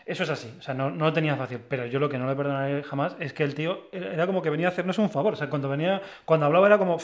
Eso 0.09 0.23
es 0.23 0.31
así. 0.31 0.51
O 0.57 0.61
sea, 0.63 0.73
no, 0.73 0.89
no 0.89 1.05
lo 1.05 1.13
tenía 1.13 1.35
fácil. 1.35 1.59
Pero 1.69 1.85
yo 1.85 1.99
lo 1.99 2.09
que 2.09 2.17
no 2.17 2.27
le 2.27 2.35
perdonaré 2.35 2.81
jamás 2.81 3.15
es 3.19 3.31
que 3.31 3.43
el 3.43 3.53
tío 3.53 3.89
era 3.91 4.25
como 4.25 4.41
que 4.41 4.49
venía 4.49 4.65
a 4.65 4.71
hacernos 4.71 4.97
un 4.97 5.11
favor. 5.11 5.33
O 5.33 5.35
sea, 5.35 5.51
cuando 5.51 5.69
venía, 5.69 6.01
cuando 6.25 6.47
hablaba 6.47 6.65
era 6.65 6.79
como. 6.79 6.97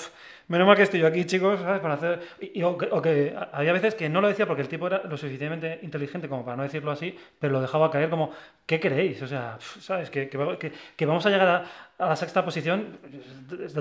Menos 0.48 0.66
mal 0.66 0.76
que 0.76 0.82
estoy 0.82 1.02
yo 1.02 1.08
aquí, 1.08 1.24
chicos, 1.26 1.60
¿sabes? 1.60 1.82
Para 1.82 1.94
hacer... 1.94 2.20
O, 2.64 3.02
que, 3.04 3.36
había 3.52 3.74
veces 3.74 3.94
que 3.94 4.10
no 4.10 4.22
lo 4.22 4.28
decía 4.28 4.48
porque 4.48 4.64
el 4.64 4.68
tipo 4.68 4.88
era 4.88 5.04
lo 5.04 5.18
suficientemente 5.18 5.80
inteligente 5.84 6.28
como 6.28 6.44
para 6.44 6.58
no 6.58 6.64
decirlo 6.64 6.92
así, 6.92 7.16
pero 7.40 7.54
lo 7.54 7.62
dejaba 7.62 7.92
caer 7.92 8.10
como, 8.10 8.32
¿qué 8.66 8.80
creéis? 8.80 9.22
O 9.22 9.28
sea, 9.28 9.58
¿sabes? 9.60 10.10
Que, 10.10 10.28
que, 10.28 10.72
que 10.96 11.06
vamos 11.06 11.26
a 11.28 11.30
llegar 11.30 11.48
a, 11.48 11.66
a 11.98 12.10
la 12.10 12.16
sexta 12.18 12.44
posición, 12.44 12.98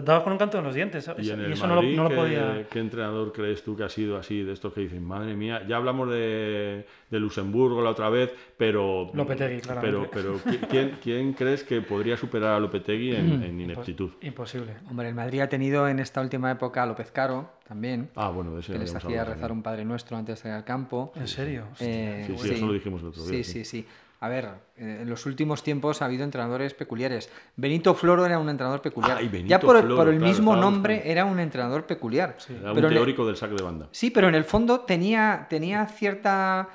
dabas 0.04 0.22
con 0.22 0.32
un 0.32 0.38
canto 0.38 0.58
en 0.58 0.64
los 0.64 0.74
dientes. 0.74 1.10
Y, 1.18 1.30
en 1.30 1.40
el 1.40 1.52
eso 1.52 1.66
no, 1.66 1.82
lo, 1.82 2.14
podía. 2.14 2.64
¿qué, 2.70 2.78
entrenador 2.78 3.32
crees 3.32 3.64
tú 3.64 3.76
que 3.76 3.82
ha 3.82 3.88
sido 3.88 4.16
así, 4.16 4.42
de 4.44 4.52
estos 4.52 4.72
que 4.72 4.82
dicen, 4.82 5.04
madre 5.04 5.34
mía, 5.34 5.66
ya 5.66 5.76
hablamos 5.76 6.08
de, 6.10 6.86
de 7.10 7.20
Luxemburgo 7.20 7.82
la 7.82 7.90
otra 7.90 8.10
vez, 8.10 8.32
pero. 8.56 9.10
Lopetegui, 9.12 9.62
Pero, 9.80 10.08
pero 10.12 10.40
¿quién, 10.70 10.98
¿quién, 11.02 11.32
crees 11.32 11.64
que 11.64 11.80
podría 11.80 12.16
superar 12.16 12.54
a 12.54 12.60
Lopetegui 12.60 13.16
en, 13.16 13.42
en 13.42 13.60
ineptitud? 13.60 14.10
Imposible. 14.20 14.76
Hombre, 14.88 15.08
el 15.08 15.14
Madrid 15.14 15.40
ha 15.40 15.48
tenido 15.48 15.88
en 15.88 15.98
esta 15.98 16.20
última 16.20 16.52
época 16.52 16.84
a 16.84 16.86
López 16.86 17.10
Caro 17.10 17.50
también. 17.66 18.10
Ah, 18.14 18.28
bueno, 18.28 18.54
de 18.54 18.60
ese 18.60 18.74
Que 18.74 18.78
les 18.78 18.94
hacía 18.94 19.24
rezar 19.24 19.50
un 19.50 19.62
Padre 19.62 19.84
Nuestro 19.84 20.16
antes 20.16 20.36
de 20.36 20.42
salir 20.42 20.56
al 20.56 20.64
campo. 20.64 21.12
¿En 21.16 21.26
serio? 21.26 21.64
Eh, 21.80 22.24
sí, 22.26 22.38
sí, 22.38 22.54
eso 22.54 22.66
lo 22.66 22.72
dijimos 22.74 23.00
el 23.02 23.08
otro 23.08 23.24
día. 23.24 23.42
Sí, 23.42 23.44
sí, 23.44 23.64
sí. 23.64 23.86
A 24.24 24.28
ver, 24.28 24.46
eh, 24.78 25.00
en 25.02 25.10
los 25.10 25.26
últimos 25.26 25.62
tiempos 25.62 26.00
ha 26.00 26.06
habido 26.06 26.24
entrenadores 26.24 26.72
peculiares. 26.72 27.28
Benito 27.56 27.94
Floro 27.94 28.24
era 28.24 28.38
un 28.38 28.48
entrenador 28.48 28.80
peculiar. 28.80 29.20
ya 29.44 29.60
por, 29.60 29.76
el 29.76 30.18
mismo 30.18 30.56
nombre 30.56 31.02
era 31.04 31.26
un 31.26 31.38
entrenador 31.38 31.84
peculiar. 31.84 32.38
era 32.48 32.72
un 32.72 32.88
teórico 32.88 33.26
del 33.26 33.36
saque 33.36 33.54
de 33.54 33.62
banda. 33.62 33.88
Sí, 33.92 34.10
pero 34.10 34.30
en 34.30 34.34
el 34.34 34.44
fondo 34.44 34.80
tenía, 34.80 35.46
tenía 35.50 35.84
cierta... 35.84 36.70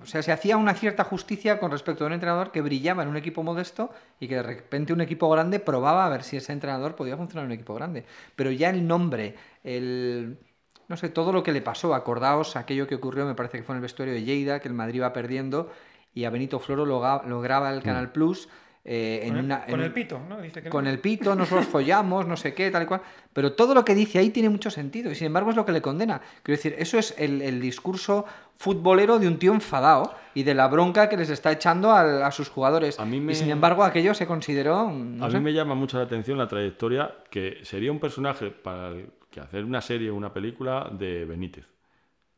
O 0.00 0.06
sea, 0.06 0.22
se 0.22 0.30
hacía 0.30 0.56
una 0.56 0.74
cierta 0.74 1.02
justicia 1.02 1.58
con 1.58 1.72
respecto 1.72 2.04
a 2.04 2.06
un 2.06 2.12
entrenador 2.12 2.52
que 2.52 2.60
brillaba 2.60 3.02
en 3.02 3.08
un 3.08 3.16
equipo 3.16 3.42
modesto 3.42 3.90
y 4.20 4.28
que 4.28 4.36
de 4.36 4.44
repente 4.44 4.92
un 4.92 5.00
equipo 5.00 5.28
grande 5.28 5.58
probaba 5.58 6.06
a 6.06 6.08
ver 6.08 6.22
si 6.22 6.36
ese 6.36 6.52
entrenador 6.52 6.94
podía 6.94 7.16
funcionar 7.16 7.46
en 7.46 7.50
un 7.50 7.54
equipo 7.54 7.74
grande. 7.74 8.04
Pero 8.36 8.52
ya 8.52 8.70
el 8.70 8.86
nombre, 8.86 9.34
el 9.64 10.38
no 10.86 10.96
sé, 10.96 11.08
todo 11.08 11.32
lo 11.32 11.42
que 11.42 11.52
le 11.52 11.62
pasó, 11.62 11.94
acordaos 11.94 12.54
aquello 12.54 12.86
que 12.86 12.96
ocurrió, 12.96 13.24
me 13.24 13.34
parece 13.34 13.58
que 13.58 13.64
fue 13.64 13.74
en 13.74 13.78
el 13.78 13.82
vestuario 13.82 14.14
de 14.14 14.24
Lleida, 14.24 14.60
que 14.60 14.68
el 14.68 14.74
Madrid 14.74 14.96
iba 14.96 15.12
perdiendo 15.12 15.70
y 16.14 16.24
a 16.24 16.30
Benito 16.30 16.58
Floro 16.58 16.84
lo, 16.84 17.22
lo 17.26 17.40
graba 17.40 17.72
el 17.72 17.82
Canal 17.82 18.08
mm. 18.08 18.12
Plus. 18.12 18.48
Eh, 18.84 19.20
en 19.22 19.34
con, 19.34 19.44
una, 19.44 19.64
con 19.64 19.80
el 19.80 19.92
pito, 19.92 20.20
¿no? 20.28 20.38
con 20.68 20.88
el 20.88 20.98
pito, 20.98 21.36
nosotros 21.36 21.66
follamos, 21.66 22.26
no 22.26 22.36
sé 22.36 22.52
qué, 22.52 22.68
tal 22.68 22.82
y 22.82 22.86
cual. 22.86 23.00
Pero 23.32 23.52
todo 23.52 23.74
lo 23.74 23.84
que 23.84 23.94
dice 23.94 24.18
ahí 24.18 24.30
tiene 24.30 24.48
mucho 24.48 24.70
sentido 24.70 25.08
y 25.12 25.14
sin 25.14 25.28
embargo 25.28 25.50
es 25.50 25.56
lo 25.56 25.64
que 25.64 25.70
le 25.70 25.80
condena. 25.80 26.20
Quiero 26.42 26.56
decir, 26.56 26.74
eso 26.76 26.98
es 26.98 27.14
el, 27.16 27.42
el 27.42 27.60
discurso 27.60 28.24
futbolero 28.56 29.20
de 29.20 29.28
un 29.28 29.38
tío 29.38 29.52
enfadado 29.52 30.12
y 30.34 30.42
de 30.42 30.54
la 30.54 30.66
bronca 30.66 31.08
que 31.08 31.16
les 31.16 31.30
está 31.30 31.52
echando 31.52 31.92
a, 31.92 32.26
a 32.26 32.32
sus 32.32 32.48
jugadores. 32.48 32.98
A 32.98 33.04
mí 33.04 33.20
me... 33.20 33.32
Y 33.32 33.34
sin 33.36 33.50
embargo 33.50 33.84
aquello 33.84 34.14
se 34.14 34.26
consideró... 34.26 34.88
a 34.88 34.90
mí 34.90 35.40
me 35.40 35.52
llama 35.52 35.76
mucho 35.76 35.98
la 35.98 36.04
atención 36.04 36.36
la 36.36 36.48
trayectoria 36.48 37.14
que 37.30 37.60
sería 37.62 37.92
un 37.92 38.00
personaje 38.00 38.50
para 38.50 38.88
el 38.88 39.10
que 39.30 39.40
hacer 39.40 39.64
una 39.64 39.80
serie 39.80 40.10
o 40.10 40.14
una 40.14 40.32
película 40.32 40.90
de 40.92 41.24
Benítez. 41.24 41.66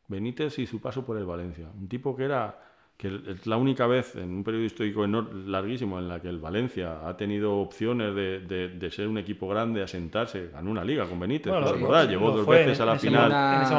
Benítez 0.09 0.59
y 0.59 0.67
su 0.67 0.81
paso 0.81 1.05
por 1.05 1.17
el 1.17 1.25
Valencia. 1.25 1.69
Un 1.75 1.89
tipo 1.89 2.15
que 2.15 2.25
era 2.25 2.59
que 2.97 3.09
es 3.09 3.47
la 3.47 3.57
única 3.57 3.87
vez 3.89 4.15
en 4.15 4.31
un 4.31 4.45
periodo 4.45 4.65
histórico 4.65 5.05
larguísimo 5.05 5.99
en 5.99 6.09
la 6.09 6.21
que 6.21 6.29
el 6.29 6.39
Valencia 6.39 7.07
ha 7.07 7.17
tenido 7.17 7.57
opciones 7.59 8.15
de, 8.15 8.69
de, 8.69 8.91
ser 8.91 9.09
un 9.09 9.19
equipo 9.19 9.49
grande, 9.49 9.83
asentarse, 9.83 10.51
ganó 10.53 10.71
una 10.71 10.85
liga 10.85 11.05
con 11.07 11.19
Benítez, 11.19 11.53
bueno, 11.53 12.05
llegó 12.05 12.31
dos 12.31 12.47
veces 12.47 12.79
a 12.81 12.87
la 12.87 12.97
final 12.97 13.29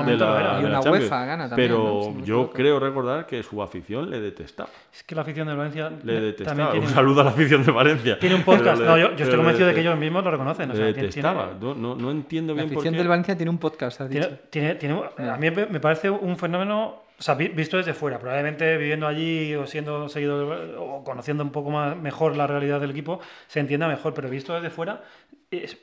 de 0.05 0.17
la, 0.17 0.59
de 0.61 0.69
la 0.69 0.79
Champions. 0.81 1.53
pero 1.55 2.13
yo 2.25 2.51
creo 2.51 2.77
recordar 2.77 3.25
que 3.25 3.41
su 3.41 3.61
afición 3.61 4.09
le 4.09 4.19
detestaba. 4.19 4.69
Es 4.93 5.03
que 5.03 5.15
la 5.15 5.21
afición 5.21 5.47
de 5.47 5.55
Valencia 5.55 5.91
le 6.03 6.21
detestaba. 6.21 6.73
un 6.73 6.87
saludo 6.87 7.21
a 7.21 7.23
la 7.23 7.29
afición 7.29 7.63
de 7.63 7.71
Valencia. 7.71 8.19
Tiene 8.19 8.35
un 8.35 8.43
podcast. 8.43 8.81
no, 8.81 8.97
yo, 8.97 9.07
estoy 9.11 9.37
convencido 9.37 9.67
de 9.69 9.73
que 9.73 9.81
ellos 9.81 9.97
mismos 9.97 10.25
lo 10.25 10.31
reconocen. 10.31 10.69
le 10.69 10.93
detestaba. 10.93 11.53
No, 11.59 11.73
no, 11.73 12.11
entiendo 12.11 12.53
bien 12.53 12.65
por 12.65 12.69
qué. 12.69 12.75
La 12.75 12.79
afición 12.79 12.97
del 12.97 13.07
Valencia 13.07 13.37
tiene 13.37 13.49
un 13.49 13.59
podcast. 13.59 14.01
Tiene, 14.49 14.75
tiene, 14.75 15.01
a 15.17 15.37
mí 15.37 15.51
me 15.51 15.79
parece 15.79 16.09
un 16.09 16.37
fenómeno 16.37 17.04
o 17.17 17.21
sea, 17.21 17.35
visto 17.35 17.77
desde 17.77 17.93
fuera, 17.93 18.19
probablemente 18.19 18.77
viviendo 18.77 19.07
allí 19.07 19.55
o 19.55 19.65
siendo 19.65 20.09
seguido 20.09 20.81
o 20.81 21.03
conociendo 21.03 21.43
un 21.43 21.51
poco 21.51 21.71
más 21.71 21.95
mejor 21.95 22.35
la 22.35 22.45
realidad 22.45 22.81
del 22.81 22.91
equipo, 22.91 23.19
se 23.47 23.59
entienda 23.59 23.87
mejor, 23.87 24.13
pero 24.13 24.29
visto 24.29 24.53
desde 24.53 24.69
fuera, 24.69 25.01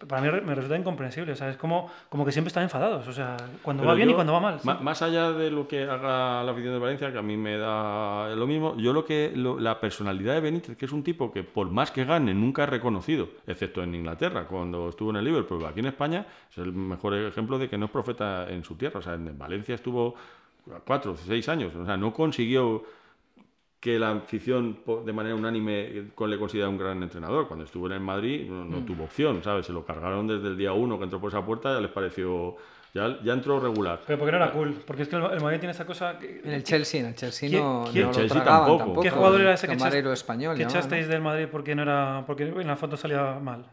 para 0.09 0.21
mí 0.21 0.29
me 0.45 0.55
resulta 0.55 0.77
incomprensible. 0.77 1.33
O 1.33 1.37
sea, 1.37 1.51
es 1.51 1.57
como, 1.57 1.91
como 2.09 2.25
que 2.25 2.33
siempre 2.33 2.49
están 2.49 2.65
enfadados. 2.65 3.07
O 3.09 3.13
sea, 3.13 3.37
cuando 3.63 3.85
va 3.85 3.95
bien 3.95 4.11
y 4.11 4.15
cuando 4.15 4.33
va 4.33 4.41
mal. 4.41 4.61
Más 4.81 5.03
allá 5.03 5.33
de 5.33 5.51
lo 5.51 5.69
que 5.69 5.85
haga 5.85 6.43
la 6.43 6.53
afición 6.53 6.75
de 6.75 6.79
Valencia, 6.79 7.13
que 7.13 7.19
a 7.19 7.23
mí 7.23 7.37
me 7.37 7.57
da 7.57 8.35
lo 8.35 8.47
mismo, 8.47 8.77
yo 8.77 8.93
lo 8.93 9.05
que 9.05 9.33
la 9.35 9.81
personalidad 9.81 10.35
de 10.35 10.41
Benítez, 10.41 10.77
que 10.77 10.85
es 10.85 10.93
un 10.93 11.03
tipo 11.03 11.33
que 11.33 11.45
por 11.45 11.71
más 11.71 11.91
que 11.91 12.05
gane 12.05 12.35
nunca 12.35 12.65
ha 12.65 12.67
reconocido, 12.67 13.29
excepto 13.47 13.83
en 13.83 13.95
Inglaterra, 13.95 14.47
cuando 14.47 14.89
estuvo 14.89 15.11
en 15.11 15.17
el 15.17 15.25
Liverpool, 15.25 15.65
aquí 15.65 15.81
en 15.81 15.87
España 15.87 16.27
es 16.51 16.59
el 16.59 16.73
mejor 16.73 17.15
ejemplo 17.15 17.59
de 17.59 17.69
que 17.69 17.79
no 17.79 17.87
es 17.87 17.91
profeta 17.91 18.49
en 18.49 18.65
su 18.65 18.75
tierra. 18.77 19.01
O 19.01 19.03
sea, 19.03 19.15
en 19.15 19.39
Valencia 19.39 19.75
estuvo 19.75 20.15
cuatro 20.85 21.13
o 21.13 21.17
seis 21.17 21.49
años. 21.49 21.75
O 21.75 21.85
sea, 21.85 21.97
no 21.97 22.13
consiguió 22.13 22.85
que 23.81 23.99
la 23.99 24.13
afición 24.13 24.79
de 25.05 25.13
manera 25.13 25.35
unánime 25.35 26.11
le 26.17 26.39
considera 26.39 26.69
un 26.69 26.79
gran 26.79 27.03
entrenador. 27.03 27.49
Cuando 27.49 27.65
estuvo 27.65 27.87
en 27.87 27.95
el 27.95 28.01
Madrid 28.01 28.49
no, 28.49 28.65
mm. 28.65 28.87
tuvo 28.87 29.05
opción, 29.05 29.43
¿sabes? 29.43 29.67
Se 29.67 29.73
lo 29.73 29.85
cargaron 29.85 30.29
desde 30.29 30.47
el 30.47 30.57
día 30.57 30.73
uno 30.73 30.99
que 30.99 31.05
entró 31.05 31.21
por 31.21 31.31
esa 31.31 31.45
puerta, 31.45 31.75
ya 31.75 31.81
les 31.81 31.91
pareció... 31.91 32.57
Ya, 32.95 33.19
ya 33.25 33.33
entró 33.33 33.59
regular. 33.59 34.03
Pero 34.07 34.19
porque 34.19 34.33
no 34.33 34.37
era 34.37 34.53
cool, 34.53 34.75
porque 34.87 35.05
es 35.05 35.09
que 35.09 35.17
el 35.17 35.41
Madrid 35.41 35.61
tiene 35.61 35.71
esa 35.71 35.87
cosa... 35.87 36.19
En 36.21 36.53
el 36.53 36.63
Chelsea, 36.63 37.01
en 37.01 37.07
el 37.07 37.15
Chelsea 37.15 37.49
no, 37.51 37.87
no 37.87 38.11
Chelsea 38.13 38.45
tampoco. 38.45 39.01
¿Qué 39.01 39.09
jugador 39.09 39.41
era 39.41 39.55
ese 39.55 39.67
que, 39.67 39.73
español, 40.13 40.57
que 40.59 40.65
echasteis 40.65 41.09
del 41.09 41.23
Madrid 41.23 41.47
porque, 41.51 41.75
no 41.75 41.83
era, 41.83 42.23
porque 42.27 42.45
en 42.45 42.67
la 42.67 42.77
foto 42.77 42.99
salía 42.99 43.39
mal? 43.41 43.65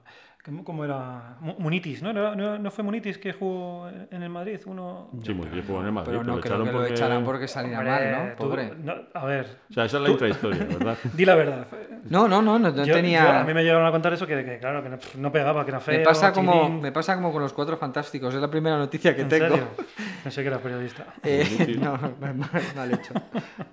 ¿Cómo 0.63 0.85
era? 0.85 1.37
Munitis, 1.41 2.01
¿no? 2.01 2.13
¿no? 2.13 2.71
fue 2.71 2.83
Munitis 2.83 3.17
que 3.17 3.33
jugó 3.33 3.89
en 3.89 4.23
el 4.23 4.29
Madrid? 4.29 4.59
Uno... 4.65 5.09
Sí, 5.21 5.33
Munitis 5.33 5.65
jugó 5.67 5.81
en 5.81 5.87
el 5.87 5.91
Madrid. 5.91 6.11
Pero 6.11 6.23
no 6.23 6.39
creo 6.39 6.63
que 6.63 6.71
lo 6.71 6.85
echaran 6.85 7.25
porque 7.25 7.47
saliera 7.47 7.83
mal, 7.83 8.11
¿no? 8.11 8.35
Pobre. 8.37 8.71
a 9.13 9.25
ver. 9.25 9.57
O 9.69 9.73
sea, 9.73 9.85
esa 9.85 9.97
es 9.97 10.03
la 10.03 10.09
intrahistoria, 10.09 10.63
¿verdad? 10.63 10.97
Di 11.13 11.25
la 11.25 11.35
verdad. 11.35 11.67
No, 12.09 12.27
no, 12.27 12.41
no, 12.41 12.59
no 12.59 12.73
tenía... 12.73 13.41
a 13.41 13.43
mí 13.43 13.53
me 13.53 13.63
llegaron 13.63 13.85
a 13.85 13.91
contar 13.91 14.13
eso, 14.13 14.25
que, 14.25 14.57
claro, 14.59 14.83
que 14.83 15.17
no, 15.17 15.31
pegaba, 15.31 15.65
que 15.65 15.71
era 15.71 15.79
feo. 15.79 15.99
Me 15.99 16.05
pasa, 16.05 16.31
como, 16.31 16.69
me 16.69 16.91
pasa 16.91 17.15
como 17.15 17.31
con 17.31 17.41
los 17.41 17.53
cuatro 17.53 17.77
fantásticos, 17.77 18.33
es 18.33 18.41
la 18.41 18.49
primera 18.49 18.77
noticia 18.77 19.15
que 19.15 19.23
¿En 19.23 19.29
tengo. 19.29 19.47
Serio? 19.47 19.67
Pensé 20.23 20.41
que 20.41 20.47
era 20.47 20.59
periodista. 20.59 21.05
Eh, 21.23 21.77
no, 21.79 21.97
mal 22.75 22.93
hecho. 22.93 23.13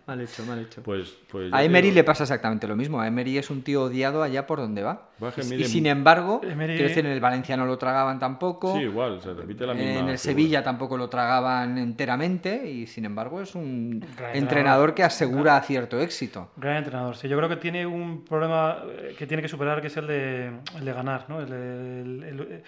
Mal 0.07 0.21
hecho, 0.21 0.45
mal 0.45 0.59
hecho. 0.59 0.83
Pues, 0.83 1.17
pues 1.31 1.53
a 1.53 1.63
Emery 1.63 1.91
le 1.93 2.05
pasa 2.05 2.25
exactamente 2.25 2.67
lo 2.67 2.77
mismo. 2.77 3.01
A 3.01 3.07
Emery 3.07 3.39
es 3.39 3.51
un 3.51 3.63
tío 3.63 3.85
odiado 3.85 4.23
allá 4.23 4.47
por 4.47 4.59
donde 4.59 4.83
va. 4.83 5.11
Y, 5.39 5.65
sin 5.65 5.87
embargo, 5.87 6.41
quiero 6.41 6.57
decir, 6.57 7.07
en 7.07 7.13
el 7.13 7.21
Valencia 7.21 7.57
no 7.57 7.67
lo 7.67 7.79
tragaban 7.79 8.19
tampoco. 8.19 8.77
Sí, 8.77 8.83
igual, 8.83 9.21
se 9.23 9.33
repite 9.33 9.67
la 9.67 9.75
misma. 9.75 10.01
En 10.01 10.09
el 10.09 10.19
Sevilla 10.19 10.63
tampoco 10.63 10.97
lo 10.97 11.09
tragaban 11.09 11.79
enteramente 11.79 12.69
y 12.69 12.87
sin 12.87 13.05
embargo 13.05 13.41
es 13.41 13.55
un 13.55 14.05
entrenador. 14.33 14.95
que 14.95 15.03
asegura 15.03 15.61
cierto 15.63 15.99
éxito. 16.01 16.51
Gran 16.57 16.79
entrenador, 16.79 17.17
sí. 17.17 17.29
Yo 17.29 17.37
creo 17.37 17.49
que 17.49 17.57
tiene 17.57 17.87
un 17.87 18.16
problema 18.25 18.83
eh, 18.87 19.15
que 19.19 19.27
tiene 19.27 19.43
que 19.43 19.49
superar 19.49 19.81
que 19.81 19.89
es 19.89 19.97
el 19.97 20.07
de, 20.07 20.51
el 20.77 20.85
de 20.85 20.93
ganar, 20.93 21.27
¿no? 21.29 21.41
Eh, 21.43 22.63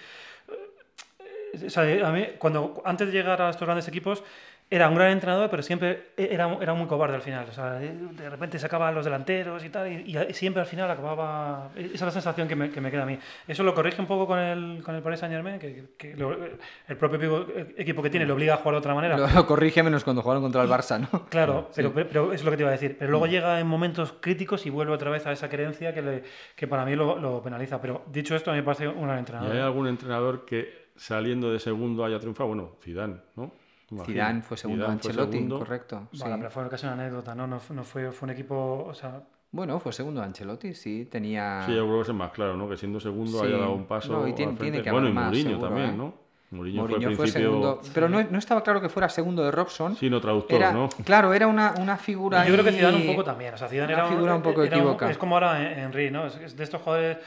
a 2.03 2.11
mí, 2.11 2.27
cuando 2.37 2.81
antes 2.85 3.07
de 3.07 3.13
llegar 3.13 3.41
a 3.41 3.49
estos 3.49 3.65
grandes 3.65 3.87
equipos, 3.87 4.23
era 4.71 4.87
un 4.87 4.93
gran 4.93 5.11
entrenador, 5.11 5.49
pero 5.49 5.63
siempre 5.63 6.11
era, 6.15 6.55
era 6.61 6.75
muy 6.75 6.85
cobarde 6.85 7.15
al 7.15 7.23
final. 7.23 7.47
O 7.49 7.51
sea, 7.51 7.73
de 7.73 8.29
repente 8.29 8.59
sacaba 8.59 8.89
a 8.89 8.91
los 8.91 9.03
delanteros 9.03 9.65
y 9.65 9.69
tal, 9.69 9.91
y, 9.91 10.15
siempre 10.33 10.61
al 10.61 10.67
final 10.67 10.91
acababa. 10.91 11.71
Esa 11.75 11.91
es 11.93 12.01
la 12.01 12.11
sensación 12.11 12.47
que 12.47 12.55
me, 12.55 12.69
que 12.69 12.79
me, 12.79 12.91
queda 12.91 13.01
a 13.03 13.05
mí. 13.07 13.17
Eso 13.47 13.63
lo 13.63 13.73
corrige 13.73 13.99
un 13.99 14.07
poco 14.07 14.27
con 14.27 14.37
el, 14.37 14.83
con 14.83 14.93
el 14.93 15.01
Paris 15.01 15.21
Saint 15.21 15.33
Germain, 15.33 15.57
que, 15.57 15.85
que 15.97 16.11
el 16.87 16.97
propio 16.97 17.47
equipo 17.77 18.03
que 18.03 18.11
tiene 18.11 18.27
lo 18.27 18.35
obliga 18.35 18.53
a 18.53 18.57
jugar 18.57 18.75
de 18.75 18.79
otra 18.79 18.93
manera. 18.93 19.17
Lo, 19.17 19.47
corrige 19.47 19.81
menos 19.81 20.03
cuando 20.03 20.21
jugaron 20.21 20.43
contra 20.43 20.61
el 20.61 20.69
Barça, 20.69 20.99
¿no? 20.99 21.25
Claro, 21.29 21.71
pero, 21.75 21.91
pero, 21.91 22.31
es 22.31 22.43
lo 22.43 22.51
que 22.51 22.57
te 22.57 22.63
iba 22.63 22.69
a 22.69 22.73
decir. 22.73 22.95
Pero 22.99 23.09
luego 23.09 23.25
mm. 23.25 23.29
llega 23.29 23.59
en 23.59 23.65
momentos 23.65 24.13
críticos 24.19 24.67
y 24.67 24.69
vuelve 24.69 24.93
otra 24.93 25.09
vez 25.09 25.25
a 25.25 25.31
esa 25.31 25.49
creencia 25.49 25.95
que, 25.95 26.03
le, 26.03 26.23
que 26.55 26.67
para 26.67 26.85
mí 26.85 26.95
lo, 26.95 27.17
lo 27.17 27.41
penaliza. 27.41 27.81
Pero 27.81 28.03
dicho 28.05 28.35
esto, 28.35 28.51
a 28.51 28.53
mí 28.53 28.59
me 28.59 28.65
parece 28.65 28.87
un 28.87 29.01
gran 29.01 29.17
entrenador. 29.17 29.51
¿Y 29.51 29.57
hay 29.57 29.63
algún 29.63 29.87
entrenador 29.87 30.45
que 30.45 30.89
saliendo 30.95 31.51
de 31.51 31.59
segundo 31.59 32.05
haya 32.05 32.19
triunfado? 32.19 32.49
Bueno, 32.49 32.75
Zidane, 32.83 33.15
¿no? 33.35 33.51
Zidane 34.05 34.41
fue 34.41 34.57
segundo 34.57 34.87
a 34.87 34.91
Ancelotti, 34.91 35.47
correcto. 35.47 36.07
Vale, 36.19 36.37
pero 36.37 36.51
fue 36.51 36.69
casi 36.69 36.85
una 36.85 36.93
anécdota, 36.93 37.35
¿no? 37.35 37.47
No, 37.47 37.59
fue, 37.59 38.11
fue 38.11 38.25
un 38.27 38.29
equipo, 38.31 38.85
o 38.87 38.93
sea... 38.93 39.23
Bueno, 39.51 39.79
fue 39.79 39.91
segundo 39.91 40.21
a 40.21 40.25
Ancelotti, 40.25 40.73
sí, 40.73 41.07
tenía... 41.09 41.63
Sí, 41.65 41.73
yo 41.73 41.85
creo 41.85 42.03
que 42.03 42.11
es 42.11 42.15
más 42.15 42.31
claro, 42.31 42.55
¿no? 42.55 42.69
Que 42.69 42.77
siendo 42.77 42.99
segundo 42.99 43.41
haya 43.41 43.57
dado 43.57 43.73
un 43.73 43.85
paso 43.85 44.13
no, 44.13 44.27
y 44.27 44.33
tiene, 44.33 44.53
tiene 44.53 44.81
que 44.81 44.91
bueno, 44.91 45.09
y 45.09 45.13
Mourinho 45.13 45.59
también, 45.59 45.89
¿eh? 45.89 45.97
¿no? 45.97 46.28
Mourinho, 46.51 46.87
fue, 47.15 47.27
segundo, 47.27 47.79
pero 47.93 48.09
no, 48.09 48.23
no, 48.23 48.39
estaba 48.39 48.63
claro 48.63 48.81
que 48.81 48.89
fuera 48.89 49.07
segundo 49.07 49.43
de 49.43 49.51
Robson. 49.51 49.95
Sí, 49.95 50.09
no 50.09 50.19
traductor, 50.19 50.59
¿no? 50.73 50.89
Claro, 51.05 51.31
era 51.31 51.45
una, 51.45 51.75
una 51.77 51.95
figura. 51.95 52.43
Yo 52.43 52.53
creo 52.53 52.65
que 52.65 52.71
Zidane 52.71 52.97
un 52.97 53.05
poco 53.05 53.23
también. 53.23 53.53
O 53.53 53.57
sea, 53.57 53.67
Zidane 53.67 53.93
una 53.93 54.03
era 54.03 54.11
figura 54.11 54.35
un, 54.35 54.41
poco 54.41 54.63
equivocada. 54.63 55.11
es 55.11 55.17
como 55.19 55.35
ahora 55.35 55.71
Henry, 55.71 56.09
¿no? 56.09 56.25
Es 56.25 56.57
de 56.57 56.63
estos 56.63 56.81
jugadores 56.81 57.17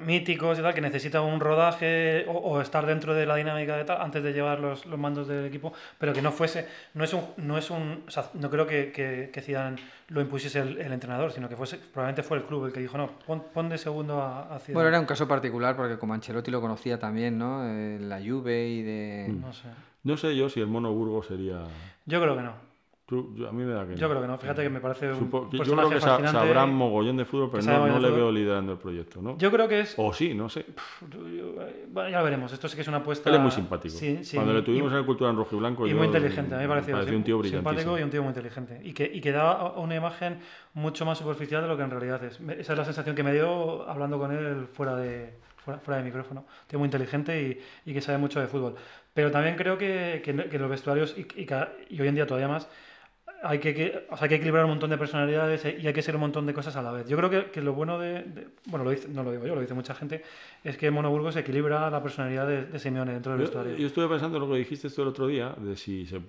míticos 0.00 0.58
y 0.58 0.62
tal 0.62 0.74
que 0.74 0.80
necesitan 0.80 1.22
un 1.22 1.38
rodaje 1.38 2.26
o, 2.28 2.60
estar 2.60 2.84
dentro 2.86 3.14
de 3.14 3.26
la 3.26 3.36
dinámica 3.36 3.76
de 3.76 3.84
tal 3.84 4.00
antes 4.00 4.22
de 4.22 4.32
llevar 4.32 4.58
los, 4.58 4.86
los, 4.86 4.98
mandos 4.98 5.28
del 5.28 5.46
equipo, 5.46 5.72
pero 5.98 6.12
que 6.12 6.22
no 6.22 6.32
fuese, 6.32 6.66
no 6.94 7.04
es 7.04 7.12
un, 7.12 7.22
no 7.36 7.58
es 7.58 7.70
un, 7.70 8.04
o 8.06 8.10
sea, 8.10 8.30
no 8.34 8.50
creo 8.50 8.66
que, 8.66 8.90
que, 8.90 9.30
que 9.32 9.40
Zidane 9.40 9.76
lo 10.08 10.20
impusiese 10.20 10.60
el, 10.60 10.92
entrenador, 10.92 11.32
sino 11.32 11.48
que 11.48 11.56
fuese, 11.56 11.78
probablemente 11.78 12.22
fue 12.22 12.36
el 12.38 12.44
club 12.44 12.66
el 12.66 12.72
que 12.72 12.80
dijo, 12.80 12.98
no, 12.98 13.10
pon, 13.26 13.68
de 13.68 13.78
segundo 13.78 14.20
a, 14.20 14.54
a 14.54 14.60
Bueno, 14.68 14.88
era 14.88 15.00
un 15.00 15.06
caso 15.06 15.26
particular 15.26 15.76
porque 15.76 15.98
como 15.98 16.14
Ancelotti 16.14 16.50
lo 16.50 16.60
conocía 16.60 16.98
también, 16.98 17.38
¿no? 17.38 17.64
Eh, 17.66 17.98
la 18.00 18.18
Juve 18.18 18.63
y 18.68 18.82
de... 18.82 19.26
Mm. 19.28 19.40
No 19.40 19.52
sé. 19.52 19.68
No 20.02 20.16
sé 20.16 20.36
yo 20.36 20.48
si 20.48 20.60
el 20.60 20.66
Mono 20.66 20.92
Burgos 20.92 21.26
sería... 21.26 21.64
Yo 22.06 22.20
creo 22.20 22.36
que 22.36 22.42
no 22.42 22.74
a 23.12 23.52
mí 23.52 23.64
me 23.64 23.74
da 23.74 23.86
que 23.86 23.96
Yo 23.96 24.08
creo 24.08 24.22
que 24.22 24.26
no, 24.26 24.38
fíjate 24.38 24.62
que 24.62 24.70
me 24.70 24.80
parece 24.80 25.12
un 25.12 25.18
Supo, 25.18 25.50
Yo 25.52 25.76
creo 25.76 25.90
que 25.90 26.00
sabrán 26.00 26.72
mogollón 26.72 27.18
de 27.18 27.26
fútbol, 27.26 27.50
pero 27.52 27.62
no, 27.62 27.98
le 27.98 28.10
veo 28.10 28.32
liderando 28.32 28.72
el 28.72 28.78
proyecto, 28.78 29.20
¿no? 29.20 29.36
Yo 29.36 29.50
creo 29.50 29.68
que 29.68 29.80
es... 29.80 29.94
O 29.98 30.12
sí, 30.12 30.34
no 30.34 30.48
sé. 30.48 30.64
Bueno, 31.92 32.08
ya 32.08 32.18
lo 32.18 32.24
veremos, 32.24 32.52
esto 32.52 32.66
sí 32.68 32.76
que 32.76 32.82
es 32.82 32.88
una 32.88 32.98
apuesta... 32.98 33.28
Él 33.28 33.36
es 33.36 33.42
muy 33.42 33.50
simpático. 33.50 33.94
Cuando 34.34 34.54
le 34.54 34.62
tuvimos 34.62 34.92
en 34.92 34.98
el 34.98 35.04
Cultura 35.04 35.30
en 35.30 35.36
rojo 35.36 35.54
y 35.54 35.58
blanco... 35.58 35.86
Y 35.86 35.94
muy 35.94 36.06
inteligente, 36.06 36.54
a 36.54 36.58
mí 36.58 36.64
me 36.64 36.68
pareció, 36.68 36.94
pareció 36.94 37.16
un 37.16 37.24
tío 37.24 37.42
simpático 37.44 37.98
y 37.98 38.02
un 38.02 38.10
tío 38.10 38.22
muy 38.22 38.30
inteligente. 38.30 38.80
Y 38.82 38.94
que, 38.94 39.10
y 39.12 39.20
que 39.20 39.32
da 39.32 39.72
una 39.72 39.94
imagen 39.94 40.38
mucho 40.72 41.04
más 41.04 41.18
superficial 41.18 41.62
de 41.62 41.68
lo 41.68 41.76
que 41.76 41.82
en 41.82 41.90
realidad 41.90 42.24
es. 42.24 42.40
Esa 42.40 42.72
es 42.72 42.78
la 42.78 42.84
sensación 42.84 43.14
que 43.14 43.22
me 43.22 43.32
dio 43.32 43.88
hablando 43.88 44.18
con 44.18 44.32
él 44.32 44.66
fuera 44.72 44.96
de, 44.96 45.34
fuera, 45.64 45.96
de 45.98 46.02
micrófono. 46.04 46.46
Tío 46.66 46.78
muy 46.78 46.86
inteligente 46.86 47.40
y, 47.42 47.90
y, 47.90 47.94
que 47.94 48.00
sabe 48.00 48.18
mucho 48.18 48.40
de 48.40 48.46
fútbol. 48.46 48.74
Pero 49.12 49.30
también 49.30 49.56
creo 49.56 49.78
que, 49.78 50.22
que, 50.24 50.58
los 50.58 50.70
vestuarios, 50.70 51.16
y, 51.16 51.26
y 51.90 52.00
hoy 52.00 52.08
en 52.08 52.14
día 52.14 52.26
todavía 52.26 52.48
más 52.48 52.68
hay 53.44 53.58
que, 53.58 54.06
o 54.10 54.16
sea, 54.16 54.24
hay 54.24 54.28
que 54.30 54.34
equilibrar 54.36 54.64
un 54.64 54.70
montón 54.70 54.90
de 54.90 54.96
personalidades 54.96 55.64
y 55.64 55.86
hay 55.86 55.92
que 55.92 56.02
ser 56.02 56.14
un 56.14 56.22
montón 56.22 56.46
de 56.46 56.54
cosas 56.54 56.76
a 56.76 56.82
la 56.82 56.92
vez. 56.92 57.06
Yo 57.08 57.16
creo 57.16 57.28
que, 57.28 57.50
que 57.50 57.60
lo 57.60 57.74
bueno 57.74 57.98
de, 57.98 58.48
Bueno, 58.66 58.84
lo 58.84 58.90
dice, 58.90 59.08
no 59.08 59.22
lo 59.22 59.32
digo 59.32 59.46
yo, 59.46 59.54
lo 59.54 59.60
dice 59.60 59.74
mucha 59.74 59.94
gente, 59.94 60.22
es 60.62 60.76
que 60.78 60.90
Monoburgos 60.90 61.36
equilibra 61.36 61.90
la 61.90 62.02
personalidad 62.02 62.48
de, 62.48 62.64
de 62.64 62.78
Simeone 62.78 63.12
dentro 63.12 63.32
del 63.32 63.42
vestuario. 63.42 63.76
Yo 63.76 63.86
estuve 63.86 64.08
pensando 64.08 64.38
en 64.38 64.44
lo 64.44 64.50
que 64.50 64.58
dijiste 64.58 64.88
esto 64.88 65.02
el 65.02 65.08
otro 65.08 65.26
día, 65.26 65.54
de 65.58 65.76
si 65.76 66.06
se 66.06 66.20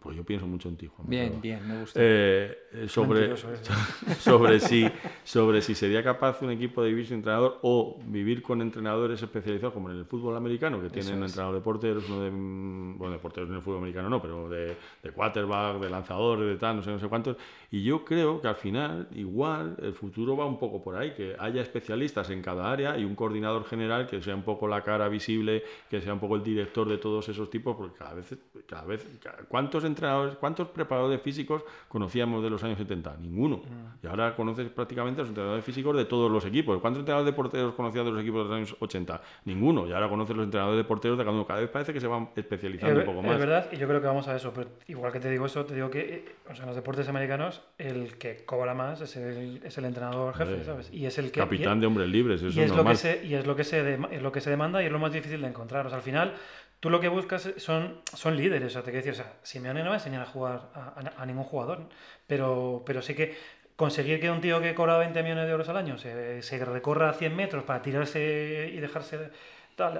pues 0.00 0.16
yo 0.16 0.24
pienso 0.24 0.46
mucho 0.46 0.68
en 0.68 0.76
ti, 0.76 0.86
Juan. 0.86 1.08
Bien, 1.08 1.40
bien, 1.40 1.66
me 1.66 1.80
gusta. 1.80 1.98
Eh, 2.00 2.86
sobre, 2.86 3.36
sobre, 4.18 4.60
si, 4.60 4.88
sobre 5.24 5.60
si 5.60 5.74
sería 5.74 6.04
capaz 6.04 6.40
un 6.42 6.52
equipo 6.52 6.82
de 6.82 6.90
vivir 6.90 7.06
sin 7.06 7.16
entrenador 7.16 7.58
o 7.62 7.98
vivir 8.06 8.42
con 8.42 8.62
entrenadores 8.62 9.20
especializados, 9.20 9.74
como 9.74 9.90
en 9.90 9.98
el 9.98 10.04
fútbol 10.04 10.36
americano, 10.36 10.80
que 10.80 10.88
tienen 10.88 11.16
un 11.16 11.24
entrenador 11.24 11.56
de 11.56 11.60
porteros, 11.60 12.08
uno 12.08 12.22
de. 12.22 12.30
Bueno, 12.30 13.14
de 13.14 13.18
porteros 13.18 13.50
en 13.50 13.56
el 13.56 13.62
fútbol 13.62 13.78
americano 13.78 14.08
no, 14.08 14.22
pero 14.22 14.48
de, 14.48 14.76
de 15.02 15.10
quarterback, 15.10 15.80
de 15.80 15.90
lanzadores, 15.90 16.46
de 16.46 16.56
tal, 16.56 16.76
no 16.76 16.82
sé, 16.82 16.90
no 16.90 17.00
sé 17.00 17.08
cuántos. 17.08 17.36
Y 17.70 17.82
yo 17.82 18.04
creo 18.04 18.40
que 18.40 18.46
al 18.46 18.56
final, 18.56 19.08
igual, 19.16 19.76
el 19.82 19.94
futuro 19.94 20.36
va 20.36 20.46
un 20.46 20.58
poco 20.58 20.82
por 20.82 20.94
ahí, 20.94 21.12
que 21.12 21.34
haya 21.38 21.60
especialistas 21.60 22.30
en 22.30 22.40
cada 22.40 22.70
área 22.70 22.96
y 22.96 23.04
un 23.04 23.16
coordinador 23.16 23.64
general 23.64 24.06
que 24.06 24.22
sea 24.22 24.36
un 24.36 24.42
poco 24.42 24.68
la 24.68 24.82
cara 24.82 25.08
visible, 25.08 25.64
que 25.90 26.00
sea 26.00 26.12
un 26.12 26.20
poco 26.20 26.36
el 26.36 26.44
director 26.44 26.88
de 26.88 26.98
todos 26.98 27.28
esos 27.28 27.50
tipos, 27.50 27.76
porque 27.76 27.98
cada 27.98 28.14
vez. 28.14 28.36
Cada 28.66 28.84
vez 28.84 29.06
¿Cuántos 29.56 29.84
entrenadores, 29.84 30.36
cuántos 30.36 30.68
preparadores 30.68 31.18
físicos 31.22 31.62
conocíamos 31.88 32.42
de 32.44 32.50
los 32.50 32.62
años 32.62 32.76
70? 32.76 33.16
Ninguno. 33.22 33.56
Mm. 33.56 34.04
Y 34.04 34.06
ahora 34.06 34.36
conoces 34.36 34.68
prácticamente 34.68 35.22
a 35.22 35.22
los 35.22 35.30
entrenadores 35.30 35.64
físicos 35.64 35.96
de 35.96 36.04
todos 36.04 36.30
los 36.30 36.44
equipos. 36.44 36.78
¿Cuántos 36.78 37.00
entrenadores 37.00 37.32
de 37.32 37.34
porteros 37.34 37.72
conocías 37.72 38.04
de 38.04 38.10
los 38.10 38.20
equipos 38.20 38.40
de 38.42 38.48
los 38.50 38.54
años 38.54 38.76
80? 38.80 39.18
Ninguno. 39.46 39.86
Y 39.86 39.94
ahora 39.94 40.10
conoces 40.10 40.36
los 40.36 40.44
entrenadores 40.44 40.76
de 40.76 40.84
porteros 40.84 41.16
de 41.16 41.24
cada 41.24 41.34
uno. 41.34 41.46
Cada 41.46 41.60
vez 41.60 41.70
parece 41.70 41.94
que 41.94 42.00
se 42.02 42.06
van 42.06 42.28
especializando 42.36 43.00
Es, 43.00 43.08
un 43.08 43.14
poco 43.14 43.24
es 43.24 43.30
más. 43.32 43.38
verdad, 43.38 43.68
y 43.72 43.76
yo 43.78 43.88
creo 43.88 43.98
que 44.02 44.06
vamos 44.06 44.28
a 44.28 44.36
eso. 44.36 44.52
Pero 44.52 44.68
igual 44.88 45.10
que 45.10 45.20
te 45.20 45.30
digo 45.30 45.46
eso, 45.46 45.64
te 45.64 45.74
digo 45.74 45.88
que 45.88 46.34
o 46.50 46.54
sea, 46.54 46.64
en 46.64 46.66
los 46.66 46.76
deportes 46.76 47.08
americanos 47.08 47.62
el 47.78 48.18
que 48.18 48.44
cobra 48.44 48.74
más 48.74 49.00
es 49.00 49.16
el, 49.16 49.62
es 49.64 49.78
el 49.78 49.86
entrenador 49.86 50.34
jefe, 50.34 50.64
¿sabes? 50.64 50.92
Y 50.92 51.06
es 51.06 51.16
el 51.16 51.30
que. 51.30 51.40
Capitán 51.40 51.78
y- 51.78 51.80
de 51.80 51.86
hombres 51.86 52.10
libres, 52.10 52.42
eso 52.42 52.48
y 52.48 52.62
es 52.62 52.66
es, 52.66 52.68
lo 52.72 52.74
que 52.74 52.76
normal. 52.76 52.96
se, 52.98 53.24
y 53.24 53.32
es 53.34 53.46
lo 53.46 53.56
que 53.56 53.64
se 53.64 53.82
dema- 53.98 54.08
es 54.10 54.20
lo 54.20 54.30
que 54.32 54.42
se 54.42 54.50
demanda 54.50 54.82
y 54.82 54.86
es 54.86 54.92
lo 54.92 54.98
más 54.98 55.14
difícil 55.14 55.40
de 55.40 55.48
encontrar. 55.48 55.86
O 55.86 55.88
sea, 55.88 55.96
al 55.96 56.04
final, 56.04 56.34
tú 56.80 56.90
lo 56.90 57.00
que 57.00 57.08
buscas 57.08 57.50
son, 57.56 58.00
son 58.14 58.36
líderes. 58.36 58.68
O 58.68 58.70
sea, 58.70 58.82
te 58.82 58.90
quiero 58.90 59.04
decir, 59.06 59.20
o 59.20 59.24
sea, 59.24 59.34
Simeone 59.42 59.82
no 59.82 59.90
va 59.90 59.96
a 59.96 59.98
enseñar 59.98 60.22
a 60.22 60.26
jugar 60.26 60.68
a, 60.74 61.26
ningún 61.26 61.44
jugador, 61.44 61.88
pero, 62.26 62.82
pero 62.86 63.02
sí 63.02 63.14
que 63.14 63.36
conseguir 63.76 64.20
que 64.20 64.30
un 64.30 64.40
tío 64.40 64.60
que 64.60 64.74
cobra 64.74 64.96
20 64.98 65.22
millones 65.22 65.44
de 65.44 65.50
euros 65.50 65.68
al 65.68 65.76
año 65.76 65.98
se, 65.98 66.64
recorra 66.64 67.12
100 67.12 67.36
metros 67.36 67.64
para 67.64 67.82
tirarse 67.82 68.70
y 68.72 68.80
dejarse 68.80 69.30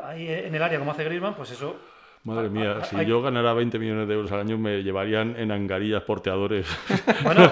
ahí 0.03 0.29
en 0.29 0.55
el 0.55 0.63
área 0.63 0.79
como 0.79 0.93
hace 0.93 1.05
Griezmann, 1.05 1.35
pues 1.35 1.51
eso... 1.51 1.79
Madre 2.27 2.51
mía, 2.51 2.79
Ah, 2.81 2.85
si 2.85 2.97
hay- 2.97 3.07
yo 3.07 3.23
ganara 3.23 3.53
20 3.55 3.79
millones 3.79 4.09
de 4.09 4.15
euros 4.15 4.31
al 4.33 4.41
año 4.41 4.59
me 4.59 4.83
llevarían 4.83 5.37
en 5.39 5.53
angarillas 5.53 6.03
porteadores 6.03 6.67
Bueno, 7.23 7.51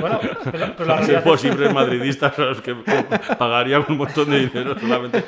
bueno 0.00 0.20
pero, 0.50 0.74
pero 0.76 0.84
la 0.88 0.96
realidad 0.98 1.24
posibles 1.24 1.74
madridistas 1.74 2.38
a 2.38 2.42
los 2.42 2.60
que 2.62 2.74
pagarían 3.38 3.84
un 3.88 3.96
montón 3.98 4.30
de 4.30 4.46
dinero 4.46 4.78
solamente. 4.78 5.24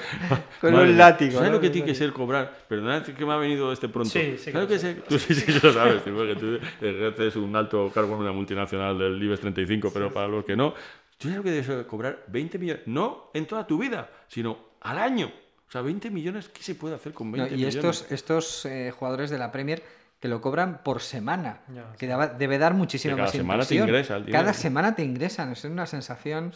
Con 0.60 0.72
Madre 0.72 0.90
un 0.90 0.96
látigo, 0.98 1.32
¿Sabes 1.32 1.48
¿no? 1.50 1.56
lo 1.56 1.60
que 1.60 1.70
tiene 1.70 1.86
que 1.88 1.94
ser 1.94 2.12
cobrar? 2.12 2.56
Perdonad 2.68 3.02
que 3.02 3.26
me 3.26 3.32
ha 3.32 3.36
venido 3.36 3.72
este 3.72 3.88
pronto. 3.88 4.10
Sí, 4.10 4.36
sí 4.38 4.46
que 4.46 4.52
¿Sabes 4.52 4.68
que 4.68 4.78
sé. 4.78 4.94
Tú 5.08 5.18
sí, 5.18 5.34
sí 5.34 5.60
lo 5.62 5.72
sabes, 5.72 6.04
tío, 6.04 6.14
porque 6.14 6.36
tú 6.36 6.58
ejerces 6.80 7.36
un 7.36 7.54
alto 7.56 7.90
cargo 7.92 8.14
en 8.14 8.20
una 8.20 8.32
multinacional 8.32 8.96
del 8.98 9.22
IBEX 9.22 9.40
35, 9.40 9.90
pero 9.92 10.12
para 10.12 10.28
los 10.28 10.44
que 10.44 10.54
no, 10.56 10.70
tú 11.18 11.28
sabes 11.28 11.36
lo 11.38 11.42
que 11.42 11.50
debes 11.50 11.66
de 11.68 11.84
cobrar 11.86 12.24
20 12.28 12.58
millones, 12.58 12.82
no 12.86 13.30
en 13.34 13.46
toda 13.46 13.66
tu 13.66 13.76
vida, 13.78 14.08
sino 14.28 14.56
al 14.80 14.98
año. 14.98 15.30
O 15.68 15.70
sea, 15.70 15.82
20 15.82 16.10
millones, 16.10 16.48
¿qué 16.48 16.62
se 16.62 16.74
puede 16.74 16.94
hacer 16.94 17.12
con 17.12 17.30
20 17.30 17.50
No, 17.50 17.54
y 17.54 17.58
millones? 17.64 17.76
estos, 17.76 18.10
estos 18.10 18.64
eh, 18.66 18.90
jugadores 18.96 19.28
de 19.30 19.38
la 19.38 19.52
Premier 19.52 19.82
que 20.18 20.26
lo 20.26 20.40
cobran 20.40 20.80
por 20.82 21.00
semana, 21.00 21.60
Ya, 21.72 21.92
que 21.96 22.06
daba- 22.08 22.26
debe 22.26 22.58
dar 22.58 22.74
muchísima 22.74 23.12
Que 23.12 23.16
cada 23.18 23.26
más 23.26 23.32
semana 23.36 23.64
te 23.64 23.74
ingresa 23.76 24.16
el 24.16 24.24
dinero. 24.26 24.42
Cada 24.42 24.52
semana 24.54 24.94
te 24.96 25.04
ingresan, 25.04 25.52
es 25.52 25.64
una 25.64 25.86
sensación... 25.86 26.48
O 26.48 26.52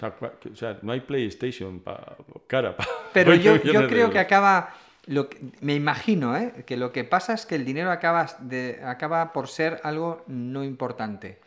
sea, 0.57 0.70
o 0.72 0.79
no 0.83 0.92
hay 0.92 1.01
PlayStation 1.01 1.79
pa- 1.81 2.16
cara. 2.48 2.77
pa- 2.77 2.88
Pero 3.12 3.31
20 3.31 3.44
yo, 3.44 3.57
yo 3.57 3.87
creo 3.87 3.88
que 3.88 4.01
euros. 4.01 4.16
acaba, 4.16 4.75
lo 5.07 5.29
que- 5.29 5.38
me 5.61 5.75
imagino, 5.75 6.37
¿eh? 6.37 6.64
que 6.66 6.77
lo 6.77 6.90
que 6.90 7.05
pasa 7.05 7.35
es 7.35 7.44
que 7.46 7.55
el 7.55 7.64
dinero 7.64 7.92
acaba, 7.92 8.27
de, 8.40 8.81
acaba 8.85 9.33
por 9.33 9.46
ser 9.46 9.79
algo 9.85 10.25
no 10.27 10.64
importante. 10.64 11.38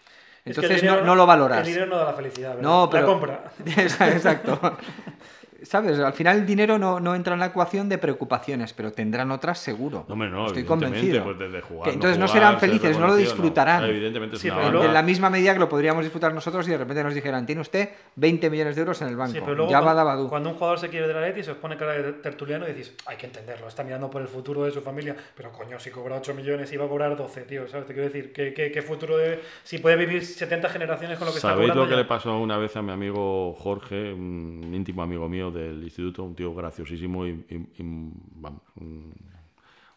es 0.45 0.57
que 0.57 0.65
el 0.67 0.71
Entonces 0.71 1.03
no 1.05 1.15
lo 1.15 1.25
valoras. 1.25 1.59
El 1.59 1.65
dinero 1.65 1.87
no 1.87 1.97
da 1.97 2.05
la 2.05 2.13
felicidad, 2.13 2.49
¿verdad? 2.55 2.61
No, 2.61 2.89
pero... 2.89 3.07
La 3.07 3.11
compra. 3.11 3.51
Exacto. 3.65 4.77
¿Sabes? 5.63 5.99
Al 5.99 6.13
final 6.13 6.37
el 6.39 6.45
dinero 6.45 6.77
no, 6.77 6.99
no 6.99 7.15
entra 7.15 7.33
en 7.33 7.39
la 7.39 7.47
ecuación 7.47 7.87
de 7.89 7.97
preocupaciones, 7.97 8.73
pero 8.73 8.91
tendrán 8.91 9.31
otras 9.31 9.59
seguro. 9.59 10.05
No, 10.07 10.13
hombre, 10.13 10.29
no, 10.29 10.47
Estoy 10.47 10.63
convencido. 10.63 11.23
pues 11.23 11.39
desde 11.39 11.61
jugar, 11.61 11.85
Que 11.89 11.93
entonces 11.95 12.17
no 12.19 12.27
jugar, 12.27 12.39
serán 12.41 12.59
ser 12.59 12.69
felices, 12.69 12.99
no 12.99 13.07
lo 13.07 13.15
disfrutarán. 13.15 13.81
no. 13.81 13.87
Evidentemente 13.87 14.35
es 14.35 14.41
Sí, 14.41 14.49
una 14.49 14.85
En 14.85 14.93
la 14.93 15.01
misma 15.01 15.29
medida 15.29 15.53
que 15.53 15.59
lo 15.59 15.69
podríamos 15.69 16.03
disfrutar 16.03 16.33
nosotros 16.33 16.67
y 16.67 16.71
de 16.71 16.77
repente 16.77 17.03
nos 17.03 17.13
dijeran, 17.15 17.45
tiene 17.45 17.61
usted 17.61 17.89
20 18.15 18.49
millones 18.49 18.75
de 18.75 18.81
euros 18.81 19.01
en 19.01 19.07
el 19.07 19.15
banco. 19.15 19.33
Sí, 19.33 19.39
pero 19.39 19.55
luego 19.55 19.71
ya 19.71 19.79
va 19.79 19.85
cuando, 19.93 19.97
Dabadú. 19.97 20.29
cuando 20.29 20.49
un 20.49 20.55
jugador 20.55 20.79
se 20.79 20.89
quiere 20.89 21.07
del 21.07 21.17
Atleti 21.17 21.43
se 21.43 21.51
os 21.51 21.57
pone 21.57 21.77
cara 21.77 21.93
de 21.93 22.13
tertuliano 22.13 22.65
y 22.65 22.69
decís, 22.73 22.93
hay 23.05 23.17
que 23.17 23.25
entenderlo, 23.27 23.67
está 23.67 23.83
mirando 23.83 24.09
por 24.09 24.21
el 24.21 24.27
futuro 24.27 24.63
de 24.63 24.71
su 24.71 24.81
familia, 24.81 25.15
pero 25.35 25.51
coño, 25.51 25.79
si 25.79 25.89
cobra 25.89 26.15
8 26.17 26.33
millones 26.33 26.71
y 26.73 26.77
va 26.77 26.85
a 26.85 26.89
cobrar 26.89 27.15
12, 27.15 27.41
tío, 27.43 27.67
¿sabes? 27.67 27.85
Te 27.87 27.93
quiero 27.93 28.09
decir, 28.09 28.33
¿qué, 28.33 28.53
qué, 28.53 28.71
qué 28.71 28.81
futuro 28.81 29.17
de... 29.17 29.39
Si 29.63 29.77
puede 29.79 29.95
vivir 29.95 30.25
70 30.25 30.69
generaciones 30.69 31.17
con 31.17 31.27
lo 31.27 31.31
que 31.31 31.37
está 31.37 31.49
¿Sabéis 31.49 31.73
lo 31.73 31.85
que 31.85 31.91
ya? 31.91 31.97
le 31.97 32.05
pasó 32.05 32.37
una 32.39 32.57
vez 32.57 32.75
a 32.75 32.81
mi 32.81 32.91
amigo 32.91 33.53
Jorge, 33.53 34.13
un 34.13 34.71
íntimo 34.73 35.01
amigo 35.03 35.27
mío 35.29 35.44
del 35.51 35.83
instituto, 35.83 36.23
un 36.23 36.35
tío 36.35 36.53
graciosísimo 36.53 37.25
y, 37.27 37.31
y- 37.49 37.55
y, 37.55 38.11
vamos, 38.35 38.61
un- 38.75 39.13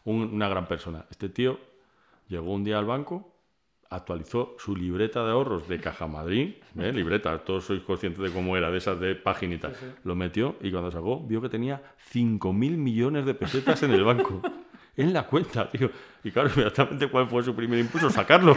un- 0.05 0.33
una 0.33 0.47
gran 0.49 0.67
persona? 0.67 1.05
Este 1.09 1.29
tío 1.29 1.59
llegó 2.27 2.53
un 2.53 2.63
día 2.63 2.77
al 2.79 2.85
banco, 2.85 3.35
actualizó 3.89 4.55
su 4.59 4.75
libreta 4.75 5.23
de 5.25 5.31
ahorros 5.31 5.67
de 5.67 5.79
Caja 5.79 6.05
Madrid, 6.07 6.55
¿eh? 6.77 6.91
libreta, 6.93 7.37
todos 7.43 7.65
sois 7.65 7.81
conscientes 7.81 8.21
de 8.23 8.31
cómo 8.31 8.55
era, 8.55 8.69
de 8.69 8.77
esas 8.77 8.99
de 8.99 9.15
paginita, 9.15 9.71
lo 10.03 10.15
metió 10.15 10.55
y 10.61 10.71
cuando 10.71 10.91
sacó 10.91 11.19
vio 11.25 11.41
que 11.41 11.49
tenía 11.49 11.81
5.000 11.97 12.77
millones 12.77 13.25
de 13.25 13.33
pesetas 13.33 13.81
en 13.83 13.91
el 13.91 14.03
banco. 14.03 14.41
En 14.99 15.13
la 15.13 15.23
cuenta, 15.23 15.69
tío. 15.69 15.89
Y 16.23 16.31
claro, 16.31 16.49
inmediatamente, 16.53 17.07
¿cuál 17.07 17.27
fue 17.27 17.41
su 17.41 17.55
primer 17.55 17.79
impulso? 17.79 18.09
Sacarlo. 18.09 18.53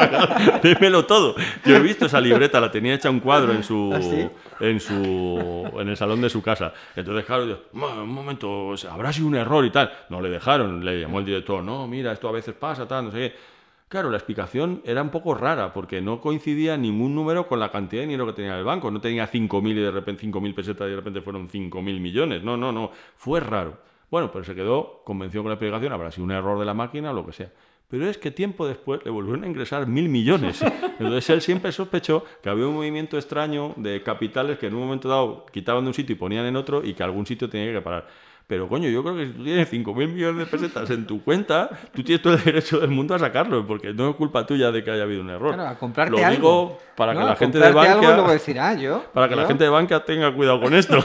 Démelo 0.62 1.04
todo. 1.06 1.34
Yo 1.64 1.76
he 1.76 1.80
visto 1.80 2.06
esa 2.06 2.20
libreta, 2.20 2.60
la 2.60 2.70
tenía 2.70 2.94
hecha 2.94 3.10
un 3.10 3.18
cuadro 3.18 3.52
en 3.52 3.64
su, 3.64 3.92
¿Ah, 3.92 4.00
sí? 4.00 4.28
en 4.60 4.78
su 4.78 5.68
en 5.80 5.88
el 5.88 5.96
salón 5.96 6.20
de 6.20 6.30
su 6.30 6.40
casa. 6.42 6.72
Entonces, 6.94 7.24
claro, 7.24 7.46
yo, 7.46 7.58
"Ma, 7.72 7.88
un 8.02 8.08
momento, 8.12 8.72
habrá 8.88 9.12
sido 9.12 9.26
un 9.26 9.34
error 9.34 9.64
y 9.64 9.70
tal. 9.70 9.90
No 10.10 10.20
le 10.20 10.28
dejaron, 10.30 10.84
le 10.84 11.00
llamó 11.00 11.18
el 11.18 11.24
director, 11.24 11.62
no, 11.64 11.86
mira, 11.88 12.12
esto 12.12 12.28
a 12.28 12.32
veces 12.32 12.54
pasa, 12.54 12.86
tal, 12.86 13.06
no 13.06 13.10
sé 13.10 13.18
qué. 13.18 13.34
Claro, 13.88 14.08
la 14.08 14.18
explicación 14.18 14.82
era 14.84 15.02
un 15.02 15.10
poco 15.10 15.34
rara 15.34 15.72
porque 15.72 16.00
no 16.00 16.20
coincidía 16.20 16.76
ningún 16.76 17.12
número 17.12 17.48
con 17.48 17.58
la 17.58 17.72
cantidad 17.72 18.02
de 18.02 18.06
dinero 18.06 18.24
que 18.26 18.34
tenía 18.34 18.56
el 18.56 18.62
banco. 18.64 18.88
No 18.92 19.00
tenía 19.00 19.26
5.000 19.26 19.72
y 19.72 19.80
de 19.80 19.90
repente 19.90 20.24
5.000 20.28 20.54
pesetas 20.54 20.86
y 20.86 20.90
de 20.90 20.96
repente 20.96 21.20
fueron 21.22 21.48
5.000 21.48 21.98
millones. 21.98 22.44
No, 22.44 22.56
no, 22.56 22.70
no. 22.70 22.92
Fue 23.16 23.40
raro. 23.40 23.89
Bueno, 24.10 24.30
pero 24.32 24.44
se 24.44 24.54
quedó 24.54 25.02
convencido 25.04 25.42
con 25.42 25.50
la 25.50 25.54
explicación. 25.54 25.92
Habrá 25.92 26.10
sido 26.10 26.24
un 26.24 26.32
error 26.32 26.58
de 26.58 26.64
la 26.64 26.74
máquina 26.74 27.10
o 27.10 27.14
lo 27.14 27.24
que 27.26 27.32
sea. 27.32 27.50
Pero 27.88 28.06
es 28.08 28.18
que 28.18 28.30
tiempo 28.30 28.66
después 28.68 29.00
le 29.04 29.10
volvieron 29.10 29.42
a 29.44 29.46
ingresar 29.48 29.86
mil 29.86 30.08
millones. 30.08 30.62
Entonces 30.98 31.28
él 31.30 31.40
siempre 31.42 31.72
sospechó 31.72 32.24
que 32.42 32.48
había 32.48 32.66
un 32.66 32.74
movimiento 32.74 33.16
extraño 33.16 33.72
de 33.76 34.02
capitales 34.02 34.58
que 34.58 34.66
en 34.66 34.74
un 34.74 34.80
momento 34.82 35.08
dado 35.08 35.46
quitaban 35.52 35.84
de 35.84 35.88
un 35.88 35.94
sitio 35.94 36.14
y 36.14 36.18
ponían 36.18 36.46
en 36.46 36.56
otro 36.56 36.84
y 36.84 36.94
que 36.94 37.02
algún 37.02 37.26
sitio 37.26 37.48
tenía 37.48 37.72
que 37.72 37.80
parar. 37.80 38.06
Pero 38.46 38.68
coño, 38.68 38.88
yo 38.88 39.04
creo 39.04 39.14
que 39.16 39.26
si 39.26 39.32
tú 39.32 39.44
tienes 39.44 39.72
5.000 39.72 40.08
millones 40.08 40.38
de 40.38 40.46
pesetas 40.46 40.90
en 40.90 41.06
tu 41.06 41.22
cuenta, 41.22 41.70
tú 41.94 42.02
tienes 42.02 42.20
todo 42.20 42.34
el 42.34 42.42
derecho 42.42 42.80
del 42.80 42.90
mundo 42.90 43.14
a 43.14 43.18
sacarlo, 43.20 43.64
porque 43.64 43.94
no 43.94 44.10
es 44.10 44.16
culpa 44.16 44.44
tuya 44.44 44.72
de 44.72 44.82
que 44.82 44.90
haya 44.90 45.04
habido 45.04 45.20
un 45.22 45.30
error. 45.30 45.54
Claro, 45.54 45.70
a 45.70 45.78
comprarte 45.78 46.10
Lo 46.10 46.18
algo. 46.18 46.30
digo 46.36 46.78
para 46.96 47.12
que 47.12 47.20
¿no? 47.20 47.26
la 47.26 47.32
A 47.32 47.36
gente 47.36 47.58
de 47.58 47.66
algo 47.66 47.78
banca... 47.80 48.00
luego 48.16 48.30
decir, 48.32 48.58
ah, 48.58 48.74
yo. 48.74 49.04
Para 49.14 49.28
que 49.28 49.36
la 49.36 49.42
yo. 49.42 49.48
gente 49.48 49.62
de 49.64 49.70
banca 49.70 50.04
tenga 50.04 50.34
cuidado 50.34 50.60
con 50.60 50.74
esto. 50.74 50.98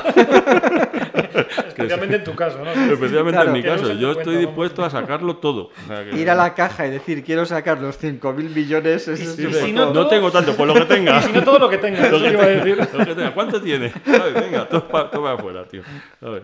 Especialmente 1.86 2.16
en 2.18 2.24
tu 2.24 2.36
caso, 2.36 2.60
¿no? 2.64 2.72
Especialmente 2.72 3.32
Claro. 3.32 3.48
en 3.48 3.54
mi 3.54 3.64
caso. 3.64 3.94
Yo 3.94 4.12
estoy 4.12 4.38
dispuesto 4.38 4.84
a 4.84 4.90
sacarlo 4.90 5.38
todo. 5.38 5.70
O 5.84 5.88
sea, 5.88 6.04
que- 6.04 6.18
Ir 6.20 6.30
a 6.30 6.36
la 6.36 6.54
caja 6.54 6.88
y 6.88 6.92
decir, 6.92 7.24
quiero 7.24 7.46
sacar 7.46 7.80
los 7.82 7.98
5.000 7.98 8.50
millones. 8.50 9.08
Eso 9.08 9.12
es 9.14 9.36
si- 9.36 9.72
no- 9.72 9.94
no 9.94 10.08
tengo 10.08 10.32
tanto, 10.32 10.54
pues 10.56 10.68
lo 10.68 10.74
que 10.74 10.86
tenga. 10.86 11.22
Si 11.22 11.32
no 11.32 11.44
todo 11.44 11.60
lo 11.60 11.70
que 11.70 11.78
tengas, 11.78 12.10
Lo 12.12 12.18
eso 12.18 12.26
que 12.26 12.30
te 12.30 12.34
iba 12.36 12.44
a 12.44 12.48
tenga, 12.48 12.64
decir. 12.64 12.90
lo 13.00 13.06
que 13.06 13.16
tenga. 13.16 13.34
¿Cuánto 13.34 13.62
tiene? 13.62 13.92
¿Sabes? 14.06 14.34
Venga, 14.34 14.68
todo 14.70 14.88
para, 14.88 15.10
todo 15.10 15.24
para 15.24 15.36
afuera, 15.36 15.66
tío. 15.68 15.82
¿Sabes? 16.20 16.44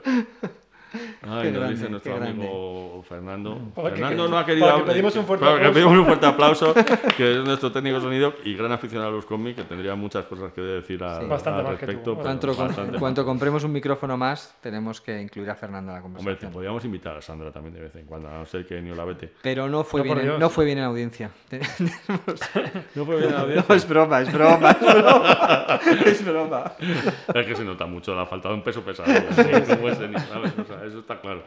Ay, 0.93 0.99
Qué 1.43 1.51
nos 1.51 1.60
grande, 1.60 1.69
dice 1.75 1.89
nuestro 1.89 2.15
grande. 2.17 2.43
amigo 2.43 3.04
Fernando. 3.08 3.60
Para 3.75 3.89
que- 3.89 3.95
Fernando 3.95 4.25
que- 4.25 4.32
no 4.32 4.38
ha 4.38 4.45
querido 4.45 4.86
pedimos 4.86 5.15
un 5.15 5.25
fuerte 5.25 5.45
aplauso. 5.45 5.73
pedimos 5.73 5.97
un 5.97 6.06
fuerte 6.06 6.25
aplauso, 6.25 6.73
que 7.17 7.32
es 7.39 7.45
nuestro 7.45 7.71
técnico 7.71 7.95
de 7.97 8.01
sonido 8.01 8.34
y 8.43 8.56
gran 8.56 8.71
aficionado 8.71 9.10
a 9.10 9.13
los 9.13 9.25
cómics, 9.25 9.58
que 9.58 9.63
tendría 9.63 9.95
muchas 9.95 10.25
cosas 10.25 10.51
que 10.54 10.62
decir 10.62 11.04
a- 11.04 11.19
Sí. 11.21 11.25
Bastante 11.27 11.62
al 11.62 11.77
respecto. 11.77 12.15
Cuanto, 12.15 12.54
bastante. 12.56 12.97
cuanto 12.99 13.25
compremos 13.25 13.63
un 13.63 13.71
micrófono 13.71 14.17
más, 14.17 14.56
tenemos 14.62 14.99
que 15.01 15.21
incluir 15.21 15.49
a 15.49 15.56
Fernando 15.56 15.91
en 15.91 15.97
la 15.99 16.04
Hombre, 16.04 16.12
te 16.12 16.17
conversación. 16.23 16.51
podríamos 16.51 16.86
invitar 16.86 17.17
a 17.17 17.21
Sandra 17.21 17.51
también 17.51 17.73
de 17.75 17.82
vez 17.82 17.95
en 17.95 18.06
cuando, 18.06 18.27
a 18.30 18.39
no 18.39 18.45
ser 18.45 18.65
que 18.65 18.82
ni 18.82 18.93
la 18.93 19.06
vete. 19.06 19.32
Pero 19.41 19.69
no 19.69 19.84
fue, 19.84 20.01
No, 20.04 20.15
bien, 20.15 20.19
en- 20.32 20.39
no 20.39 20.49
fue 20.49 20.65
bien 20.65 20.77
en 20.80 20.84
audiencia. 20.86 21.32
No 22.95 23.06
fue 23.06 23.17
bien 23.17 23.32
la 23.32 23.41
audiencia. 23.41 23.65
No, 23.69 23.75
es 23.75 23.88
broma, 23.88 24.21
es 24.21 24.32
broma, 24.34 24.71
es 24.71 24.80
broma. 24.82 25.80
Es 26.06 26.25
broma. 26.25 26.71
Es 27.34 27.45
que 27.47 27.56
se 27.56 27.63
nota 27.63 27.86
mucho, 27.86 28.13
le 28.15 28.21
ha 28.21 28.25
faltado 28.25 28.54
un 28.56 28.62
peso 28.63 28.82
pesado. 28.82 29.12
¿sí? 29.12 29.43
Como 29.75 29.89
ese, 29.89 30.08
ni 30.08 30.19
sabes, 30.19 30.54
o 30.58 30.65
sea, 30.65 30.81
eso 30.86 31.00
está 31.00 31.22
claro. 31.22 31.44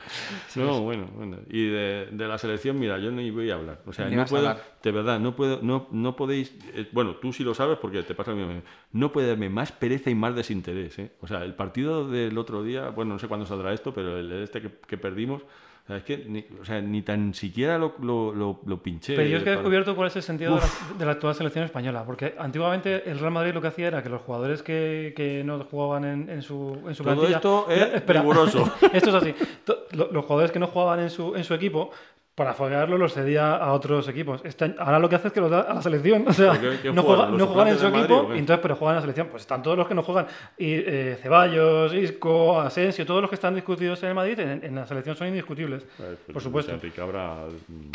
No, 0.57 0.81
bueno, 0.83 1.09
bueno. 1.14 1.38
Y 1.49 1.66
de, 1.66 2.09
de 2.11 2.29
la 2.29 2.38
selección, 2.38 2.79
mira, 2.79 2.99
yo 2.99 3.11
ni 3.11 3.31
voy 3.31 3.51
a 3.51 3.55
hablar. 3.55 3.81
O 3.87 3.92
sea, 3.92 4.09
Ni 4.09 4.16
no 4.16 4.25
puedo, 4.27 4.57
de 4.83 4.92
verdad, 4.92 5.20
no 5.20 5.35
puedo, 5.35 5.61
no, 5.62 5.88
no 5.90 6.16
podéis, 6.16 6.55
eh, 6.75 6.88
bueno, 6.92 7.16
tú 7.16 7.33
sí 7.33 7.44
lo 7.44 7.55
sabes 7.55 7.79
porque 7.79 8.03
te 8.03 8.14
pasa 8.14 8.33
a 8.33 8.35
mí, 8.35 8.44
no 8.92 9.12
puede 9.12 9.29
darme 9.29 9.49
más 9.49 9.73
pereza 9.73 10.11
y 10.11 10.14
más 10.14 10.35
desinterés. 10.35 10.99
¿eh? 10.99 11.12
O 11.20 11.27
sea, 11.27 11.44
el 11.44 11.55
partido 11.55 12.09
del 12.09 12.37
otro 12.38 12.62
día, 12.62 12.90
bueno, 12.90 13.14
no 13.14 13.18
sé 13.18 13.29
cuándo 13.29 13.47
saldrá 13.47 13.73
esto, 13.73 13.92
pero 13.92 14.18
el 14.18 14.31
este 14.33 14.61
que, 14.61 14.70
que 14.87 14.97
perdimos, 14.99 15.42
o 15.85 15.87
sea, 15.87 15.97
es 15.99 16.03
que 16.05 16.16
ni, 16.27 16.42
o 16.59 16.64
sea, 16.64 16.81
ni 16.81 17.03
tan 17.03 17.35
siquiera 17.35 17.77
lo, 17.77 17.94
lo, 18.01 18.33
lo, 18.35 18.61
lo 18.64 18.83
pinché. 18.83 19.16
Pero 19.16 19.29
yo 19.29 19.37
es 19.37 19.42
que 19.44 19.51
he 19.51 19.53
descubierto 19.57 19.94
cuál 19.94 20.09
es 20.09 20.16
el 20.16 20.23
sentido 20.23 20.55
de 20.55 20.61
la, 20.62 20.99
de 20.99 21.05
la 21.05 21.12
actual 21.12 21.35
selección 21.35 21.62
española. 21.64 22.05
Porque 22.07 22.35
antiguamente 22.38 23.11
el 23.11 23.18
Real 23.18 23.33
Madrid 23.33 23.53
lo 23.53 23.61
que 23.61 23.68
hacía 23.68 23.88
era 23.88 24.03
que 24.03 24.09
los 24.09 24.23
jugadores 24.23 24.62
que, 24.62 25.12
que 25.14 25.44
no 25.44 25.62
jugaban 25.64 26.05
en, 26.07 26.31
en 26.31 26.40
su, 26.40 26.79
en 26.88 26.94
su 26.94 27.03
Todo 27.03 27.14
plantilla. 27.14 27.37
esto 27.37 27.66
es 27.68 28.07
riguroso. 28.07 28.75
esto 28.94 29.11
es 29.11 29.14
así. 29.14 29.35
Los 29.92 30.25
jugadores 30.25 30.53
que 30.53 30.59
no 30.59 30.68
jugaban 30.68 31.01
en 31.01 31.11
su, 31.11 31.37
en 31.37 31.44
su 31.44 31.53
equipo 31.53 31.90
para 32.35 32.53
foguearlo 32.53 32.99
los 32.99 33.14
cedía 33.14 33.55
a 33.55 33.73
otros 33.73 34.09
equipos. 34.09 34.40
Este 34.44 34.75
ahora 34.79 34.99
lo 34.99 35.09
que 35.09 35.14
hace 35.14 35.29
es 35.29 35.35
que 35.35 35.40
los 35.40 35.51
da 35.51 35.61
a 35.61 35.75
la 35.75 35.83
selección. 35.83 36.25
O 36.27 36.33
sea, 36.33 36.55
no, 36.92 37.03
juegan, 37.03 37.37
no 37.37 37.47
juegan 37.47 37.68
en 37.68 37.79
su 37.79 37.87
equipo, 37.87 38.33
entonces, 38.33 38.59
pero 38.61 38.75
juegan 38.75 38.94
en 38.94 38.97
la 38.97 39.01
selección. 39.03 39.29
Pues 39.29 39.42
están 39.42 39.62
todos 39.62 39.79
los 39.79 39.87
que 39.87 39.94
no 39.94 40.03
juegan. 40.03 40.27
Y 40.59 40.73
eh, 40.75 41.16
Ceballos, 41.23 41.94
Isco, 41.94 42.61
Asensio, 42.61 43.07
todos 43.07 43.20
los 43.20 43.31
que 43.31 43.37
están 43.37 43.55
discutidos 43.55 44.03
en 44.03 44.09
el 44.09 44.14
Madrid, 44.16 44.40
en, 44.40 44.75
la 44.75 44.87
selección 44.87 45.14
son 45.14 45.29
indiscutibles. 45.29 45.87
Pues, 45.97 46.18
por 46.33 46.42
supuesto. 46.42 46.73
Enrique 46.73 47.01
habrá 47.01 47.37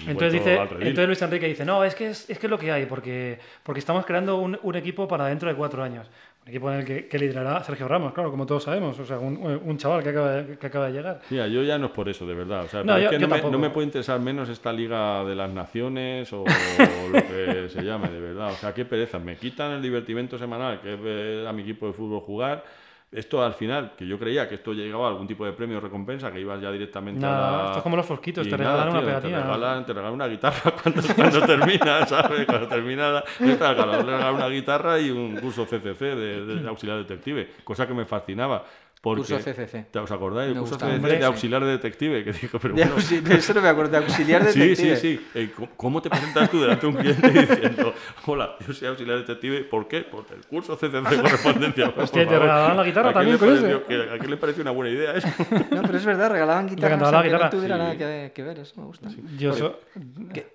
entonces, 0.07 0.33
dice, 0.33 0.55
entonces 0.55 1.07
Luis 1.07 1.21
Enrique 1.21 1.47
dice, 1.47 1.65
no, 1.65 1.83
es 1.83 1.93
que 1.93 2.09
es, 2.09 2.29
es, 2.29 2.39
que 2.39 2.47
es 2.47 2.51
lo 2.51 2.57
que 2.57 2.71
hay, 2.71 2.85
porque, 2.85 3.39
porque 3.63 3.79
estamos 3.79 4.05
creando 4.05 4.37
un, 4.37 4.57
un 4.63 4.75
equipo 4.75 5.07
para 5.07 5.25
dentro 5.25 5.49
de 5.49 5.55
cuatro 5.55 5.83
años 5.83 6.09
equipo 6.49 6.71
en 6.71 6.79
el 6.79 6.85
que, 6.85 7.07
que, 7.07 7.17
liderará 7.17 7.63
Sergio 7.63 7.87
Ramos, 7.87 8.13
claro, 8.13 8.29
como 8.31 8.45
todos 8.45 8.63
sabemos, 8.63 8.99
o 8.99 9.05
sea, 9.05 9.19
un, 9.19 9.37
un 9.37 9.77
chaval 9.77 10.03
que 10.03 10.09
acaba, 10.09 10.31
de, 10.31 10.57
que 10.57 10.67
acaba 10.67 10.87
de 10.87 10.93
llegar. 10.93 11.21
Mira, 11.29 11.47
yo 11.47 11.63
ya 11.63 11.77
no 11.77 11.87
es 11.87 11.91
por 11.91 12.09
eso, 12.09 12.25
de 12.27 12.33
verdad, 12.33 12.65
o 12.65 12.67
sea, 12.67 12.83
no, 12.83 12.97
es 12.97 13.09
que 13.09 13.19
no, 13.19 13.27
me, 13.27 13.41
no, 13.41 13.59
me, 13.59 13.69
puede 13.69 13.87
interesar 13.87 14.19
menos 14.19 14.49
esta 14.49 14.73
Liga 14.73 15.23
de 15.23 15.35
las 15.35 15.51
Naciones 15.51 16.31
o, 16.33 16.43
lo 16.43 17.21
que 17.21 17.69
se 17.69 17.81
llame, 17.81 18.09
de 18.09 18.19
verdad, 18.19 18.51
o 18.51 18.55
sea, 18.55 18.73
qué 18.73 18.85
pereza, 18.85 19.19
me 19.19 19.37
quitan 19.37 19.71
el 19.71 19.81
divertimento 19.81 20.37
semanal, 20.37 20.81
que 20.81 20.93
es 20.93 21.01
ver 21.01 21.47
a 21.47 21.53
mi 21.53 21.61
equipo 21.61 21.87
de 21.87 21.93
fútbol 21.93 22.21
jugar 22.21 22.63
esto 23.11 23.43
al 23.43 23.55
final, 23.55 23.93
que 23.97 24.05
yo 24.05 24.19
creía 24.19 24.47
que 24.47 24.55
esto 24.55 24.71
llegaba 24.71 25.07
a 25.07 25.09
algún 25.09 25.27
tipo 25.27 25.43
de 25.43 25.51
premio 25.53 25.77
o 25.77 25.81
recompensa, 25.81 26.31
que 26.31 26.39
ibas 26.39 26.61
ya 26.61 26.71
directamente 26.71 27.25
a 27.25 27.29
la... 27.29 27.63
esto 27.65 27.77
es 27.77 27.83
como 27.83 27.95
los 27.95 28.05
fosquitos, 28.05 28.47
te 28.47 28.55
regalan 28.55 28.89
una 28.89 29.01
pegatina. 29.01 29.37
Te 29.37 29.43
regalan, 29.43 29.85
te 29.85 29.93
regalan, 29.93 30.13
una 30.13 30.27
guitarra 30.27 30.73
cuando, 30.83 31.01
cuando 31.15 31.41
termina, 31.41 32.05
¿sabes? 32.05 32.45
Cuando 32.45 32.67
termina, 32.67 33.23
te 33.39 33.55
regalan 33.55 34.35
una 34.35 34.47
guitarra 34.47 34.99
y 34.99 35.09
un 35.09 35.37
curso 35.37 35.65
CCC 35.65 35.99
de, 35.99 36.45
de 36.45 36.69
auxiliar 36.69 36.97
detective, 36.99 37.49
cosa 37.63 37.87
que 37.87 37.93
me 37.95 38.05
fascinaba. 38.05 38.63
Porque, 39.01 39.21
curso 39.21 39.37
CCC. 39.37 39.91
¿Te 39.91 39.99
os 39.99 40.11
acordáis? 40.11 40.51
El 40.51 40.59
curso 40.59 40.77
CCC 40.77 41.19
de 41.19 41.25
auxiliar 41.25 41.63
de 41.63 41.71
detective. 41.71 42.23
Que 42.23 42.33
dijo, 42.33 42.59
pero 42.59 42.75
de, 42.75 42.83
bueno, 42.83 42.95
de 42.97 43.35
eso 43.35 43.53
no 43.53 43.61
me 43.61 43.69
acuerdo, 43.69 43.91
de 43.91 43.97
auxiliar 43.97 44.43
detective. 44.43 44.75
Sí, 44.75 44.95
sí, 44.95 45.17
sí. 45.17 45.27
Eh, 45.35 45.51
¿Cómo 45.77 46.01
te 46.01 46.09
presentas 46.09 46.49
tú 46.51 46.59
delante 46.59 46.85
de 46.85 46.87
un 46.87 46.97
cliente 46.97 47.29
diciendo, 47.47 47.93
hola, 48.25 48.57
yo 48.67 48.73
soy 48.73 48.89
auxiliar 48.89 49.19
detective? 49.19 49.63
¿Por 49.63 49.87
qué? 49.87 50.01
Por 50.01 50.25
el 50.35 50.45
curso 50.47 50.75
CCC 50.75 50.91
de 51.09 51.21
correspondencia. 51.21 51.93
Hostia, 51.95 52.27
te 52.27 52.39
regalaban 52.39 52.75
la 52.75 52.83
guitarra 52.83 53.13
también 53.13 53.37
con 53.37 53.53
eso. 53.53 53.65
¿A 53.77 54.17
quién 54.17 54.31
le 54.31 54.37
pareció 54.37 54.61
una 54.63 54.71
buena 54.71 54.93
idea 54.93 55.13
eso? 55.13 55.27
No, 55.71 55.81
pero 55.81 55.97
es 55.97 56.05
verdad, 56.05 56.31
regalaban 56.31 56.67
guitarra. 56.67 56.95
Regalaban 56.95 57.13
la 57.13 57.23
guitarra. 57.23 57.45
no 57.45 57.51
tuviera 57.51 57.77
nada 57.77 57.97
que, 57.97 58.31
que, 58.35 58.43
ver, 58.43 58.59
eso 58.59 58.81
me 58.81 58.87
gusta. 58.87 59.09
Yo 59.37 59.53
so... 59.53 59.79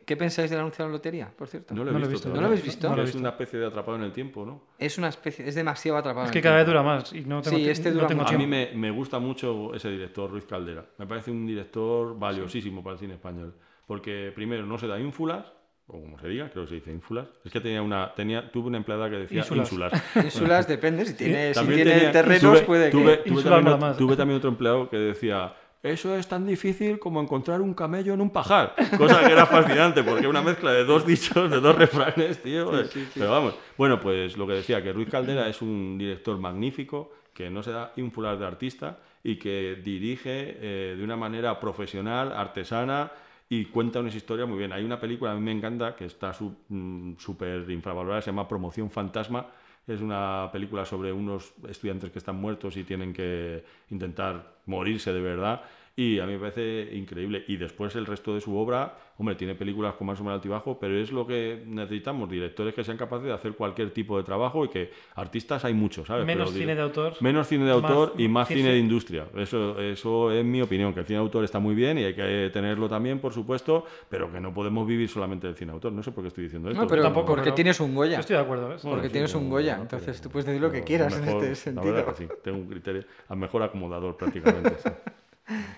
¿Qué, 0.04 0.14
¿Qué, 0.14 0.16
pensáis 0.16 0.50
del 0.50 0.60
anuncio 0.60 0.84
de 0.84 0.90
la 0.90 0.96
lotería, 0.96 1.32
por 1.36 1.48
cierto? 1.48 1.74
No 1.74 1.84
lo 1.84 1.90
he 1.90 2.08
visto. 2.08 2.28
¿No 2.28 2.40
lo 2.40 2.46
habéis 2.46 2.62
visto? 2.62 3.02
Es 3.02 3.14
una 3.14 3.30
especie 3.30 3.58
de 3.58 3.66
atrapado 3.66 3.96
en 3.96 4.04
el 4.04 4.12
tiempo, 4.12 4.44
¿no? 4.44 4.62
Es 4.78 4.98
una 4.98 5.08
especie, 5.08 5.46
es 5.46 5.54
demasiado 5.54 5.98
atrapado 5.98 6.26
Es 6.26 6.32
que 6.32 6.40
cada 6.40 6.56
vez 6.56 6.66
dura 6.66 6.82
más. 6.82 7.12
Y 7.12 7.22
no 7.22 7.42
tengo 7.42 7.56
sí, 7.56 7.68
este 7.68 7.90
dura 7.90 8.08
no 8.08 8.22
A 8.22 8.32
mí 8.32 8.46
me 8.46 8.90
gusta 8.90 9.18
mucho 9.18 9.74
ese 9.74 9.90
director, 9.90 10.30
Ruiz 10.30 10.46
Caldera. 10.46 10.84
Me 10.98 11.06
parece 11.06 11.30
un 11.30 11.46
director 11.46 12.18
valiosísimo 12.18 12.82
para 12.82 12.94
el 12.94 13.00
cine 13.00 13.14
español. 13.14 13.54
Porque 13.86 14.32
primero 14.34 14.64
no 14.64 14.78
se 14.78 14.86
da 14.86 14.98
ínfulas, 14.98 15.52
o 15.86 16.00
como 16.00 16.18
se 16.18 16.28
diga, 16.28 16.48
creo 16.50 16.64
que 16.64 16.70
se 16.70 16.74
dice 16.76 16.92
ínfulas. 16.92 17.28
Es 17.44 17.52
que 17.52 17.60
tenía 17.60 17.82
una, 17.82 18.14
tenía, 18.14 18.50
tuve 18.50 18.68
una 18.68 18.78
empleada 18.78 19.10
que 19.10 19.16
decía 19.16 19.44
ínsulas. 19.54 19.92
Ínsulas 20.16 20.66
depende, 20.68 21.04
si 21.04 21.14
tiene, 21.14 21.52
si 21.54 21.66
tiene 21.66 22.08
terrenos 22.08 22.62
puede 22.62 22.90
tuve, 22.90 23.22
que... 23.22 23.30
Tuve, 23.30 23.42
también, 23.42 23.96
tuve 23.96 24.16
también 24.16 24.38
otro 24.38 24.48
empleado 24.48 24.88
que 24.88 24.96
decía 24.96 25.54
eso 25.84 26.16
es 26.16 26.26
tan 26.26 26.46
difícil 26.46 26.98
como 26.98 27.20
encontrar 27.20 27.60
un 27.60 27.74
camello 27.74 28.14
en 28.14 28.22
un 28.22 28.30
pajar. 28.30 28.74
Cosa 28.96 29.20
que 29.20 29.32
era 29.32 29.44
fascinante, 29.44 30.02
porque 30.02 30.26
una 30.26 30.40
mezcla 30.40 30.72
de 30.72 30.84
dos 30.84 31.06
dichos, 31.06 31.50
de 31.50 31.60
dos 31.60 31.76
refranes, 31.76 32.42
tío. 32.42 32.72
Pero 33.12 33.30
vamos, 33.30 33.54
bueno, 33.76 34.00
pues 34.00 34.38
lo 34.38 34.46
que 34.46 34.54
decía, 34.54 34.82
que 34.82 34.94
Ruiz 34.94 35.10
Caldera 35.10 35.46
es 35.46 35.60
un 35.60 35.98
director 35.98 36.38
magnífico, 36.38 37.12
que 37.34 37.50
no 37.50 37.62
se 37.62 37.72
da 37.72 37.92
ínfulas 37.96 38.38
de 38.38 38.46
artista 38.46 38.98
y 39.22 39.36
que 39.36 39.78
dirige 39.84 40.56
eh, 40.58 40.94
de 40.96 41.04
una 41.04 41.16
manera 41.16 41.60
profesional, 41.60 42.32
artesana 42.32 43.12
y 43.50 43.66
cuenta 43.66 44.00
unas 44.00 44.14
historias 44.14 44.48
muy 44.48 44.56
bien. 44.56 44.72
Hay 44.72 44.84
una 44.84 44.98
película, 44.98 45.32
a 45.32 45.34
mí 45.34 45.40
me 45.42 45.52
encanta, 45.52 45.94
que 45.94 46.06
está 46.06 46.32
mm, 46.68 47.16
súper 47.18 47.68
infravalorada, 47.70 48.22
se 48.22 48.30
llama 48.30 48.48
Promoción 48.48 48.90
Fantasma. 48.90 49.46
Es 49.86 50.00
una 50.00 50.48
película 50.52 50.84
sobre 50.84 51.12
unos 51.12 51.52
estudiantes 51.68 52.10
que 52.10 52.18
están 52.18 52.36
muertos 52.36 52.76
y 52.76 52.84
tienen 52.84 53.12
que 53.12 53.64
intentar 53.90 54.54
morirse 54.66 55.12
de 55.12 55.20
verdad 55.20 55.62
y 55.96 56.18
a 56.18 56.26
mí 56.26 56.32
me 56.32 56.38
parece 56.40 56.88
increíble. 56.92 57.44
Y 57.46 57.56
después 57.56 57.94
el 57.94 58.06
resto 58.06 58.34
de 58.34 58.40
su 58.40 58.56
obra, 58.56 58.96
hombre, 59.16 59.36
tiene 59.36 59.54
películas 59.54 59.94
con 59.94 60.08
más 60.08 60.20
o 60.20 60.24
menos 60.24 60.38
altibajo, 60.38 60.76
pero 60.80 60.98
es 60.98 61.12
lo 61.12 61.24
que 61.24 61.62
necesitamos, 61.66 62.28
directores 62.28 62.74
que 62.74 62.82
sean 62.82 62.96
capaces 62.96 63.26
de 63.26 63.32
hacer 63.32 63.52
cualquier 63.52 63.92
tipo 63.92 64.18
de 64.18 64.24
trabajo 64.24 64.64
y 64.64 64.68
que 64.68 64.90
artistas 65.14 65.64
hay 65.64 65.72
muchos, 65.72 66.08
¿sabes? 66.08 66.26
Menos 66.26 66.52
cine 66.52 66.74
de 66.74 66.82
autor. 66.82 67.14
Menos 67.20 67.46
cine 67.46 67.64
de 67.66 67.70
autor 67.70 68.14
y 68.18 68.26
más 68.26 68.48
cine, 68.48 68.70
de 68.70 68.78
industria. 68.78 69.26
Eso, 69.36 69.80
eso 69.80 70.32
es 70.32 70.44
mi 70.44 70.60
opinión, 70.62 70.92
que 70.92 71.00
el 71.00 71.06
cine 71.06 71.18
de 71.18 71.24
autor 71.24 71.44
está 71.44 71.60
muy 71.60 71.76
bien 71.76 71.96
y 71.98 72.04
hay 72.04 72.14
que 72.14 72.50
tenerlo 72.52 72.88
también, 72.88 73.20
por 73.20 73.32
supuesto, 73.32 73.84
pero 74.08 74.32
que 74.32 74.40
no 74.40 74.52
podemos 74.52 74.86
vivir 74.88 75.08
solamente 75.08 75.46
del 75.46 75.54
cine 75.54 75.70
de 75.70 75.74
autor. 75.74 75.92
No 75.92 76.02
sé 76.02 76.10
por 76.10 76.24
qué 76.24 76.28
estoy 76.28 76.44
diciendo 76.44 76.70
esto. 76.70 76.82
No, 76.82 76.88
pero 76.88 77.02
tampoco 77.02 77.34
porque 77.34 77.52
tienes 77.52 77.78
un 77.78 77.94
Goya. 77.94 78.18
estoy 78.18 78.34
de 78.34 78.42
acuerdo. 78.42 78.74
porque 78.82 79.10
tienes 79.10 79.32
un 79.36 79.48
Goya, 79.48 79.78
entonces 79.80 80.20
tú 80.20 80.28
puedes 80.28 80.46
decir 80.46 80.60
lo 80.60 80.72
que 80.72 80.82
quieras 80.82 81.16
en 81.16 81.28
este 81.28 81.54
sentido. 81.54 82.14
sí, 82.16 82.26
tengo 82.42 82.58
un 82.58 82.66
criterio, 82.66 83.04
al 83.28 83.36
mejor 83.36 83.62
acomodador 83.62 84.16
prácticamente. 84.16 84.74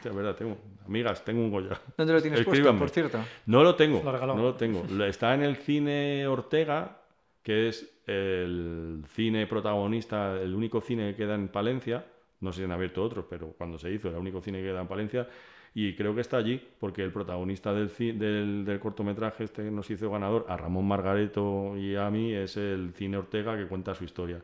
Verdad, 0.04 0.36
tengo 0.36 0.56
amigas, 0.86 1.24
tengo 1.24 1.40
un 1.40 1.50
Goya. 1.50 1.80
¿Dónde 1.96 2.12
lo 2.12 2.22
tienes 2.22 2.44
puesto, 2.44 2.78
por 2.78 2.90
cierto? 2.90 3.18
No 3.46 3.62
lo 3.62 3.74
tengo, 3.74 4.02
no 4.02 4.36
lo 4.36 4.54
tengo. 4.54 4.84
Está 5.04 5.34
en 5.34 5.42
el 5.42 5.56
cine 5.56 6.26
Ortega, 6.26 7.00
que 7.42 7.68
es 7.68 8.00
el 8.06 9.04
cine 9.08 9.46
protagonista, 9.46 10.40
el 10.40 10.54
único 10.54 10.80
cine 10.80 11.10
que 11.10 11.16
queda 11.16 11.34
en 11.34 11.48
Palencia. 11.48 12.04
No 12.40 12.52
sé 12.52 12.58
si 12.58 12.64
han 12.64 12.72
abierto 12.72 13.02
otros, 13.02 13.24
pero 13.28 13.54
cuando 13.56 13.78
se 13.78 13.90
hizo 13.90 14.08
era 14.08 14.18
el 14.18 14.20
único 14.20 14.40
cine 14.40 14.58
que 14.58 14.66
queda 14.66 14.80
en 14.80 14.88
Palencia. 14.88 15.28
Y 15.74 15.94
creo 15.94 16.14
que 16.14 16.22
está 16.22 16.38
allí, 16.38 16.62
porque 16.78 17.02
el 17.02 17.12
protagonista 17.12 17.74
del, 17.74 17.90
del, 18.18 18.64
del 18.64 18.78
cortometraje 18.80 19.44
este 19.44 19.62
que 19.62 19.70
nos 19.70 19.90
hizo 19.90 20.10
ganador, 20.10 20.46
a 20.48 20.56
Ramón 20.56 20.86
Margareto 20.86 21.76
y 21.76 21.96
a 21.96 22.08
mí, 22.10 22.32
es 22.32 22.56
el 22.56 22.92
cine 22.94 23.18
Ortega 23.18 23.56
que 23.56 23.66
cuenta 23.66 23.94
su 23.94 24.04
historia 24.04 24.40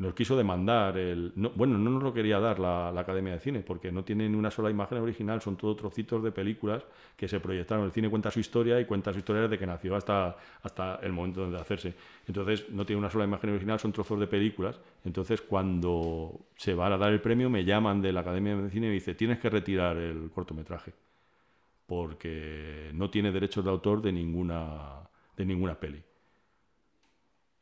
nos 0.00 0.14
quiso 0.14 0.34
demandar. 0.34 0.96
El, 0.96 1.32
bueno, 1.54 1.76
no 1.76 1.90
nos 1.90 2.02
lo 2.02 2.12
quería 2.12 2.40
dar 2.40 2.58
la, 2.58 2.88
Academia 2.88 3.34
de 3.34 3.38
Cine, 3.38 3.60
porque 3.60 3.92
no 3.92 4.02
tienen 4.02 4.34
una 4.34 4.50
sola 4.50 4.70
imagen 4.70 4.98
original, 4.98 5.42
son 5.42 5.56
todos 5.56 5.76
trocitos 5.76 6.22
de 6.24 6.32
películas 6.32 6.82
que 7.16 7.28
se 7.28 7.38
proyectaron. 7.38 7.84
El 7.84 7.92
cine 7.92 8.08
cuenta 8.08 8.30
su 8.30 8.40
historia 8.40 8.80
y 8.80 8.86
cuenta 8.86 9.12
su 9.12 9.18
historia 9.18 9.42
desde 9.42 9.58
que 9.58 9.66
nació 9.66 9.94
hasta, 9.94 10.36
hasta 10.62 10.96
el 11.02 11.12
momento 11.12 11.50
de 11.50 11.60
hacerse. 11.60 11.94
Entonces, 12.26 12.70
no 12.70 12.86
tiene 12.86 12.98
una 12.98 13.10
sola 13.10 13.24
imagen 13.24 13.50
original, 13.50 13.78
son 13.78 13.92
trozos 13.92 14.18
de 14.18 14.26
películas. 14.26 14.80
Entonces, 15.04 15.42
cuando 15.42 16.46
se 16.56 16.74
va 16.74 16.86
a 16.86 16.96
dar 16.96 17.12
el 17.12 17.20
premio, 17.20 17.50
me 17.50 17.64
llaman 17.64 18.00
de 18.00 18.12
la 18.12 18.20
Academia 18.20 18.56
de 18.56 18.70
Cine 18.70 18.86
y 18.86 18.88
me 18.88 18.94
dice, 18.94 19.14
tienes 19.14 19.38
que 19.38 19.50
retirar 19.50 19.98
el 19.98 20.30
cortometraje, 20.30 20.94
porque 21.86 22.90
no 22.94 23.10
tiene 23.10 23.32
derechos 23.32 23.64
de 23.64 23.70
autor 23.70 24.00
de 24.00 24.12
ninguna, 24.12 25.00
de 25.36 25.44
ninguna 25.44 25.78
peli. 25.78 26.02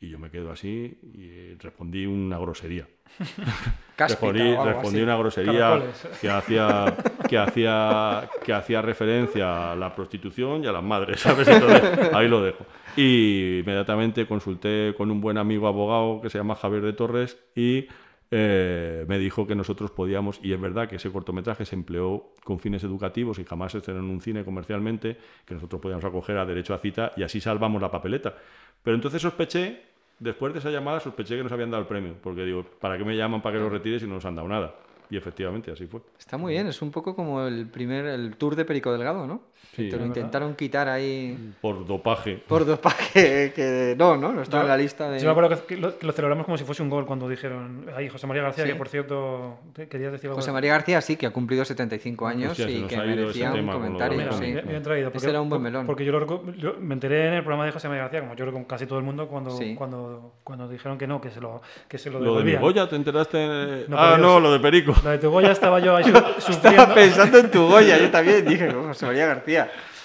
Y 0.01 0.11
yo 0.11 0.19
me 0.19 0.31
quedo 0.31 0.53
así 0.53 0.97
y 1.03 1.55
respondí 1.55 2.07
una 2.07 2.39
grosería. 2.39 2.87
respondí, 3.99 4.55
respondí 4.55 5.01
una 5.01 5.17
grosería 5.17 5.83
que 6.21 6.31
hacía, 6.31 6.97
que, 7.29 7.37
hacía, 7.37 8.29
que 8.45 8.53
hacía 8.53 8.81
referencia 8.81 9.73
a 9.73 9.77
la 9.77 9.95
prostitución 9.97 10.63
y 10.63 10.69
a 10.69 10.73
las 10.73 10.85
madres, 10.85 11.21
¿sabes? 11.21 11.49
ahí 11.49 12.29
lo 12.29 12.43
dejo. 12.43 12.65
Y 12.97 13.61
inmediatamente 13.61 14.27
consulté 14.27 14.95
con 14.97 15.11
un 15.11 15.21
buen 15.21 15.37
amigo 15.37 15.67
abogado 15.67 16.21
que 16.21 16.31
se 16.31 16.39
llama 16.39 16.55
Javier 16.55 16.83
de 16.83 16.93
Torres 16.93 17.37
y 17.57 17.89
eh, 18.31 19.07
me 19.09 19.19
dijo 19.19 19.47
que 19.47 19.55
nosotros 19.55 19.91
podíamos, 19.91 20.38
y 20.43 20.53
es 20.53 20.61
verdad 20.61 20.88
que 20.88 20.97
ese 20.97 21.11
cortometraje 21.11 21.64
se 21.64 21.75
empleó 21.75 22.33
con 22.45 22.59
fines 22.59 22.85
educativos 22.85 23.38
y 23.38 23.45
jamás 23.45 23.73
se 23.73 23.79
estrenó 23.79 24.01
en 24.01 24.11
un 24.11 24.21
cine 24.21 24.45
comercialmente, 24.45 25.17
que 25.47 25.55
nosotros 25.55 25.81
podíamos 25.81 26.05
acoger 26.05 26.37
a 26.38 26.45
derecho 26.45 26.75
a 26.75 26.79
cita 26.79 27.12
y 27.17 27.23
así 27.23 27.41
salvamos 27.41 27.81
la 27.81 27.91
papeleta. 27.91 28.35
Pero 28.83 28.95
entonces 28.95 29.23
sospeché, 29.23 29.83
después 30.19 30.53
de 30.53 30.59
esa 30.59 30.71
llamada, 30.71 31.01
sospeché 31.01 31.37
que 31.37 31.43
nos 31.43 31.53
habían 31.53 31.71
dado 31.71 31.83
el 31.83 31.88
premio, 31.88 32.14
porque 32.23 32.45
digo, 32.45 32.64
¿para 32.81 32.99
qué 32.99 33.05
me 33.05 33.17
llaman 33.17 33.41
para 33.41 33.57
que 33.57 33.62
lo 33.62 33.71
retire 33.71 33.99
si 33.99 34.07
no 34.07 34.14
nos 34.14 34.25
han 34.25 34.37
dado 34.37 34.49
nada? 34.49 34.75
Y 35.11 35.17
efectivamente, 35.17 35.71
así 35.71 35.87
fue. 35.87 36.01
Está 36.19 36.37
muy 36.37 36.53
bien, 36.53 36.67
es 36.67 36.83
un 36.83 36.91
poco 36.91 37.17
como 37.17 37.47
el 37.47 37.67
primer, 37.67 38.05
el 38.05 38.37
tour 38.37 38.55
de 38.57 38.67
Perico 38.67 38.93
Delgado, 38.93 39.27
¿no? 39.27 39.43
Sí, 39.79 39.88
Te 39.88 39.97
lo 39.97 40.07
intentaron 40.07 40.57
quitar 40.57 40.88
ahí. 40.88 41.53
Por 41.61 41.87
dopaje. 41.87 42.42
Por 42.49 42.66
dopaje, 42.66 43.53
que 43.55 43.94
no, 43.97 44.16
¿no? 44.16 44.33
No 44.33 44.42
estaba 44.42 44.64
en 44.64 44.68
la 44.71 44.77
lista 44.77 45.09
de. 45.09 45.21
Yo 45.21 45.27
me 45.27 45.31
acuerdo 45.31 45.66
que 45.66 45.77
lo, 45.77 45.92
celebramos 46.12 46.47
como 46.47 46.59
si 46.59 46.64
fuese 46.64 46.83
un 46.83 46.90
gol 46.90 47.07
cuando 47.07 47.29
dijeron. 47.29 47.87
Ahí, 47.94 48.09
José 48.09 48.27
María 48.27 48.42
García, 48.42 48.64
que 48.64 48.75
por 48.75 48.88
cierto, 48.88 49.59
querías 49.88 50.11
decir 50.11 50.31
algo. 50.31 50.40
José 50.40 50.51
María 50.51 50.73
García 50.73 51.01
sí, 51.01 51.16
que 51.16 51.27
ha 51.27 51.31
cumplido 51.31 51.64
75 51.64 52.27
años 52.27 52.59
y 52.59 52.83
que 52.83 52.97
merecía 52.97 53.53
un 53.53 53.68
comentario. 53.68 54.33
Sí. 54.33 54.53
Bien 54.66 54.83
traído. 54.83 55.12
Porque, 55.12 55.29
era 55.29 55.40
un 55.40 55.49
buen 55.49 55.62
melón. 55.62 55.87
Porque 55.87 56.05
yo, 56.05 56.11
lo, 56.11 56.42
me 56.81 56.94
enteré 56.94 57.29
en 57.29 57.35
el 57.35 57.42
programa 57.42 57.64
de 57.64 57.71
José 57.71 57.87
María 57.87 58.03
García, 58.03 58.21
como 58.21 58.35
yo 58.35 58.44
creo 58.44 58.53
con 58.53 58.64
casi 58.64 58.87
todo 58.87 58.99
el 58.99 59.05
mundo, 59.05 59.29
cuando, 59.29 59.57
cuando, 59.77 60.33
cuando 60.42 60.68
dijeron 60.68 60.99
que 60.99 61.07
no, 61.07 61.21
que 61.21 61.31
se 61.31 61.40
lo, 61.40 61.62
que 61.87 61.99
se 61.99 62.11
lo 62.11 62.18
devolvían. 62.18 62.61
¿Lo 62.61 62.66
de 62.66 62.73
Goya 62.73 62.88
te 62.88 62.97
enteraste? 62.97 63.87
ah, 63.92 64.16
no, 64.18 64.40
lo 64.40 64.51
de 64.51 64.59
Perico. 64.59 64.92
Lo 65.05 65.11
de 65.11 65.18
tu 65.18 65.31
Goya 65.31 65.53
estaba 65.53 65.79
yo 65.79 65.94
ahí 65.94 66.05
sufriendo. 66.38 66.71
Estaba 66.71 66.94
pensando 66.94 67.38
en 67.38 67.51
tu 67.51 67.68
Goya, 67.68 67.97
yo 67.97 68.11
también 68.11 68.44
dije, 68.49 68.73
José 68.73 69.07
María 69.07 69.27
García. 69.27 69.48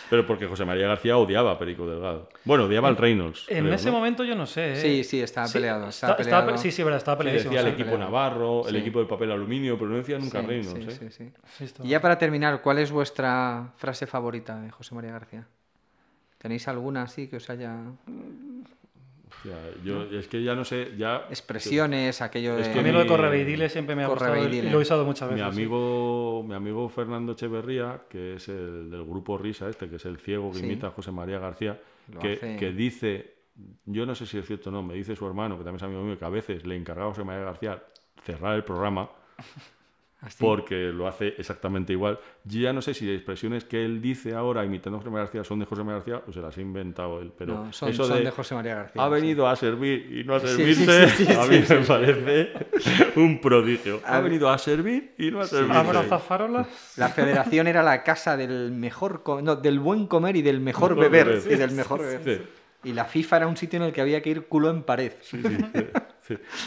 Pero 0.09 0.27
porque 0.27 0.45
José 0.45 0.63
María 0.65 0.87
García 0.87 1.17
odiaba 1.17 1.51
a 1.51 1.57
Perico 1.57 1.87
Delgado. 1.87 2.29
Bueno, 2.43 2.65
odiaba 2.65 2.87
al 2.87 2.97
Reynolds. 2.97 3.45
En 3.49 3.63
creo, 3.63 3.73
ese 3.73 3.87
¿no? 3.89 3.93
momento 3.97 4.23
yo 4.23 4.35
no 4.35 4.45
sé. 4.45 4.73
¿eh? 4.73 4.75
Sí, 4.75 5.03
sí, 5.03 5.21
estaba 5.21 5.47
peleado. 5.47 5.87
Estaba 5.89 6.17
peleado. 6.17 6.57
sí, 6.57 6.71
sí, 6.71 6.83
verdad, 6.83 6.97
estaba 6.97 7.15
Sí, 7.15 7.19
peleadísimo. 7.19 7.51
decía 7.53 7.67
el 7.67 7.73
equipo 7.73 7.91
peleado. 7.91 8.11
Navarro, 8.11 8.67
el 8.67 8.75
equipo 8.75 8.99
de 8.99 9.05
papel 9.05 9.31
aluminio, 9.31 9.77
pero 9.77 9.89
no 9.89 9.97
decía 9.97 10.19
nunca 10.19 10.41
Sí, 10.41 10.47
Reynolds. 10.47 10.99
sí, 11.15 11.23
¿eh? 11.23 11.71
Y 11.83 11.89
ya 11.89 12.01
para 12.01 12.17
terminar, 12.17 12.61
¿cuál 12.61 12.77
es 12.79 12.91
vuestra 12.91 13.71
frase 13.77 14.05
favorita 14.05 14.59
de 14.61 14.69
José 14.69 14.93
María 14.93 15.13
García? 15.13 15.47
¿Tenéis 16.37 16.67
alguna 16.67 17.03
así 17.03 17.27
que 17.27 17.37
os 17.37 17.49
haya... 17.49 17.75
Hostia, 19.43 19.55
yo, 19.83 20.03
es 20.03 20.27
que 20.27 20.41
ya 20.43 20.55
no 20.55 20.63
sé, 20.63 20.93
ya... 20.97 21.25
Expresiones, 21.29 22.21
aquello 22.21 22.55
de... 22.55 22.61
Es 22.61 22.69
que 22.69 22.79
A 22.79 22.81
mí 22.81 22.91
lo 22.91 22.99
de 22.99 23.03
mi- 23.05 23.09
Correveidile 23.09 23.67
siempre 23.69 23.95
me 23.95 24.03
ha 24.03 24.07
gustado 24.07 24.37
y 24.47 24.61
lo 24.61 24.79
he 24.79 24.81
usado 24.81 25.03
muchas 25.05 25.29
Mi 25.29 25.35
veces. 25.35 25.53
sí. 25.53 25.61
amigo, 25.61 26.43
mi 26.47 26.53
amigo 26.53 26.87
Fernando 26.89 27.33
Echeverría, 27.33 28.03
que 28.09 28.35
es 28.35 28.47
el 28.47 28.89
del 28.89 29.03
grupo 29.03 29.37
Risa 29.37 29.67
este, 29.69 29.89
que 29.89 29.97
es 29.97 30.05
el 30.05 30.17
ciego 30.17 30.51
que 30.51 30.59
Sí. 30.59 30.65
imita 30.65 30.87
a 30.87 30.91
José 30.91 31.11
María 31.11 31.39
García, 31.39 31.79
que, 32.21 32.33
hace- 32.33 32.55
que 32.57 32.71
dice, 32.71 33.33
yo 33.85 34.05
no 34.05 34.15
sé 34.15 34.25
si 34.25 34.37
es 34.37 34.45
cierto 34.47 34.69
o 34.69 34.71
no, 34.73 34.81
me 34.81 34.93
dice 34.93 35.15
su 35.15 35.27
hermano, 35.27 35.57
que 35.57 35.63
también 35.63 35.75
es 35.77 35.83
amigo 35.83 36.03
mío, 36.03 36.17
que 36.17 36.25
a 36.25 36.29
veces 36.29 36.65
le 36.65 36.75
encargaba 36.77 37.07
a 37.09 37.11
José 37.13 37.23
María 37.25 37.43
García 37.43 37.83
cerrar 38.23 38.55
el 38.55 38.63
programa 38.63 39.09
Así. 40.25 40.37
porque 40.39 40.75
lo 40.93 41.05
hace 41.07 41.33
exactamente 41.37 41.91
igual. 41.91 42.17
Yo 42.45 42.61
ya 42.61 42.71
no 42.71 42.81
sé 42.81 42.93
si 42.93 43.05
las 43.05 43.15
expresiones 43.15 43.65
que 43.65 43.83
él 43.83 44.01
dice 44.01 44.33
ahora 44.33 44.63
imitando 44.63 44.97
a 44.97 44.99
José 45.01 45.09
María 45.11 45.25
García 45.25 45.43
son 45.43 45.59
de 45.59 45.65
José 45.65 45.83
María 45.83 45.95
García 45.97 46.21
o 46.25 46.31
se 46.31 46.39
las 46.39 46.57
ha 46.57 46.61
inventado 46.61 47.19
él, 47.19 47.31
pero 47.37 47.53
No, 47.65 47.73
son, 47.73 47.89
eso 47.89 48.05
son 48.05 48.19
de, 48.19 48.23
de 48.23 48.31
José 48.31 48.55
María 48.55 48.75
García. 48.75 49.01
ha 49.03 49.07
sí. 49.07 49.13
venido 49.13 49.47
a 49.49 49.55
servir 49.57 50.19
y 50.19 50.23
no 50.23 50.35
a 50.35 50.39
Sí, 50.39 50.47
servirse, 50.47 51.09
sí, 51.09 51.25
sí, 51.25 51.33
a 51.33 51.45
mí 51.45 51.61
sí, 51.65 51.73
me 51.73 51.81
sí. 51.83 51.87
parece 51.87 52.51
un 53.17 53.41
prodigio. 53.41 53.99
Ha 54.05 54.17
A- 54.17 54.21
venido 54.21 54.49
a 54.49 54.57
servir 54.57 55.13
y 55.17 55.29
no 55.29 55.41
a 55.41 55.45
servirse. 55.45 55.77
Abraza 55.77 56.19
farolas. 56.19 56.67
La 56.97 57.09
federación 57.09 57.67
era 57.67 57.83
la 57.83 58.03
casa 58.03 58.37
del 58.37 58.71
mejor 58.71 59.23
no, 59.43 59.55
del 59.57 59.79
buen 59.79 60.07
comer 60.07 60.35
y 60.37 60.41
del 60.41 60.59
mejor, 60.61 60.91
Mejor 60.95 61.11
beber, 61.11 61.27
beber. 61.27 61.51
y 61.51 61.55
del 61.55 61.71
mejor 61.71 61.99
beber. 62.01 62.37
Sí. 62.83 62.89
Y 62.89 62.93
la 62.93 63.05
FIFA 63.05 63.37
era 63.37 63.47
un 63.47 63.57
sitio 63.57 63.77
en 63.77 63.83
el 63.83 63.91
que 63.93 64.01
había 64.01 64.21
que 64.21 64.29
ir 64.29 64.47
culo 64.47 64.69
en 64.69 64.83
pared. 64.83 65.11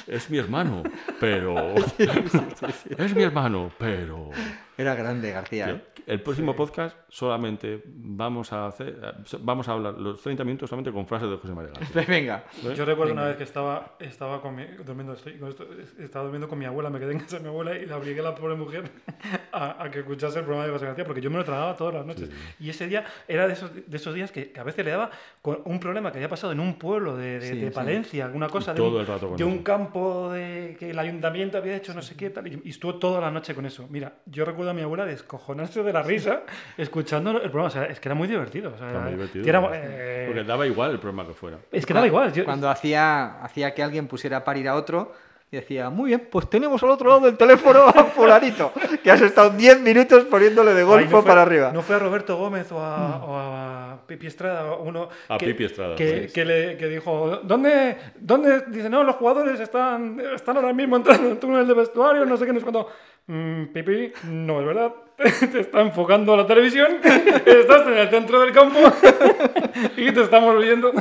Es 0.07 0.31
mi 0.31 0.39
hermano, 0.39 0.83
pero. 1.21 1.75
Es 2.99 3.15
mi 3.15 3.23
hermano, 3.23 3.71
pero. 3.79 4.31
Era 4.79 4.95
grande 4.95 5.31
García. 5.33 5.71
¿eh? 5.71 5.81
El 6.07 6.21
próximo 6.23 6.55
podcast 6.55 6.97
solamente 7.09 7.83
vamos 7.87 8.53
a 8.53 8.67
hacer. 8.67 8.97
Vamos 9.41 9.69
a 9.69 9.73
hablar 9.73 9.95
los 9.95 10.21
30 10.23 10.45
minutos 10.45 10.69
solamente 10.69 10.93
con 10.93 11.07
frases 11.07 11.29
de 11.31 11.37
José 11.37 11.53
María 11.55 11.73
García. 11.73 12.05
Venga. 12.09 12.45
Yo 12.77 12.85
recuerdo 12.85 13.13
una 13.13 13.25
vez 13.25 13.37
que 13.37 13.43
estaba, 13.45 13.97
estaba 13.99 14.41
con 14.41 14.55
mi, 14.55 14.65
durmiendo, 14.85 15.15
estoy- 15.15 15.39
con 15.39 15.49
esto- 15.49 15.67
estaba 15.99 16.25
durmiendo 16.25 16.49
con 16.49 16.59
mi 16.59 16.65
abuela, 16.67 16.91
me 16.91 16.99
quedé 17.01 17.13
en 17.13 17.21
casa 17.21 17.39
de 17.39 17.43
mi 17.43 17.49
abuela 17.49 17.77
y 17.77 17.87
la 17.87 17.97
obligué 17.97 18.21
a 18.21 18.25
la 18.25 18.35
pobre 18.35 18.55
mujer 18.55 18.85
a, 19.53 19.83
a 19.83 19.91
que 19.91 20.01
escuchase 20.01 20.39
el 20.39 20.45
programa 20.45 20.67
de 20.67 20.73
José 20.75 20.87
García, 20.87 21.05
porque 21.05 21.21
yo 21.23 21.31
me 21.31 21.39
lo 21.39 21.45
tragaba 21.45 21.75
todas 21.75 21.95
las 21.95 22.07
noches. 22.07 22.31
Y 22.61 22.71
ese 22.71 22.87
día 22.87 23.05
era 23.27 23.47
de 23.47 23.55
esos, 23.55 23.71
de 23.75 23.97
esos 23.97 24.15
días 24.15 24.31
que, 24.31 24.53
que 24.53 24.61
a 24.61 24.65
veces 24.65 24.85
le 24.85 24.91
daba 24.93 25.11
con 25.43 25.61
un 25.65 25.81
problema 25.81 26.13
que 26.13 26.19
había 26.19 26.29
pasado 26.29 26.53
en 26.53 26.61
un 26.61 26.75
pueblo 26.79 27.17
de, 27.17 27.41
de- 27.41 27.49
Sí, 27.51 27.59
de 27.61 27.69
sí. 27.69 27.75
Palencia, 27.75 28.27
alguna 28.27 28.49
cosa 28.49 28.73
de, 28.75 28.77
todo 28.77 28.95
un, 28.97 29.01
el 29.01 29.07
rato 29.07 29.29
con 29.29 29.37
de 29.39 29.45
un 29.45 29.59
campo 29.65 30.31
de, 30.33 30.77
que 30.79 30.91
el 30.91 30.99
ayuntamiento 30.99 31.59
había 31.59 31.75
hecho 31.77 31.95
no 31.95 32.03
sé 32.03 32.15
qué 32.17 32.31
tal, 32.31 32.47
y, 32.47 32.61
y 32.65 32.71
estuvo 32.71 32.95
toda 32.97 33.21
la 33.21 33.31
noche 33.31 33.55
con 33.55 33.67
eso. 33.67 33.87
Mira, 33.91 34.13
yo 34.27 34.45
recuerdo 34.45 34.66
a 34.71 34.75
mi 34.75 34.83
abuela 34.83 35.05
descojonarse 35.05 35.83
de 35.83 35.93
la 35.93 36.03
risa 36.03 36.43
escuchando 36.77 37.31
el 37.33 37.41
programa, 37.51 37.67
o 37.67 37.71
sea, 37.71 37.85
es 37.85 38.01
que 38.01 38.09
era 38.09 38.15
muy 38.15 38.29
divertido. 38.29 38.73
o 38.75 38.79
sea, 38.79 38.87
Está 38.89 39.01
muy 39.01 39.13
divertido. 39.13 39.45
que 39.45 39.49
era- 39.51 39.71
eh, 39.75 40.25
Porque 40.29 40.45
daba 40.45 40.67
igual 40.67 40.91
el 40.93 40.99
programa 40.99 41.27
que 41.29 41.35
fuera. 41.35 41.59
es 41.73 41.85
que 41.87 41.95
daba 41.95 42.07
igual. 42.07 42.33
yo- 42.33 42.45
Cuando 42.45 42.69
hacía, 42.69 43.43
hacía 43.43 43.75
que 43.75 43.83
alguien 43.83 44.07
pusiera 44.09 44.39
a 44.39 44.45
parir 44.45 44.69
a 44.69 44.75
otro 44.77 45.13
y 45.51 45.57
decía, 45.57 45.91
muy 45.91 46.09
bien, 46.09 46.29
pues 46.31 46.51
tenemos 46.51 46.83
al 46.83 46.91
otro 46.91 47.09
lado 47.09 47.21
del 47.21 47.37
teléfono 47.37 47.85
a 47.87 48.05
fulanito, 48.07 48.73
que 49.03 49.11
has 49.11 49.21
estado 49.23 49.51
10 49.51 49.81
minutos 49.81 50.25
poniéndole 50.25 50.73
de 50.75 50.81
Ay, 50.81 50.87
golfo 50.87 51.11
no 51.17 51.23
fue- 51.23 51.29
para 51.29 51.43
arriba. 51.43 51.71
No 51.73 51.83
fue 51.83 51.95
a 51.95 51.99
Roberto 52.01 52.37
Gómez 52.37 52.71
o 52.73 52.81
a, 52.81 53.25
o 53.25 53.37
a 53.37 53.99
Pipi 54.07 54.27
Estrada, 54.27 54.75
uno 54.75 55.09
A 55.29 55.39
que, 55.39 55.47
Pipi 55.47 55.65
Estrada, 55.67 55.95
que, 55.95 56.27
sí. 56.29 56.33
que 56.35 56.45
le, 56.45 56.77
que 56.77 56.89
dijo, 56.89 57.41
¿dónde, 57.45 57.97
¿dónde? 58.19 58.63
Dice, 58.69 58.91
no, 58.91 59.05
los 59.05 59.15
jugadores 59.17 59.61
están, 59.61 60.21
están 60.35 60.57
ahora 60.57 60.73
mismo 60.73 60.97
entrando 60.97 61.27
en 61.27 61.33
el 61.33 61.39
túnel 61.39 61.67
de 61.67 61.75
vestuario, 61.75 62.25
no 62.27 62.37
sé 62.37 62.45
qué, 62.47 62.53
no 62.53 62.59
sé 62.59 62.65
cuánto. 62.65 62.89
"Mm, 63.29 63.67
Pipi, 63.67 64.13
no 64.25 64.61
es 64.61 64.67
verdad. 64.67 64.93
Te 65.53 65.61
está 65.61 65.81
enfocando 65.81 66.37
la 66.37 66.47
televisión, 66.47 66.89
estás 67.03 67.87
en 67.87 67.95
el 67.97 68.09
centro 68.11 68.39
del 68.41 68.53
campo 68.53 68.79
y 69.97 70.13
te 70.13 70.23
estamos 70.23 70.61
viendo. 70.63 70.93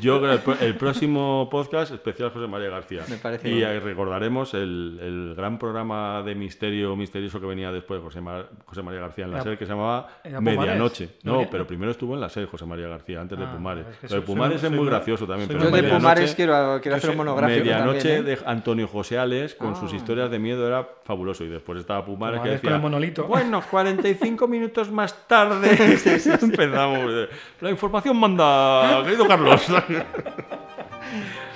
Yo 0.00 0.20
creo 0.20 0.44
que 0.44 0.50
el, 0.52 0.58
el 0.62 0.74
próximo 0.76 1.48
podcast 1.50 1.92
especial 1.92 2.30
José 2.30 2.46
María 2.46 2.68
García. 2.70 3.02
Me 3.08 3.16
parece 3.16 3.48
y 3.50 3.64
ahí 3.64 3.80
recordaremos 3.80 4.54
el, 4.54 5.00
el 5.02 5.34
gran 5.36 5.58
programa 5.58 6.22
de 6.22 6.36
misterio 6.36 6.94
misterioso 6.94 7.40
que 7.40 7.46
venía 7.46 7.72
después 7.72 7.98
de 8.00 8.04
José, 8.04 8.20
Ma- 8.20 8.44
José 8.64 8.82
María 8.82 9.00
García 9.00 9.24
en 9.24 9.32
la 9.32 9.42
SER 9.42 9.58
que 9.58 9.66
se 9.66 9.72
llamaba. 9.72 10.06
Medianoche. 10.40 11.16
¿No 11.24 11.48
pero 11.50 11.66
primero 11.66 11.90
estuvo 11.90 12.14
en 12.14 12.20
la 12.20 12.28
SER 12.28 12.46
José 12.46 12.64
María 12.64 12.86
García, 12.86 13.20
antes 13.20 13.36
de 13.38 13.44
Ah, 13.44 13.52
Pumares. 13.52 13.86
es 13.88 13.96
que 13.98 14.08
Lo 14.08 14.14
de 14.20 14.20
Pumares 14.26 14.60
soy- 14.60 14.66
es 14.66 14.70
muy 14.70 14.78
soy- 14.84 14.88
gracioso 14.88 15.26
también. 15.26 15.48
soy 15.48 15.56
pero 15.58 15.70
Yo 15.70 15.76
de 15.76 15.82
Pumares 15.94 16.34
quiero, 16.36 16.78
quiero 16.80 16.96
hacer 16.96 17.10
un 17.10 17.16
monográfico 17.16 17.58
Medianoche 17.64 17.98
también, 18.16 18.20
¿eh? 18.20 18.36
de 18.36 18.38
Antonio 18.46 18.86
José 18.86 19.18
Ales 19.18 19.54
con 19.56 19.72
Ah. 19.72 19.74
sus 19.74 19.92
historias 19.92 20.30
de 20.30 20.38
miedo 20.38 20.64
era 20.66 20.86
fabuloso. 21.02 21.42
Y 21.44 21.48
después 21.48 21.80
estaba 21.80 22.04
Pumares, 22.04 22.36
que 22.40 22.42
Pumares 22.42 22.60
con 22.60 22.68
decía... 22.68 22.76
el 22.76 22.82
monolito. 22.82 23.24
Bueno, 23.26 23.47
45 23.70 24.46
minutos 24.48 24.90
más 24.90 25.26
tarde 25.26 25.70
empezamos. 26.42 27.28
La 27.60 27.70
información 27.70 28.16
manda, 28.16 29.02
querido 29.04 29.26
Carlos. 29.26 29.66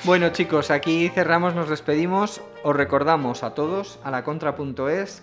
Bueno 0.05 0.31
chicos, 0.31 0.71
aquí 0.71 1.09
cerramos, 1.11 1.55
nos 1.55 1.69
despedimos. 1.69 2.41
Os 2.65 2.75
recordamos 2.75 3.43
a 3.43 3.55
todos 3.55 3.99
a 4.03 4.11
la 4.11 4.25
contra.es, 4.25 5.23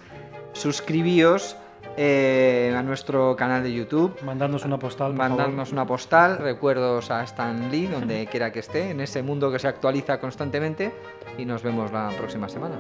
suscribíos 0.54 1.58
eh, 1.98 2.74
a 2.78 2.84
nuestro 2.84 3.36
canal 3.36 3.64
de 3.64 3.74
YouTube, 3.74 4.22
Mandadnos 4.24 4.64
una 4.64 4.78
postal, 4.78 5.14
mandadnos 5.14 5.72
una 5.72 5.86
postal, 5.86 6.38
recuerdos 6.38 7.12
a 7.12 7.24
Stan 7.24 7.72
Lee, 7.72 7.88
donde 7.88 8.28
quiera 8.28 8.52
que 8.52 8.60
esté, 8.60 8.92
en 8.92 9.02
ese 9.02 9.24
mundo 9.24 9.52
que 9.52 9.60
se 9.60 9.68
actualiza 9.68 10.20
constantemente, 10.20 10.94
y 11.38 11.46
nos 11.46 11.64
vemos 11.64 11.92
la 11.92 12.10
próxima 12.18 12.48
semana. 12.48 12.76